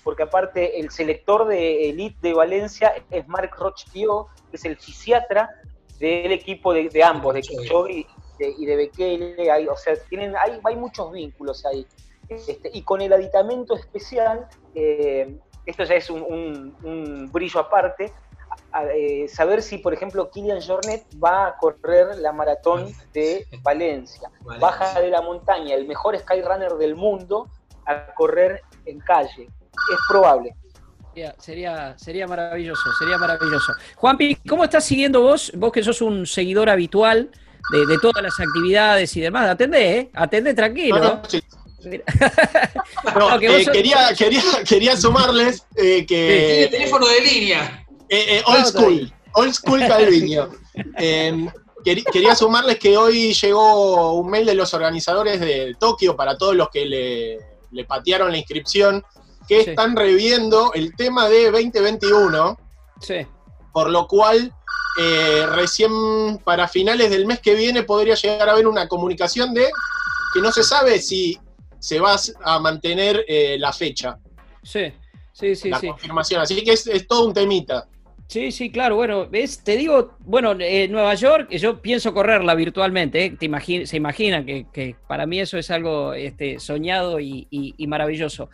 porque 0.02 0.22
aparte 0.22 0.80
el 0.80 0.90
selector 0.90 1.46
de 1.46 1.90
Elite 1.90 2.16
de 2.22 2.32
Valencia 2.32 2.94
es 3.10 3.28
Marc 3.28 3.54
Roche-Pio, 3.58 4.28
que 4.50 4.56
es 4.56 4.64
el 4.64 4.78
fisiatra 4.78 5.50
del 5.98 6.32
equipo 6.32 6.72
de, 6.72 7.04
ambos, 7.04 7.34
de 7.34 7.42
Kipchoge 7.42 8.06
y 8.38 8.66
de 8.66 8.76
Bekele, 8.76 9.50
hay, 9.50 9.66
o 9.66 9.76
sea, 9.76 9.94
tienen, 10.08 10.34
hay, 10.36 10.58
hay 10.62 10.76
muchos 10.76 11.12
vínculos 11.12 11.64
ahí. 11.66 11.86
Este, 12.28 12.70
y 12.72 12.82
con 12.82 13.00
el 13.00 13.12
aditamento 13.12 13.76
especial, 13.76 14.48
eh, 14.74 15.36
esto 15.66 15.84
ya 15.84 15.94
es 15.94 16.10
un, 16.10 17.30
brillo 17.32 17.60
aparte, 17.60 18.12
eh, 18.94 19.28
saber 19.28 19.62
si, 19.62 19.78
por 19.78 19.94
ejemplo, 19.94 20.30
Kilian 20.30 20.60
Jornet 20.60 21.04
va 21.22 21.48
a 21.48 21.56
correr 21.56 22.16
la 22.18 22.32
maratón 22.32 22.92
de 23.12 23.46
Valencia. 23.62 24.30
Baja 24.60 25.00
de 25.00 25.10
la 25.10 25.22
montaña, 25.22 25.74
el 25.74 25.86
mejor 25.86 26.18
skyrunner 26.18 26.72
del 26.74 26.96
mundo, 26.96 27.48
a 27.86 28.14
correr 28.14 28.62
en 28.86 28.98
calle. 29.00 29.44
Es 29.44 29.98
probable. 30.08 30.54
Sería, 31.38 31.96
sería, 31.96 32.26
maravilloso, 32.26 32.92
sería 32.98 33.16
maravilloso. 33.18 33.72
Juanpi, 33.96 34.34
¿cómo 34.48 34.64
estás 34.64 34.84
siguiendo 34.84 35.22
vos? 35.22 35.52
Vos 35.54 35.70
que 35.70 35.82
sos 35.82 36.02
un 36.02 36.26
seguidor 36.26 36.68
habitual 36.68 37.30
de, 37.70 37.98
todas 37.98 38.22
las 38.22 38.38
actividades 38.38 39.16
y 39.16 39.20
demás. 39.20 39.48
Atendé, 39.48 39.98
¿eh? 39.98 40.10
Atendé 40.14 40.54
tranquilo. 40.54 41.22
No, 43.14 43.40
eh, 43.40 43.66
quería, 43.72 44.14
quería, 44.16 44.42
quería 44.66 44.96
sumarles 44.96 45.66
eh, 45.76 46.06
que. 46.06 46.66
Tiene 46.68 46.68
teléfono 46.68 47.06
de 47.06 47.20
línea. 47.20 47.86
Eh, 48.08 48.42
old 48.46 48.66
school. 48.66 49.12
Old 49.34 49.52
school 49.52 49.80
Calviño. 49.80 50.50
Em, 50.96 51.50
quería 51.84 52.34
sumarles 52.34 52.78
que 52.78 52.96
hoy 52.96 53.34
llegó 53.34 54.14
un 54.14 54.30
mail 54.30 54.46
de 54.46 54.54
los 54.54 54.72
organizadores 54.72 55.40
de 55.40 55.74
Tokio 55.78 56.16
para 56.16 56.36
todos 56.38 56.54
los 56.54 56.68
que 56.70 56.86
le, 56.86 57.38
le 57.70 57.84
patearon 57.84 58.30
la 58.30 58.38
inscripción, 58.38 59.04
que 59.46 59.60
están 59.60 59.96
reviendo 59.96 60.72
el 60.74 60.94
tema 60.96 61.28
de 61.28 61.50
2021. 61.50 62.58
Sí. 63.00 63.26
Por 63.72 63.90
lo 63.90 64.06
cual 64.06 64.54
eh, 64.96 65.46
recién 65.46 66.38
para 66.44 66.68
finales 66.68 67.10
del 67.10 67.26
mes 67.26 67.40
que 67.40 67.54
viene 67.54 67.82
podría 67.82 68.14
llegar 68.14 68.48
a 68.48 68.52
haber 68.52 68.66
una 68.66 68.86
comunicación 68.86 69.52
de 69.52 69.66
que 70.32 70.40
no 70.40 70.52
se 70.52 70.62
sabe 70.62 71.00
si 71.00 71.38
se 71.78 71.98
va 71.98 72.16
a 72.44 72.58
mantener 72.60 73.24
eh, 73.26 73.56
la 73.58 73.72
fecha. 73.72 74.18
Sí, 74.62 74.92
sí, 75.32 75.56
sí. 75.56 75.70
La 75.70 75.80
confirmación, 75.80 76.40
así 76.40 76.62
que 76.62 76.72
es, 76.72 77.06
todo 77.08 77.26
un 77.26 77.34
temita. 77.34 77.88
Sí, 78.28 78.52
sí, 78.52 78.70
claro. 78.70 78.96
Bueno, 78.96 79.28
ves, 79.28 79.62
te 79.62 79.76
digo, 79.76 80.16
bueno, 80.20 80.56
eh, 80.58 80.88
Nueva 80.88 81.14
York, 81.14 81.50
yo 81.50 81.82
pienso 81.82 82.14
correrla 82.14 82.54
virtualmente. 82.54 83.36
Te 83.38 83.86
se 83.86 83.96
imagina 83.96 84.44
que, 84.44 84.96
para 85.06 85.26
mí 85.26 85.40
eso 85.40 85.58
es 85.58 85.70
algo 85.70 86.14
este, 86.14 86.58
soñado 86.58 87.20
y, 87.20 87.46
y 87.50 87.86
maravilloso. 87.86 88.48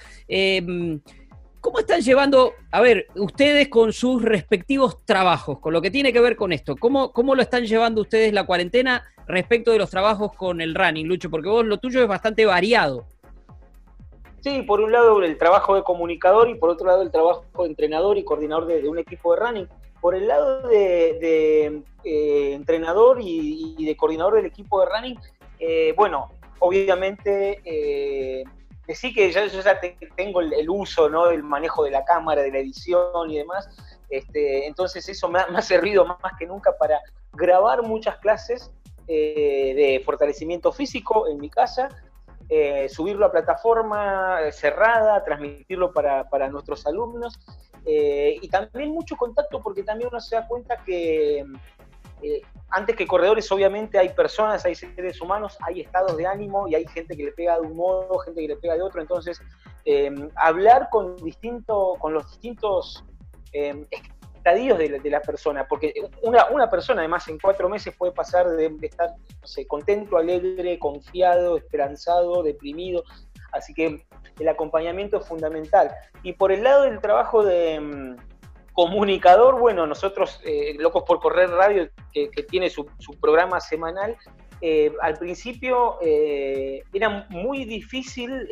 ¿Cómo 1.60 1.78
están 1.78 2.00
llevando, 2.00 2.54
a 2.70 2.80
ver, 2.80 3.06
ustedes 3.16 3.68
con 3.68 3.92
sus 3.92 4.22
respectivos 4.22 5.04
trabajos, 5.04 5.58
con 5.58 5.74
lo 5.74 5.82
que 5.82 5.90
tiene 5.90 6.10
que 6.10 6.20
ver 6.20 6.34
con 6.34 6.52
esto? 6.52 6.74
¿Cómo, 6.74 7.12
cómo 7.12 7.34
lo 7.34 7.42
están 7.42 7.66
llevando 7.66 8.00
ustedes 8.00 8.32
la 8.32 8.46
cuarentena 8.46 9.04
respecto 9.26 9.70
de 9.70 9.78
los 9.78 9.90
trabajos 9.90 10.32
con 10.32 10.62
el 10.62 10.74
running, 10.74 11.06
Lucho? 11.06 11.28
Porque 11.28 11.50
vos 11.50 11.66
lo 11.66 11.76
tuyo 11.78 12.00
es 12.00 12.08
bastante 12.08 12.46
variado. 12.46 13.04
Sí, 14.40 14.62
por 14.62 14.80
un 14.80 14.90
lado 14.90 15.22
el 15.22 15.36
trabajo 15.36 15.74
de 15.74 15.82
comunicador 15.82 16.48
y 16.48 16.54
por 16.54 16.70
otro 16.70 16.86
lado 16.86 17.02
el 17.02 17.10
trabajo 17.10 17.44
de 17.58 17.66
entrenador 17.66 18.16
y 18.16 18.24
coordinador 18.24 18.66
de, 18.66 18.88
un 18.88 18.98
equipo 18.98 19.34
de 19.34 19.40
running. 19.40 19.68
Por 20.00 20.14
el 20.14 20.28
lado 20.28 20.66
de, 20.66 21.82
eh, 22.04 22.52
entrenador 22.54 23.18
y, 23.20 23.84
de 23.84 23.96
coordinador 23.98 24.36
del 24.36 24.46
equipo 24.46 24.80
de 24.80 24.86
running, 24.86 25.18
eh, 25.58 25.92
bueno, 25.94 26.32
obviamente 26.58 27.60
eh, 27.64 28.44
sí 28.94 29.12
que 29.12 29.30
ya, 29.32 29.46
yo 29.46 29.60
ya 29.60 29.78
tengo 30.16 30.40
el, 30.40 30.68
uso, 30.68 31.08
¿no? 31.08 31.30
el 31.30 31.42
manejo 31.42 31.84
de 31.84 31.90
la 31.90 32.04
cámara, 32.04 32.42
de 32.42 32.50
la 32.50 32.58
edición 32.58 33.30
y 33.30 33.38
demás. 33.38 33.68
Este, 34.08 34.66
entonces 34.66 35.08
eso 35.08 35.28
me 35.28 35.38
ha, 35.38 35.62
servido 35.62 36.04
más, 36.04 36.18
que 36.38 36.46
nunca 36.46 36.76
para 36.76 37.00
grabar 37.32 37.82
muchas 37.82 38.16
clases 38.18 38.70
de 39.06 40.00
fortalecimiento 40.04 40.70
físico 40.70 41.26
en 41.28 41.38
mi 41.38 41.50
casa, 41.50 41.88
eh, 42.52 42.88
subirlo 42.88 43.26
a 43.26 43.30
plataforma 43.30 44.40
eh, 44.42 44.50
cerrada, 44.50 45.22
transmitirlo 45.22 45.92
para, 45.92 46.48
nuestros 46.50 46.84
alumnos 46.84 47.38
eh, 47.86 48.40
y 48.42 48.48
también 48.48 48.90
mucho 48.90 49.16
contacto 49.16 49.62
porque 49.62 49.84
también 49.84 50.08
uno 50.10 50.18
se 50.18 50.34
da 50.34 50.48
cuenta 50.48 50.82
que 50.84 51.46
antes 52.70 52.96
que 52.96 53.06
corredores 53.06 53.50
obviamente 53.52 53.98
hay 53.98 54.10
personas, 54.10 54.64
hay 54.64 54.74
seres 54.74 55.20
humanos, 55.20 55.56
hay 55.62 55.80
estados 55.80 56.16
de 56.16 56.26
ánimo 56.26 56.68
y 56.68 56.74
hay 56.74 56.86
gente 56.86 57.16
que 57.16 57.24
le 57.24 57.32
pega 57.32 57.54
de 57.54 57.66
un 57.66 57.76
modo, 57.76 58.18
gente 58.18 58.40
que 58.40 58.48
le 58.48 58.56
pega 58.56 58.74
de 58.74 58.82
otro, 58.82 59.00
entonces 59.00 59.40
hablar 60.36 60.88
con, 60.90 61.16
distinto, 61.16 61.96
con 61.98 62.12
los 62.14 62.30
distintos 62.30 63.04
estadios 64.40 64.78
de 64.78 65.10
la, 65.10 65.20
persona, 65.20 65.68
porque 65.68 65.92
una, 66.22 66.70
persona 66.70 67.02
además 67.02 67.28
en 67.28 67.38
cuatro 67.38 67.68
meses 67.68 67.94
puede 67.96 68.12
pasar 68.12 68.48
de, 68.48 68.74
estar 68.80 69.10
contento, 69.68 70.16
alegre, 70.16 70.78
confiado, 70.78 71.58
esperanzado, 71.58 72.42
deprimido, 72.42 73.04
así 73.52 73.74
que 73.74 74.02
el 74.38 74.48
acompañamiento 74.48 75.18
es 75.18 75.26
fundamental. 75.26 75.90
Y 76.22 76.32
por 76.32 76.52
el 76.52 76.62
lado 76.62 76.84
del 76.84 77.00
trabajo 77.00 77.44
de 77.44 77.80
mm, 77.80 78.16
comunicador, 78.80 79.60
bueno, 79.60 79.86
nosotros, 79.86 80.40
eh, 80.42 80.74
Locos 80.78 81.04
por 81.06 81.20
Correr 81.20 81.50
Radio, 81.50 81.90
que, 82.14 82.30
tiene 82.48 82.70
su, 82.70 82.86
programa 83.20 83.60
semanal, 83.60 84.16
eh, 84.62 84.90
al 85.02 85.18
principio 85.18 85.98
eh, 86.00 86.82
era 86.90 87.26
muy 87.28 87.66
difícil 87.66 88.48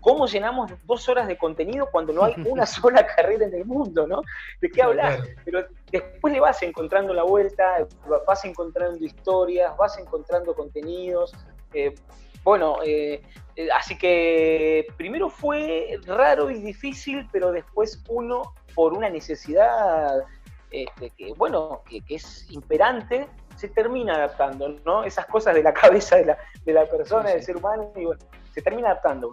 ¿Cómo 0.00 0.26
llenamos 0.26 0.70
dos 0.86 1.08
horas 1.08 1.26
de 1.26 1.36
contenido 1.36 1.88
cuando 1.90 2.12
no 2.12 2.24
hay 2.24 2.34
una 2.48 2.66
sola 2.66 3.06
carrera 3.06 3.46
en 3.46 3.54
el 3.54 3.64
mundo, 3.64 4.06
¿no? 4.08 4.22
¿De 4.60 4.70
qué 4.70 4.82
hablar? 4.82 5.22
Pero 5.44 5.66
después 5.90 6.32
le 6.32 6.40
vas 6.40 6.62
encontrando 6.62 7.12
la 7.14 7.24
vuelta, 7.24 7.86
vas 8.26 8.44
encontrando 8.44 9.04
historias, 9.04 9.76
vas 9.76 9.98
encontrando 9.98 10.54
contenidos. 10.54 11.32
Bueno, 12.42 12.78
así 13.74 13.98
que 13.98 14.86
primero 14.96 15.28
fue 15.28 15.98
raro 16.06 16.48
y 16.50 16.60
difícil, 16.60 17.28
pero 17.32 17.50
después 17.50 18.02
uno, 18.08 18.54
por 18.78 18.92
una 18.92 19.10
necesidad 19.10 20.22
este, 20.70 21.10
que, 21.10 21.32
bueno, 21.36 21.82
que, 21.90 22.00
es 22.14 22.48
imperante, 22.52 23.28
se 23.56 23.66
termina 23.70 24.14
adaptando, 24.14 24.68
¿no? 24.86 25.02
Esas 25.02 25.26
cosas 25.26 25.56
de 25.56 25.64
la 25.64 25.74
cabeza 25.82 26.14
de 26.14 26.26
la, 26.26 26.38
de 26.64 26.72
la 26.72 26.86
persona, 26.86 27.30
del 27.30 27.42
ser 27.42 27.56
humano, 27.56 27.90
y 27.96 28.04
bueno, 28.04 28.24
se 28.54 28.62
termina 28.62 28.90
adaptando. 28.90 29.32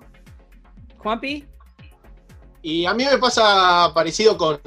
Juanpi. 0.97 1.47
Y 2.63 2.87
a 2.87 2.95
mí 2.95 3.05
me 3.05 3.19
pasa 3.19 3.91
parecido 3.93 4.35
con, 4.35 4.59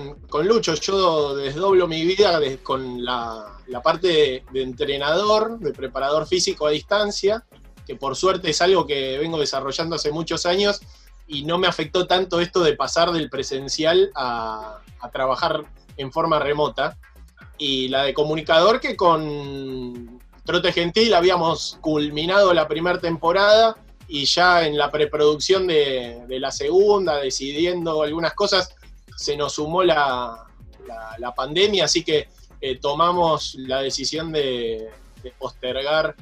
Lucho, 0.47 0.75
yo 0.75 1.35
desdoblo 1.35 1.89
mi 1.89 2.05
vida 2.05 2.39
con 2.63 3.05
la, 3.05 3.59
parte 3.83 4.45
de, 4.53 4.63
entrenador, 4.63 5.59
de 5.59 5.73
preparador 5.73 6.29
físico 6.29 6.69
a 6.69 6.71
distancia, 6.71 7.45
que 7.85 7.97
por 7.97 8.15
suerte 8.15 8.51
es 8.51 8.63
algo 8.63 8.87
que 8.87 9.19
vengo 9.19 9.41
desarrollando 9.41 9.97
hace 9.97 10.13
muchos 10.13 10.47
años 10.47 10.81
y 11.29 11.45
no 11.45 11.59
me 11.59 11.69
afectó 11.69 12.07
tanto 12.07 12.41
esto 12.41 12.61
de 12.61 12.75
pasar 12.75 13.13
del 13.13 13.29
presencial 13.29 14.11
a, 14.15 14.81
trabajar 15.13 15.65
en 15.97 16.11
forma 16.11 16.39
remota. 16.39 16.99
Y 17.59 17.89
la 17.89 18.05
de 18.05 18.15
comunicador 18.15 18.81
que 18.81 18.97
con 18.97 20.19
Trote 20.45 20.73
Gentil 20.73 21.15
habíamos 21.15 21.79
culminado 21.81 22.55
la 22.55 22.67
primera 22.67 22.99
temporada 22.99 23.77
y 24.09 24.25
ya 24.25 24.67
en 24.67 24.79
la 24.79 24.91
preproducción 24.91 25.67
de, 25.67 26.25
la 26.29 26.51
segunda, 26.51 27.19
decidiendo 27.19 28.03
algunas 28.03 28.33
cosas, 28.33 28.75
se 29.15 29.37
nos 29.37 29.55
sumó 29.55 29.83
la, 29.83 30.47
pandemia, 31.37 31.85
así 31.85 32.03
que 32.03 32.29
eh, 32.61 32.79
tomamos 32.81 33.55
la 33.55 33.83
decisión 33.83 34.33
de, 34.33 34.89
postergar 35.39 36.15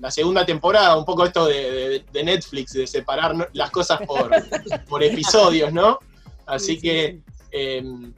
la 0.00 0.10
segunda 0.10 0.44
temporada, 0.44 0.96
un 0.96 1.04
poco 1.04 1.24
esto 1.24 1.46
de, 1.46 2.04
Netflix, 2.12 2.72
de 2.72 2.86
separar 2.86 3.50
las 3.52 3.70
cosas 3.70 4.00
por, 4.06 4.30
por 4.88 5.02
episodios, 5.02 5.72
¿no? 5.72 5.98
Así 6.46 6.80
que 6.80 7.20
em, 7.50 8.12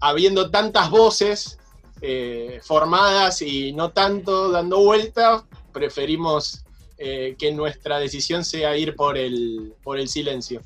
habiendo 0.00 0.50
tantas 0.50 0.90
voces 0.90 1.58
eh, 2.00 2.60
formadas 2.62 3.42
y 3.42 3.72
no 3.72 3.90
tanto 3.90 4.50
dando 4.50 4.78
vueltas, 4.80 5.44
preferimos 5.72 6.64
eh, 6.98 7.34
que 7.38 7.52
nuestra 7.52 7.98
decisión 7.98 8.44
sea 8.44 8.76
ir 8.76 8.94
por 8.94 9.18
el, 9.18 9.74
por 9.82 9.98
el 9.98 10.08
silencio. 10.08 10.62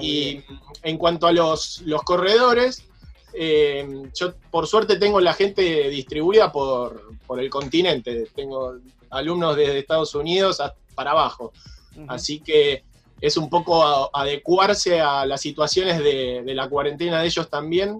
y 0.00 0.42
en 0.82 0.98
cuanto 0.98 1.26
a 1.26 1.32
los, 1.32 1.80
los 1.86 2.02
corredores, 2.02 2.86
eh, 3.38 3.86
yo 4.14 4.34
por 4.50 4.66
suerte 4.66 4.96
tengo 4.96 5.20
la 5.20 5.34
gente 5.34 5.90
distribuida 5.90 6.50
por, 6.50 7.02
el 7.38 7.50
continente. 7.50 8.26
Tengo 8.34 8.78
alumnos 9.10 9.56
desde 9.56 9.78
Estados 9.78 10.14
Unidos 10.14 10.62
para 10.94 11.12
abajo. 11.12 11.52
Así 12.08 12.40
que 12.40 12.84
es 13.20 13.36
un 13.36 13.48
poco 13.48 14.14
adecuarse 14.14 15.00
a 15.00 15.24
las 15.24 15.40
situaciones 15.40 15.98
de, 15.98 16.42
la 16.54 16.68
cuarentena 16.68 17.20
de 17.20 17.26
ellos 17.26 17.48
también. 17.48 17.98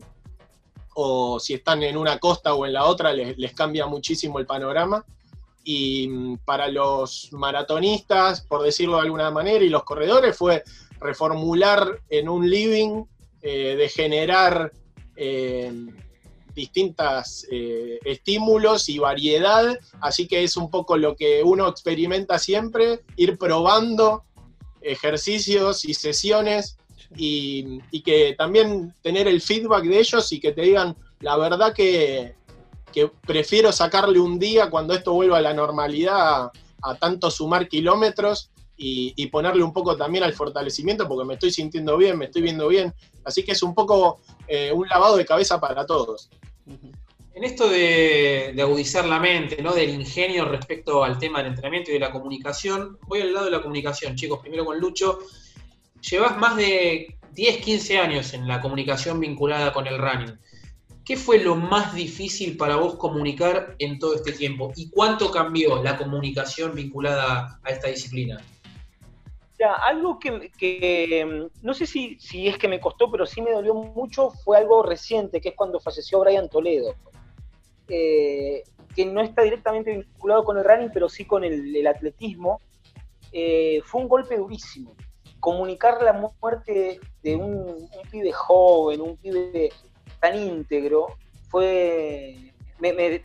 O 0.95 1.39
si 1.39 1.55
están 1.55 1.83
en 1.83 1.97
una 1.97 2.19
costa 2.19 2.55
o 2.55 2.65
en 2.65 2.73
la 2.73 2.87
otra, 2.87 3.13
les, 3.13 3.37
les 3.37 3.53
cambia 3.53 3.87
muchísimo 3.87 4.39
el 4.39 4.47
panorama 4.47 5.05
y 5.67 6.09
mm, 6.09 6.39
para 6.45 6.69
los 6.69 7.29
maratonistas, 7.33 8.41
por 8.43 8.63
decirlo 8.63 8.97
de 8.97 9.03
alguna 9.03 9.31
manera, 9.31 9.63
y 9.63 9.69
los 9.69 9.83
corredores 9.83 10.35
fue 10.37 10.63
reformular 11.01 12.01
en 12.09 12.29
un 12.29 12.49
living, 12.49 13.05
eh, 13.43 13.77
de 13.77 13.89
generar 13.89 14.73
eh, 15.17 15.73
distintos 16.57 17.47
eh, 17.53 18.01
estímulos 18.05 18.89
y 18.89 18.99
variedad, 18.99 19.79
así 20.01 20.27
que 20.27 20.43
es 20.43 20.57
un 20.57 20.69
poco 20.69 20.97
lo 20.97 21.15
que 21.15 21.45
uno 21.45 21.69
experimenta 21.69 22.41
siempre, 22.41 23.05
ir 23.15 23.39
probando 23.39 24.25
ejercicios 24.81 25.85
y 25.85 25.95
sesiones 25.95 26.79
y, 27.17 27.79
y 27.93 28.03
que 28.03 28.35
también 28.37 28.93
tener 29.03 29.29
el 29.29 29.41
feedback 29.41 29.85
de 29.85 30.01
ellos 30.01 30.33
y 30.33 30.41
que 30.41 30.51
te 30.51 30.63
digan, 30.63 30.97
la 31.21 31.37
verdad 31.37 31.73
que 31.73 32.35
que 32.97 33.11
prefiero 33.27 33.73
sacarle 33.73 34.19
un 34.19 34.39
día 34.39 34.71
cuando 34.71 34.95
esto 34.95 35.13
vuelva 35.13 35.37
a 35.37 35.43
la 35.43 35.53
normalidad 35.53 36.51
a, 36.83 36.95
tanto 36.99 37.31
sumar 37.31 37.69
kilómetros 37.69 38.51
y, 38.75 39.27
ponerle 39.27 39.63
un 39.63 39.75
poco 39.75 39.99
también 39.99 40.25
al 40.25 40.33
fortalecimiento 40.33 41.07
porque 41.07 41.27
me 41.27 41.35
estoy 41.35 41.51
sintiendo 41.51 41.99
bien, 41.99 42.17
me 42.17 42.25
estoy 42.25 42.41
viendo 42.41 42.69
bien. 42.69 42.95
Así 43.23 43.43
que 43.43 43.53
es 43.53 43.63
un 43.63 43.75
poco 43.75 44.21
eh, 44.49 44.73
un 44.73 44.89
lavado 44.89 45.17
de 45.17 45.25
cabeza 45.25 45.61
para 45.61 45.87
todos. 45.87 46.31
En 47.35 47.45
esto 47.45 47.69
de, 47.69 48.57
agudizar 48.61 49.05
la 49.05 49.21
mente, 49.21 49.63
¿no? 49.63 49.75
del 49.75 49.91
ingenio 49.91 50.47
respecto 50.47 51.05
al 51.05 51.19
tema 51.19 51.39
del 51.39 51.49
entrenamiento 51.49 51.91
y 51.91 51.95
de 51.95 52.01
la 52.01 52.11
comunicación, 52.11 52.99
voy 53.07 53.21
al 53.21 53.35
lado 53.35 53.45
de 53.45 53.53
la 53.53 53.61
comunicación, 53.61 54.17
chicos, 54.17 54.41
primero 54.41 54.65
con 54.65 54.81
Lucho. 54.81 55.19
Llevas 56.01 56.39
más 56.39 56.57
de 56.57 57.19
10, 57.33 57.59
15 57.59 57.99
años 57.99 58.33
en 58.33 58.49
la 58.49 58.61
comunicación 58.61 59.21
vinculada 59.21 59.73
con 59.73 59.87
el 59.87 59.99
running. 59.99 60.39
¿Qué 61.05 61.17
fue 61.17 61.39
lo 61.39 61.55
más 61.55 61.95
difícil 61.95 62.57
para 62.57 62.77
vos 62.77 62.97
comunicar 62.97 63.77
en 63.79 63.99
todo 63.99 64.15
este 64.15 64.33
tiempo? 64.33 64.73
¿Y 64.75 64.89
cuánto 64.89 65.31
cambió 65.31 65.83
la 65.83 65.97
comunicación 65.97 66.75
vinculada 66.75 67.61
a 67.63 67.71
esta 67.71 67.89
disciplina? 67.89 68.43
Algo 69.59 70.19
que, 70.19 71.49
no 71.63 71.75
sé 71.75 71.87
si, 71.87 72.19
es 72.47 72.59
que 72.59 72.69
me 72.69 72.81
costó, 72.81 73.11
pero 73.11 73.25
sí 73.25 73.41
me 73.41 73.53
dolió 73.53 73.75
mucho, 73.75 74.31
fue 74.31 74.59
algo 74.59 74.83
reciente, 74.83 75.41
que 75.41 75.51
es 75.51 75.55
cuando 75.55 75.81
falleció 75.81 76.21
Brian 76.21 76.49
Toledo, 76.49 76.95
eh, 77.89 78.63
que 78.95 79.07
no 79.07 79.23
está 79.23 79.43
directamente 79.43 79.93
vinculado 79.93 80.45
con 80.45 80.59
el 80.59 80.65
running, 80.65 80.91
pero 80.93 81.09
sí 81.09 81.25
con 81.25 81.45
el, 81.45 81.87
atletismo. 81.87 82.61
Eh, 83.33 83.81
fue 83.85 84.03
un 84.03 84.09
golpe 84.09 84.37
durísimo. 84.37 84.95
Comunicar 85.41 86.03
la 86.03 86.13
muerte 86.13 87.01
de 87.23 87.37
un, 87.37 87.55
un 87.55 88.11
pibe 88.11 88.33
joven, 88.33 89.01
un 89.01 89.17
pibe 89.17 89.71
tan 90.21 90.37
íntegro, 90.37 91.09
fue, 91.49 92.53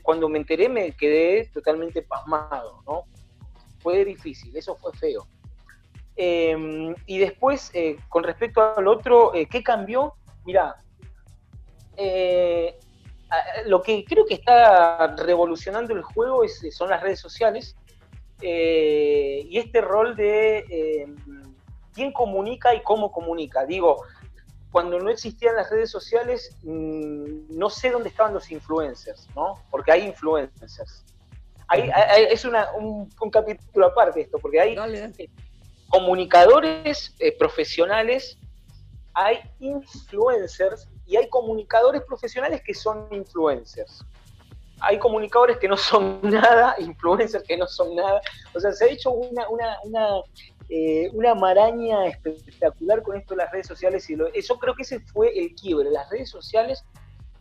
cuando 0.01 0.29
me 0.29 0.39
enteré 0.39 0.69
me 0.69 0.91
quedé 0.93 1.47
totalmente 1.47 2.01
pasmado, 2.01 2.81
¿no? 2.85 3.03
Fue 3.79 4.05
difícil, 4.05 4.55
eso 4.55 4.75
fue 4.77 4.93
feo. 4.93 5.27
Em, 6.23 6.93
y 7.07 7.17
después, 7.17 7.71
eh, 7.73 7.97
con 8.07 8.23
respecto 8.23 8.77
al 8.77 8.87
otro, 8.87 9.33
eh, 9.33 9.47
¿qué 9.47 9.63
cambió? 9.63 10.13
Mira, 10.45 10.75
eh, 11.97 12.77
lo 13.65 13.81
que 13.81 14.05
creo 14.05 14.25
que 14.25 14.35
está 14.35 15.15
revolucionando 15.17 15.95
el 15.95 16.03
juego 16.03 16.43
es, 16.43 16.61
son 16.75 16.89
las 16.91 17.01
redes 17.01 17.19
sociales 17.19 17.75
y 18.43 19.57
este 19.57 19.81
rol 19.81 20.15
de 20.15 20.59
em, 20.69 21.15
quién 21.93 22.11
comunica 22.11 22.73
y 22.75 22.81
cómo 22.83 23.11
comunica. 23.11 23.65
Digo, 23.65 24.03
cuando 24.71 24.99
no 24.99 25.09
existían 25.09 25.55
las 25.55 25.71
redes 25.71 25.89
sociales, 25.89 26.55
mm, 26.63 27.57
no 27.57 27.69
sé 27.71 27.89
dónde 27.89 28.09
estaban 28.09 28.33
los 28.35 28.51
influencers, 28.51 29.27
¿no? 29.35 29.55
Porque 29.71 29.91
hay 29.91 30.03
influencers. 30.07 31.03
Hay, 31.67 31.89
hay- 31.89 32.25
es 32.29 32.45
una- 32.45 32.71
un, 32.73 33.09
un 33.19 33.29
capítulo 33.31 33.87
aparte 33.87 34.21
esto, 34.21 34.37
porque 34.37 34.59
hay 34.59 34.75
dale. 34.75 35.29
Comunicadores 35.91 37.13
eh, 37.19 37.35
profesionales, 37.37 38.37
hay 39.13 39.39
influencers 39.59 40.87
y 41.05 41.17
hay 41.17 41.27
comunicadores 41.29 42.01
profesionales 42.03 42.61
que 42.65 42.73
son 42.73 43.07
influencers. 43.11 44.03
Hay 44.79 44.97
comunicadores 44.97 45.57
que 45.57 45.67
no 45.67 45.77
son 45.77 46.19
nada, 46.23 46.75
influencers 46.79 47.43
que 47.43 47.57
no 47.57 47.67
son 47.67 47.95
nada. 47.95 48.21
O 48.55 48.59
sea, 48.59 48.71
se 48.71 48.85
ha 48.85 48.87
hecho 48.87 49.11
una, 49.11 49.47
una, 49.49 49.77
una, 49.83 50.07
eh, 50.69 51.09
una 51.13 51.35
maraña 51.35 52.07
espectacular 52.07 53.03
con 53.03 53.17
esto 53.17 53.35
de 53.35 53.43
las 53.43 53.51
redes 53.51 53.67
sociales. 53.67 54.09
y 54.09 54.15
lo- 54.15 54.31
Yo 54.33 54.57
creo 54.57 54.73
que 54.73 54.83
ese 54.83 54.99
fue 55.01 55.37
el 55.37 55.53
quiebre. 55.55 55.91
Las 55.91 56.09
redes 56.09 56.29
sociales 56.29 56.83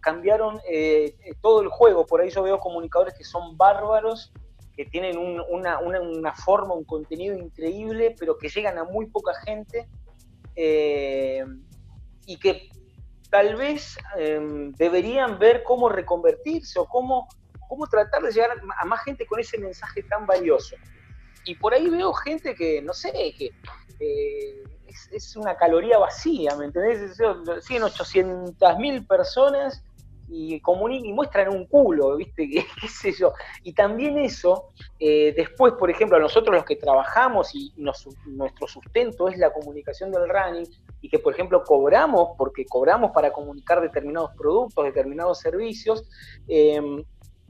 cambiaron 0.01 0.61
eh, 0.68 1.14
todo 1.40 1.62
el 1.62 1.68
juego. 1.68 2.05
Por 2.05 2.20
ahí 2.20 2.30
yo 2.30 2.42
veo 2.42 2.59
comunicadores 2.59 3.14
que 3.14 3.24
son 3.24 3.57
bárbaros, 3.57 4.32
que 4.80 4.86
tienen 4.90 5.18
un- 5.18 5.42
una, 5.50 5.78
una- 5.78 6.32
forma, 6.32 6.72
un 6.72 6.84
contenido 6.84 7.36
increíble, 7.36 8.16
pero 8.18 8.38
que 8.38 8.48
llegan 8.48 8.78
a 8.78 8.84
muy 8.84 9.04
poca 9.10 9.34
gente 9.44 9.86
eh, 10.56 11.44
y 12.24 12.38
que 12.38 12.70
tal 13.28 13.56
vez 13.56 13.98
eh, 14.16 14.40
deberían 14.78 15.38
ver 15.38 15.64
cómo 15.64 15.90
reconvertirse 15.90 16.78
o 16.78 16.86
cómo, 16.86 17.28
cómo 17.68 17.86
tratar 17.88 18.22
de 18.22 18.32
llegar 18.32 18.52
a 18.78 18.84
más 18.86 19.04
gente 19.04 19.26
con 19.26 19.38
ese 19.38 19.58
mensaje 19.58 20.02
tan 20.04 20.24
valioso. 20.26 20.76
Y 21.44 21.56
por 21.56 21.74
ahí 21.74 21.90
veo 21.90 22.14
gente 22.14 22.54
que, 22.54 22.80
no 22.80 22.94
sé, 22.94 23.12
que 23.36 23.50
eh, 23.98 24.62
es, 24.86 25.08
es 25.12 25.36
una 25.36 25.56
caloría 25.58 25.98
vacía, 25.98 26.56
¿me 26.56 26.64
entendés? 26.64 27.18
Siguen 27.66 27.82
800 27.82 28.78
mil 28.78 29.06
personas 29.06 29.84
y, 30.30 30.54
y 30.54 31.12
muestran 31.12 31.48
un 31.48 31.66
culo, 31.66 32.16
¿viste? 32.16 32.48
¿Qué, 32.50 32.64
qué 32.80 32.88
sé 32.88 33.12
yo? 33.12 33.32
Y 33.62 33.72
también 33.72 34.18
eso, 34.18 34.68
eh, 34.98 35.34
después, 35.36 35.74
por 35.74 35.90
ejemplo, 35.90 36.16
a 36.16 36.20
nosotros 36.20 36.54
los 36.54 36.64
que 36.64 36.76
trabajamos 36.76 37.54
y 37.54 37.72
nuestro 37.76 38.66
sustento 38.66 39.28
es 39.28 39.38
la 39.38 39.52
comunicación 39.52 40.10
del 40.12 40.28
running, 40.28 40.66
y 41.02 41.08
que, 41.08 41.18
por 41.18 41.32
ejemplo, 41.32 41.64
cobramos, 41.64 42.30
porque 42.36 42.64
cobramos 42.66 43.10
para 43.12 43.32
comunicar 43.32 43.80
determinados 43.80 44.30
productos, 44.36 44.84
determinados 44.84 45.40
servicios, 45.40 46.06
eh, 46.46 46.80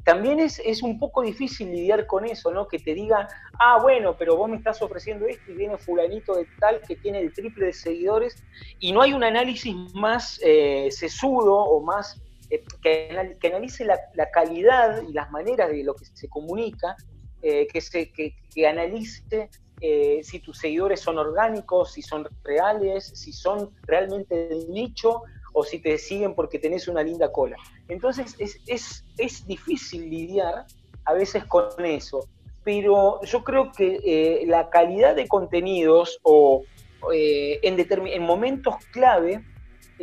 también 0.04 0.40
es, 0.40 0.60
es 0.64 0.82
un 0.82 0.98
poco 0.98 1.22
difícil 1.22 1.70
lidiar 1.70 2.06
con 2.06 2.24
eso, 2.24 2.50
¿no? 2.50 2.66
Que 2.66 2.78
te 2.78 2.94
digan, 2.94 3.26
ah, 3.58 3.78
bueno, 3.82 4.16
pero 4.16 4.36
vos 4.36 4.48
me 4.48 4.56
estás 4.56 4.80
ofreciendo 4.82 5.26
esto 5.26 5.50
y 5.50 5.54
viene 5.54 5.76
fulanito 5.78 6.34
de 6.34 6.46
tal 6.58 6.80
que 6.80 6.96
tiene 6.96 7.20
el 7.20 7.32
triple 7.32 7.66
de 7.66 7.72
seguidores 7.72 8.42
y 8.78 8.92
no 8.92 9.02
hay 9.02 9.12
un 9.12 9.24
análisis 9.24 9.74
más 9.94 10.40
eh, 10.42 10.88
sesudo 10.90 11.54
o 11.54 11.82
más 11.82 12.20
eh, 12.50 12.64
que, 12.82 13.08
anal- 13.10 13.38
que 13.38 13.46
analice 13.46 13.84
la, 13.84 13.98
calidad 14.32 15.02
y 15.08 15.12
las 15.12 15.30
maneras 15.30 15.70
de 15.70 15.84
lo 15.84 15.94
que 15.94 16.04
se 16.04 16.28
comunica, 16.28 16.96
eh, 17.42 17.66
que, 17.68 17.80
se, 17.80 18.10
que, 18.12 18.34
analice 18.66 19.48
eh, 19.80 20.20
si 20.22 20.40
tus 20.40 20.58
seguidores 20.58 21.00
son 21.00 21.18
orgánicos, 21.18 21.92
si 21.92 22.02
son 22.02 22.28
reales, 22.42 23.12
si 23.14 23.32
son 23.32 23.70
realmente 23.86 24.34
de 24.48 24.66
nicho 24.68 25.22
o 25.52 25.64
si 25.64 25.78
te 25.78 25.96
siguen 25.96 26.34
porque 26.34 26.58
tenés 26.58 26.88
una 26.88 27.02
linda 27.02 27.32
cola. 27.32 27.56
Entonces 27.88 28.36
es, 28.38 28.60
es, 28.66 29.04
es 29.16 29.46
difícil 29.46 30.10
lidiar 30.10 30.66
a 31.04 31.14
veces 31.14 31.44
con 31.44 31.84
eso, 31.84 32.28
pero 32.62 33.22
yo 33.22 33.42
creo 33.42 33.72
que 33.72 34.44
la 34.46 34.68
calidad 34.68 35.16
de 35.16 35.26
contenidos 35.26 36.20
o 36.22 36.62
en, 37.10 37.86
en 37.88 38.22
momentos 38.22 38.74
clave, 38.92 39.42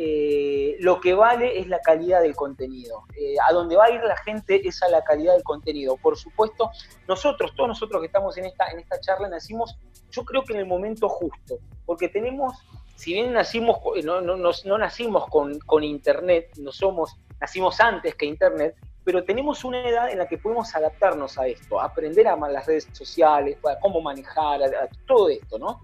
eh, 0.00 0.76
lo 0.78 1.00
que 1.00 1.12
vale 1.12 1.58
es 1.58 1.66
la 1.66 1.80
calidad 1.80 2.22
del 2.22 2.36
contenido. 2.36 3.02
Eh, 3.20 3.34
a 3.48 3.52
donde 3.52 3.74
va 3.74 3.86
a 3.86 3.90
ir 3.90 4.00
la 4.04 4.16
gente 4.18 4.66
es 4.66 4.80
a 4.84 4.88
la 4.88 5.02
calidad 5.02 5.34
del 5.34 5.42
contenido. 5.42 5.96
Por 5.96 6.16
supuesto, 6.16 6.70
nosotros, 7.08 7.52
todos 7.56 7.68
nosotros 7.68 8.00
que 8.00 8.06
estamos 8.06 8.38
en 8.38 8.44
esta, 8.44 8.68
en 8.70 8.78
esta 8.78 9.00
charla, 9.00 9.28
nacimos, 9.28 9.76
yo 10.10 10.24
creo 10.24 10.44
que 10.44 10.52
en 10.52 10.60
el 10.60 10.66
momento 10.66 11.08
justo, 11.08 11.58
porque 11.84 12.08
tenemos, 12.08 12.54
si 12.94 13.14
bien 13.14 13.32
nacimos, 13.32 13.78
no, 14.04 14.20
no, 14.20 14.36
no 14.36 14.78
nacimos 14.78 15.26
con, 15.28 15.58
con 15.60 15.82
Internet, 15.82 16.50
no 16.58 16.70
somos, 16.70 17.16
nacimos 17.40 17.80
antes 17.80 18.14
que 18.14 18.26
Internet, 18.26 18.76
pero 19.02 19.24
tenemos 19.24 19.64
una 19.64 19.88
edad 19.88 20.10
en 20.10 20.18
la 20.18 20.28
que 20.28 20.38
podemos 20.38 20.72
adaptarnos 20.76 21.38
a 21.38 21.48
esto, 21.48 21.80
aprender 21.80 22.28
a 22.28 22.36
ma- 22.36 22.48
las 22.48 22.66
redes 22.66 22.86
sociales, 22.92 23.58
cómo 23.80 24.00
manejar, 24.00 24.62
a 24.62 24.88
todo 25.08 25.28
esto, 25.28 25.58
¿no? 25.58 25.80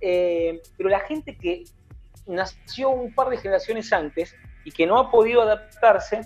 Eh, 0.00 0.60
pero 0.76 0.88
la 0.88 1.00
gente 1.00 1.36
que 1.36 1.64
nació 2.26 2.90
un 2.90 3.14
par 3.14 3.28
de 3.30 3.36
generaciones 3.36 3.92
antes 3.92 4.34
y 4.64 4.70
que 4.70 4.86
no 4.86 4.98
ha 4.98 5.10
podido 5.10 5.42
adaptarse, 5.42 6.22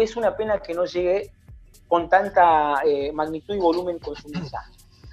es 0.00 0.16
una 0.16 0.36
pena 0.36 0.60
que 0.60 0.74
no 0.74 0.84
llegue 0.84 1.32
con 1.88 2.08
tanta 2.08 2.82
eh, 2.84 3.12
magnitud 3.12 3.54
y 3.54 3.58
volumen 3.58 3.98
con 3.98 4.14
su 4.14 4.28
mensaje. 4.28 4.72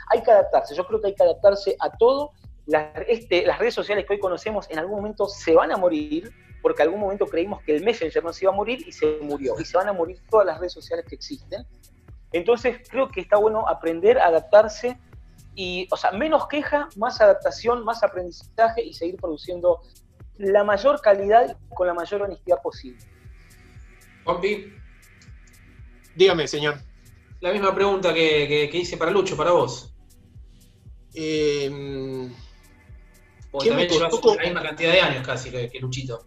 Hay 0.10 0.22
que 0.22 0.32
adaptarse, 0.32 0.76
yo 0.76 0.86
creo 0.86 1.02
que 1.02 1.08
hay 1.08 1.16
que 1.16 1.24
adaptarse 1.24 1.76
a 1.80 1.90
todo. 1.98 2.32
Las, 2.66 2.90
este, 3.08 3.46
las 3.46 3.60
redes 3.60 3.74
sociales 3.74 4.06
que 4.06 4.14
hoy 4.14 4.20
conocemos 4.20 4.70
en 4.70 4.80
algún 4.80 4.98
momento 4.98 5.28
se 5.28 5.56
van 5.56 5.72
a 5.72 5.78
morir, 5.78 6.32
porque 6.62 6.84
en 6.84 6.90
algún 6.90 7.02
momento 7.02 7.26
creímos 7.26 7.64
que 7.64 7.76
el 7.76 7.84
Messenger 7.84 8.24
no 8.24 8.32
se 8.32 8.46
iba 8.46 8.54
a 8.54 8.56
morir 8.56 8.84
y 8.88 8.92
se 8.92 9.18
murió. 9.22 9.56
Y 9.60 9.66
se 9.66 9.78
van 9.78 9.88
a 9.88 9.94
morir 9.94 10.22
todas 10.30 10.46
las 10.46 10.60
redes 10.60 10.74
sociales 10.74 11.06
que 11.08 11.16
existen. 11.16 11.66
Entonces 12.32 12.80
creo 12.90 13.08
que 13.10 13.22
está 13.22 13.38
bueno 13.38 13.68
aprender 13.68 14.20
a 14.20 14.28
adaptarse 14.28 14.98
y, 15.60 15.88
o 15.92 15.98
sea, 15.98 16.12
menos 16.12 16.48
queja, 16.48 16.88
más 16.98 17.20
adaptación, 17.20 17.84
más 17.84 18.04
aprendizaje 18.04 18.84
y 18.84 18.94
seguir 18.94 19.16
produciendo 19.18 19.82
la 20.38 20.64
mayor 20.64 21.02
calidad 21.02 21.58
y 21.70 21.74
con 21.76 21.88
la 21.88 21.96
mayor 21.96 22.22
honestidad 22.22 22.62
posible. 22.62 23.04
Juanpi, 24.24 24.72
Dígame, 26.16 26.48
señor. 26.48 26.80
la 27.40 27.52
misma 27.52 27.74
pregunta 27.74 28.14
que, 28.14 28.48
que- 28.48 28.70
que 28.72 28.78
hice 28.78 28.98
para 28.98 29.10
Lucho, 29.10 29.36
para 29.36 29.52
vos. 29.52 29.94
Eh, 31.16 32.30
¿Qué 33.60 33.72
me 33.72 33.88
costó? 33.88 34.36
la 34.36 34.44
misma 34.44 34.62
cantidad 34.62 34.92
de 34.92 35.02
años 35.02 35.26
casi 35.26 35.50
que, 35.50 35.70
que 35.70 35.80
Luchito. 35.80 36.24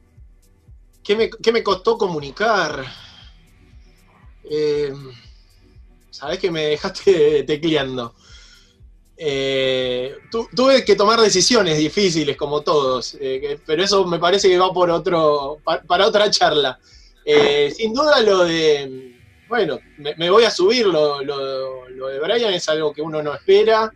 ¿qué, 1.05 1.15
me, 1.15 1.31
qué 1.31 1.53
me 1.53 1.63
costó 1.63 1.97
comunicar? 1.97 2.85
Eh, 4.51 4.93
Sabés 6.11 6.41
que 6.41 6.51
me 6.51 6.63
dejaste 6.67 7.43
tecleando. 7.47 8.15
Eh, 9.23 10.15
tu- 10.31 10.49
tuve 10.57 10.83
que 10.83 10.97
tomar 10.97 11.21
decisiones 11.21 11.77
difíciles, 11.77 12.39
como 12.39 12.63
todos, 12.63 13.19
eh, 13.21 13.59
pero 13.67 13.83
eso 13.85 14.07
me 14.07 14.19
parece 14.19 14.49
que 14.49 14.57
va 14.57 14.73
por 14.73 14.89
otro, 14.89 15.59
pa- 15.63 15.83
para 15.83 16.07
otra 16.07 16.31
charla. 16.31 16.79
Eh, 17.23 17.71
sin 17.71 17.93
duda 17.93 18.23
lo 18.23 18.45
de, 18.45 19.15
bueno, 19.47 19.79
me, 19.99 20.15
me 20.17 20.31
voy 20.31 20.45
a 20.45 20.51
subir, 20.51 20.87
lo, 20.87 21.23
lo- 21.23 21.87
lo 21.91 22.07
de 22.07 22.19
Brian 22.19 22.55
es 22.55 22.67
algo 22.71 22.95
que 22.95 23.03
uno 23.03 23.23
no 23.23 23.35
espera. 23.35 23.93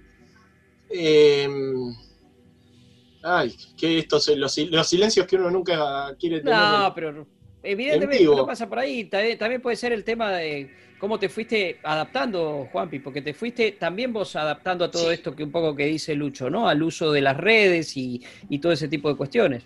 Ay, 3.22 3.56
que 3.78 3.98
estos 4.00 4.28
los, 4.36 4.58
los 4.58 4.86
silencios 4.86 5.26
que 5.26 5.36
uno 5.36 5.50
nunca 5.50 6.14
quiere 6.20 6.40
tener. 6.40 6.54
No, 6.54 6.92
pero 6.94 7.26
evidentemente 7.62 8.22
no 8.24 8.44
pasa 8.46 8.68
por 8.68 8.78
ahí. 8.78 9.04
También, 9.04 9.38
también 9.38 9.62
puede 9.62 9.76
ser 9.76 9.92
el 9.92 10.04
tema 10.04 10.30
de 10.32 10.70
cómo 11.04 11.18
te 11.18 11.28
fuiste 11.28 11.80
adaptando, 11.82 12.66
Juanpi, 12.72 12.98
porque 12.98 13.20
te 13.20 13.34
fuiste 13.34 13.72
también 13.72 14.10
vos 14.10 14.34
adaptando 14.36 14.86
a 14.86 14.90
todo 14.90 15.08
Sí. 15.08 15.14
esto 15.14 15.36
que 15.36 15.44
un 15.44 15.50
poco 15.50 15.76
que 15.76 15.84
dice 15.84 16.14
Lucho, 16.14 16.48
¿no? 16.48 16.66
Al 16.66 16.82
uso 16.82 17.12
de 17.12 17.20
las 17.20 17.36
redes 17.36 17.94
y, 17.98 18.22
y 18.48 18.58
todo 18.58 18.72
ese 18.72 18.88
tipo 18.88 19.10
de 19.10 19.14
cuestiones. 19.14 19.64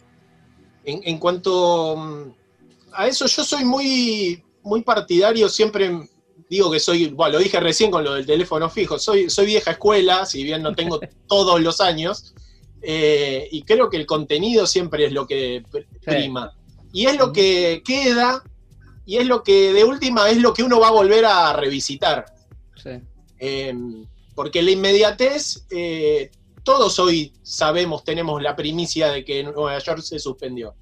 En, 0.84 1.00
en 1.04 1.16
cuanto 1.18 1.94
mm, 1.96 2.22
a 2.92 3.06
eso, 3.06 3.26
yo 3.26 3.44
soy 3.44 3.64
muy, 3.64 4.42
muy 4.64 4.82
partidario, 4.82 5.48
siempre 5.48 5.92
digo 6.50 6.72
que 6.72 6.80
soy, 6.80 7.06
bueno, 7.10 7.34
lo 7.34 7.38
dije 7.38 7.60
recién 7.60 7.92
con 7.92 8.02
lo 8.02 8.14
del 8.14 8.26
teléfono 8.26 8.68
fijo, 8.68 8.98
soy, 8.98 9.30
soy 9.30 9.46
vieja 9.46 9.70
escuela, 9.70 10.26
si 10.26 10.42
bien 10.42 10.60
no 10.60 10.74
tengo 10.74 10.98
todos 11.28 11.60
los 11.60 11.80
años, 11.80 12.34
eh, 12.82 13.46
y 13.52 13.62
creo 13.62 13.88
que 13.88 13.96
el 13.98 14.06
contenido 14.06 14.66
siempre 14.66 15.06
es 15.06 15.12
lo 15.12 15.24
que 15.24 15.62
pr- 15.62 15.86
prima. 16.04 16.52
Y 16.92 17.06
es 17.06 17.16
lo 17.16 17.32
que 17.32 17.80
queda, 17.86 18.42
y 19.08 19.16
es 19.16 19.26
lo 19.26 19.42
que 19.42 19.72
de 19.72 19.84
última 19.84 20.28
es 20.28 20.36
lo 20.36 20.52
que 20.52 20.62
uno 20.62 20.78
va 20.80 20.88
a 20.88 20.90
volver 20.90 21.24
a 21.24 21.54
revisitar. 21.54 22.26
Sí. 22.76 22.90
Eh, 23.38 23.74
porque 24.34 24.60
la 24.62 24.70
inmediatez, 24.70 25.64
eh, 25.70 26.30
todos 26.62 26.98
hoy 26.98 27.32
sabemos, 27.42 28.04
tenemos 28.04 28.42
la 28.42 28.54
primicia 28.54 29.10
de 29.10 29.24
que 29.24 29.42
Nueva 29.42 29.78
York 29.78 30.02
se 30.02 30.18
suspendió. 30.18 30.74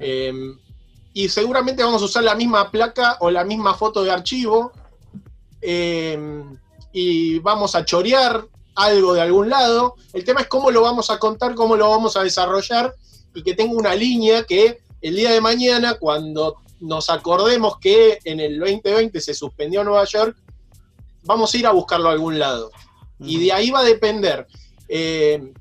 Eh, 0.00 0.32
y 1.12 1.28
seguramente 1.28 1.84
vamos 1.84 2.02
a 2.02 2.06
usar 2.06 2.24
la 2.24 2.34
misma 2.34 2.68
placa 2.68 3.18
o 3.20 3.30
la 3.30 3.44
misma 3.44 3.74
foto 3.74 4.02
de 4.02 4.10
archivo. 4.10 4.72
eh, 5.60 6.42
y 6.92 7.38
vamos 7.38 7.76
a 7.76 7.84
chorear 7.84 8.44
algo 8.74 9.14
de 9.14 9.20
algún 9.20 9.48
lado. 9.48 9.94
El 10.12 10.24
tema 10.24 10.40
es 10.40 10.48
cómo 10.48 10.72
lo 10.72 10.82
vamos 10.82 11.10
a 11.10 11.18
contar, 11.20 11.54
cómo 11.54 11.76
lo 11.76 11.88
vamos 11.88 12.16
a 12.16 12.24
desarrollar 12.24 12.92
y 13.36 13.44
que 13.44 13.54
tenga 13.54 13.72
una 13.74 13.94
línea 13.94 14.42
que 14.42 14.80
el 15.00 15.14
día 15.14 15.30
de 15.30 15.40
mañana, 15.40 15.94
cuando 15.94 16.56
nos 16.82 17.08
acordemos 17.10 17.78
que 17.78 18.18
en 18.24 18.40
el 18.40 18.58
2020 18.58 19.20
se 19.20 19.34
suspendió 19.34 19.82
Nueva 19.84 20.04
York, 20.04 20.36
vamos 21.24 21.54
a 21.54 21.56
ir 21.58 21.66
a 21.66 21.70
buscarlo 21.72 22.08
a 22.08 22.12
algún 22.12 22.38
lado. 22.38 22.70
Y 23.20 23.38
de 23.44 23.52
ahí 23.52 23.70
va 23.70 23.80
a 23.80 23.84
depender. 23.84 24.46
eh, 24.88 25.52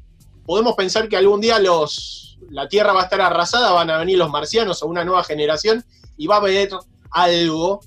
podemos 0.45 0.73
pensar 0.75 1.07
que 1.07 1.15
algún 1.15 1.39
día 1.39 1.57
los, 1.59 2.37
la 2.49 2.67
Tierra 2.67 2.91
va 2.91 3.01
a 3.01 3.03
estar 3.05 3.21
arrasada, 3.21 3.71
van 3.71 3.89
a 3.89 3.97
venir 3.99 4.17
los 4.17 4.29
marcianos 4.29 4.81
o 4.83 4.87
una 4.87 5.05
nueva 5.05 5.23
generación 5.23 5.85
y 6.17 6.27
va 6.27 6.35
a 6.35 6.39
haber 6.39 6.69
algo 7.11 7.79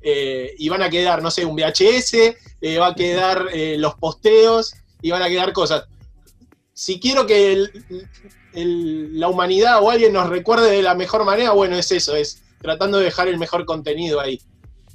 eh, 0.00 0.54
y 0.58 0.68
van 0.68 0.82
a 0.82 0.90
quedar, 0.90 1.22
no 1.22 1.30
sé, 1.30 1.44
un 1.44 1.54
VHS, 1.54 2.14
eh, 2.60 2.78
va 2.78 2.88
a 2.88 2.94
quedar 2.94 3.46
los 3.76 3.94
posteos 3.96 4.74
y 5.02 5.10
van 5.10 5.22
a 5.22 5.28
quedar 5.28 5.52
cosas. 5.52 5.84
Si 6.72 6.98
quiero 6.98 7.26
que 7.26 7.52
el- 7.52 7.84
el- 8.54 9.20
la 9.20 9.28
humanidad 9.28 9.82
o 9.82 9.90
alguien 9.90 10.12
nos 10.14 10.28
recuerde 10.28 10.70
de 10.70 10.82
la 10.82 10.94
mejor 10.94 11.24
manera, 11.24 11.52
bueno, 11.52 11.76
es 11.76 11.92
eso, 11.92 12.16
es 12.16 12.42
tratando 12.60 12.98
de 12.98 13.04
dejar 13.04 13.28
el 13.28 13.38
mejor 13.38 13.64
contenido 13.64 14.20
ahí. 14.20 14.40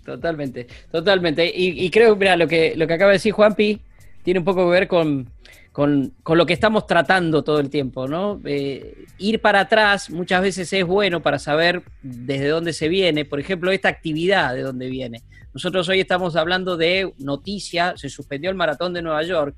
Totalmente, 0.05 0.67
totalmente. 0.91 1.45
Y, 1.45 1.85
y 1.85 1.89
creo, 1.89 2.15
mira, 2.15 2.35
lo 2.35 2.47
que, 2.47 2.73
lo 2.75 2.87
que 2.87 2.93
acaba 2.93 3.11
de 3.11 3.17
decir 3.17 3.33
Juanpi 3.33 3.79
tiene 4.23 4.39
un 4.39 4.45
poco 4.45 4.65
que 4.65 4.71
ver 4.71 4.87
con, 4.87 5.29
con, 5.71 6.13
con 6.23 6.37
lo 6.37 6.45
que 6.45 6.53
estamos 6.53 6.85
tratando 6.85 7.43
todo 7.43 7.59
el 7.59 7.69
tiempo, 7.69 8.07
¿no? 8.07 8.41
Eh, 8.45 9.05
ir 9.19 9.39
para 9.39 9.61
atrás 9.61 10.09
muchas 10.09 10.41
veces 10.41 10.71
es 10.73 10.85
bueno 10.85 11.21
para 11.21 11.39
saber 11.39 11.83
desde 12.01 12.47
dónde 12.47 12.73
se 12.73 12.89
viene, 12.89 13.25
por 13.25 13.39
ejemplo, 13.39 13.71
esta 13.71 13.89
actividad 13.89 14.53
de 14.53 14.61
dónde 14.61 14.87
viene. 14.87 15.21
Nosotros 15.53 15.87
hoy 15.89 15.99
estamos 15.99 16.35
hablando 16.35 16.77
de 16.77 17.13
noticia, 17.19 17.93
se 17.97 18.09
suspendió 18.09 18.49
el 18.49 18.55
maratón 18.55 18.93
de 18.93 19.01
Nueva 19.01 19.21
York, 19.23 19.55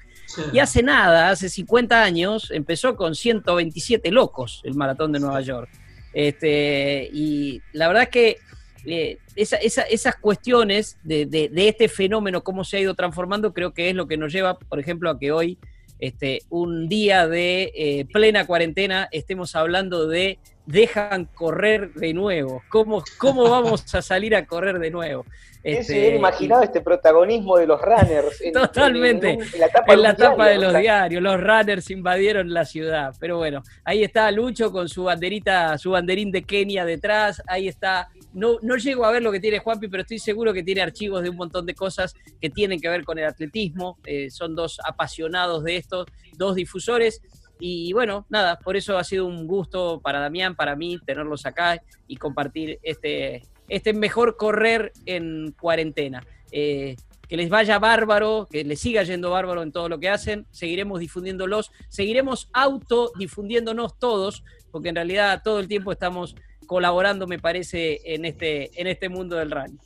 y 0.52 0.60
hace 0.60 0.82
nada, 0.82 1.30
hace 1.30 1.50
50 1.50 2.04
años, 2.04 2.50
empezó 2.52 2.96
con 2.96 3.14
127 3.14 4.10
locos 4.12 4.62
el 4.64 4.74
maratón 4.74 5.12
de 5.12 5.20
Nueva 5.20 5.42
York. 5.42 5.70
Este, 6.14 7.10
y 7.12 7.62
la 7.74 7.88
verdad 7.88 8.04
es 8.04 8.10
que 8.10 8.38
eh, 8.86 9.18
esa- 9.36 9.56
esa- 9.58 9.84
esas 9.84 10.16
cuestiones 10.18 10.98
de, 11.04 11.26
de- 11.26 11.48
de 11.50 11.68
este 11.70 11.88
fenómeno, 11.88 12.44
cómo 12.44 12.64
se 12.66 12.78
ha 12.78 12.80
ido 12.82 12.94
transformando, 12.96 13.54
creo 13.54 13.74
que 13.74 13.90
es 13.90 13.96
lo 13.96 14.08
que 14.08 14.18
nos 14.18 14.32
lleva, 14.34 14.60
por 14.60 14.78
ejemplo, 14.80 15.10
a 15.10 15.18
que 15.18 15.32
hoy, 15.32 15.58
este, 16.00 16.42
un 16.50 16.90
día 16.90 17.28
de 17.28 17.72
eh, 17.76 18.06
plena 18.12 18.46
cuarentena, 18.46 19.08
estemos 19.12 19.56
hablando 19.56 20.08
de 20.08 20.38
dejan 20.66 21.26
correr 21.26 21.94
de 21.94 22.14
nuevo. 22.14 22.64
¿Cómo, 22.70 23.04
cómo 23.18 23.50
vamos 23.50 23.94
a 23.96 24.02
salir 24.02 24.36
a 24.36 24.46
correr 24.46 24.80
de 24.80 24.92
nuevo? 24.92 25.26
Ese 25.64 25.80
Este, 25.80 26.08
era 26.08 26.16
imaginado 26.18 26.62
este 26.64 26.82
protagonismo 26.82 27.56
de 27.58 27.66
los 27.68 27.82
runners. 27.82 28.42
en- 28.42 28.52
Totalmente. 28.52 29.30
En, 29.30 29.42
en 29.42 29.60
la 30.02 30.14
tapa, 30.14 30.44
la 30.44 30.50
de 30.50 30.58
los 30.58 30.78
diarios, 30.78 31.22
los 31.24 31.40
runners 31.40 31.90
invadieron 31.90 32.54
la 32.54 32.66
ciudad. 32.66 33.16
Pero 33.18 33.38
bueno, 33.38 33.64
ahí 33.86 34.04
está 34.04 34.30
Lucho 34.32 34.74
con 34.74 34.90
su 34.90 35.06
banderita, 35.06 35.78
su 35.78 35.92
banderín 35.92 36.32
de 36.34 36.44
Kenia 36.44 36.84
detrás. 36.84 37.42
Ahí 37.48 37.70
está. 37.70 38.10
No, 38.34 38.58
no 38.62 38.76
llego 38.76 39.06
a 39.06 39.12
ver 39.12 39.22
lo 39.24 39.32
que 39.32 39.40
tiene 39.40 39.60
Juanpi, 39.60 39.88
pero 39.88 40.02
estoy 40.02 40.20
seguro 40.20 40.52
que 40.54 40.64
tiene 40.64 40.82
archivos 40.82 41.24
de 41.24 41.30
un 41.30 41.38
montón 41.38 41.66
de 41.66 41.76
cosas 41.76 42.14
que 42.42 42.50
tienen 42.50 42.82
que 42.82 42.90
ver 42.90 43.06
con 43.06 43.18
el 43.18 43.26
atletismo. 43.26 43.98
Eh, 44.06 44.30
son 44.32 44.56
dos 44.56 44.82
apasionados 44.86 45.64
de 45.64 45.78
esto, 45.78 46.06
dos 46.36 46.56
difusores. 46.56 47.22
Y 47.60 47.94
bueno, 47.94 48.26
nada, 48.30 48.60
por 48.60 48.76
eso 48.76 48.98
ha 48.98 49.04
sido 49.04 49.26
un 49.26 49.48
gusto 49.48 50.02
para 50.02 50.20
Damián, 50.20 50.56
para 50.56 50.76
mí, 50.76 51.00
tenerlos 51.06 51.46
acá 51.46 51.82
y 52.08 52.18
compartir 52.18 52.80
este, 52.84 53.44
este 53.70 53.94
mejor 53.94 54.38
correr 54.38 54.92
en 55.06 55.54
cuarentena. 55.60 56.26
Eh, 56.52 56.96
que 57.28 57.38
les 57.38 57.50
vaya 57.50 57.80
bárbaro, 57.80 58.48
que 58.52 58.64
les 58.64 58.80
siga 58.80 59.02
yendo 59.04 59.32
bárbaro 59.32 59.64
en 59.64 59.72
todo 59.72 59.90
lo 59.90 60.00
que 60.00 60.10
hacen, 60.10 60.46
seguiremos 60.52 61.00
difundiéndolos, 61.00 61.72
seguiremos 61.90 62.50
autodifundiéndonos 62.54 63.98
todos, 63.98 64.44
porque 64.72 64.90
en 64.90 64.96
realidad 64.96 65.42
todo 65.44 65.60
el 65.60 65.68
tiempo 65.68 65.92
estamos 65.92 66.36
colaborando, 66.68 67.26
me 67.26 67.40
parece, 67.40 68.02
en 68.14 68.26
este, 68.26 68.80
en 68.80 68.88
este 68.88 69.10
mundo 69.10 69.36
del 69.38 69.52
running. 69.52 69.80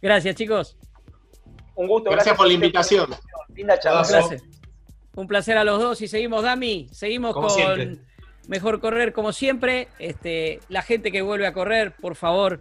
Gracias, 0.00 0.36
chicos. 0.36 0.76
Un 1.74 1.88
gusto. 1.88 2.10
Gracias 2.10 2.36
por 2.36 2.46
la 2.46 2.52
invitación. 2.52 3.10
Linda 3.54 3.78
charla. 3.78 4.02
Placer. 4.02 4.40
Un 5.16 5.26
placer 5.26 5.56
a 5.56 5.64
los 5.64 5.80
dos 5.80 6.00
y 6.02 6.08
seguimos, 6.08 6.42
Dami. 6.42 6.88
Seguimos 6.92 7.32
Como 7.32 7.48
con 7.48 7.56
siempre. 7.56 7.96
Mejor 8.48 8.80
Correr 8.80 9.12
como 9.12 9.32
siempre. 9.32 9.88
Este, 9.98 10.60
la 10.68 10.82
gente 10.82 11.10
que 11.10 11.22
vuelve 11.22 11.46
a 11.46 11.52
correr, 11.52 11.94
por 11.96 12.14
favor, 12.14 12.60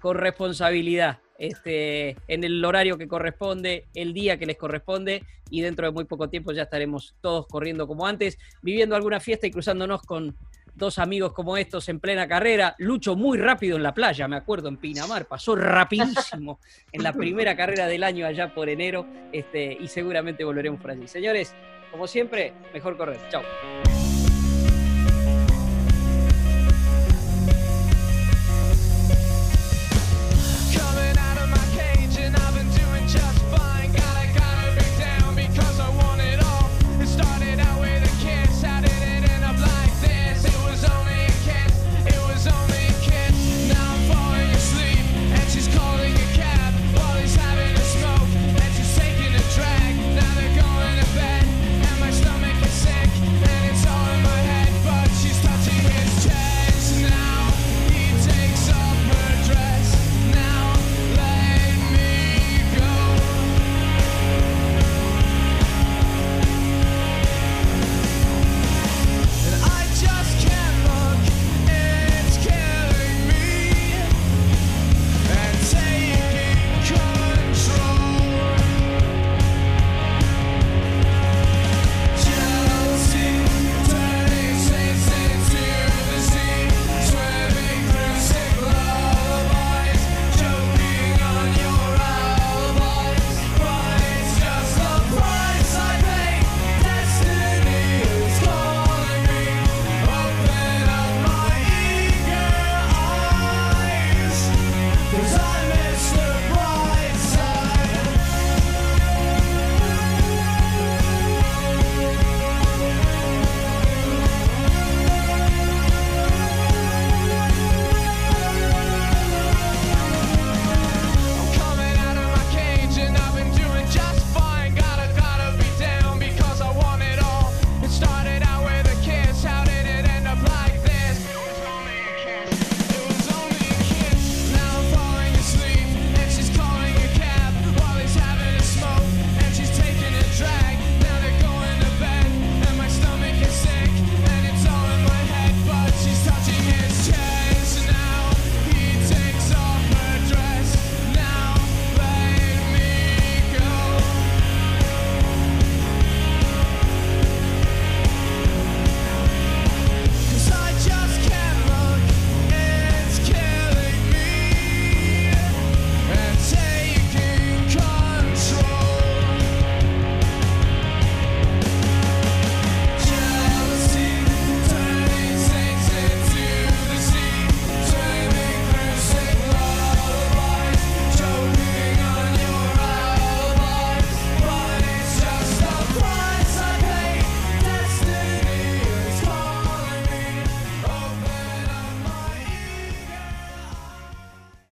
con 0.00 0.16
responsabilidad. 0.18 1.18
Este, 1.38 2.16
en 2.28 2.44
el 2.44 2.64
horario 2.64 2.96
que 2.96 3.08
corresponde, 3.08 3.86
el 3.94 4.12
día 4.12 4.38
que 4.38 4.46
les 4.46 4.56
corresponde 4.56 5.24
y 5.50 5.62
dentro 5.62 5.86
de 5.86 5.92
muy 5.92 6.04
poco 6.04 6.28
tiempo 6.28 6.52
ya 6.52 6.62
estaremos 6.62 7.16
todos 7.20 7.46
corriendo 7.48 7.88
como 7.88 8.06
antes, 8.06 8.38
viviendo 8.62 8.94
alguna 8.94 9.18
fiesta 9.18 9.46
y 9.46 9.50
cruzándonos 9.50 10.02
con 10.02 10.36
dos 10.74 10.98
amigos 10.98 11.32
como 11.32 11.56
estos 11.56 11.88
en 11.88 12.00
plena 12.00 12.28
carrera. 12.28 12.76
Lucho 12.78 13.16
muy 13.16 13.38
rápido 13.38 13.76
en 13.76 13.82
la 13.82 13.94
playa, 13.94 14.28
me 14.28 14.36
acuerdo, 14.36 14.68
en 14.68 14.76
Pinamar, 14.76 15.26
pasó 15.26 15.56
rapidísimo 15.56 16.60
en 16.92 17.02
la 17.02 17.12
primera 17.12 17.56
carrera 17.56 17.86
del 17.86 18.04
año 18.04 18.26
allá 18.26 18.54
por 18.54 18.68
enero 18.68 19.06
este, 19.32 19.76
y 19.80 19.88
seguramente 19.88 20.44
volveremos 20.44 20.80
por 20.80 20.92
allí. 20.92 21.08
Señores, 21.08 21.54
como 21.94 22.08
siempre, 22.08 22.52
mejor 22.72 22.96
correr. 22.96 23.20
Chao. 23.30 23.44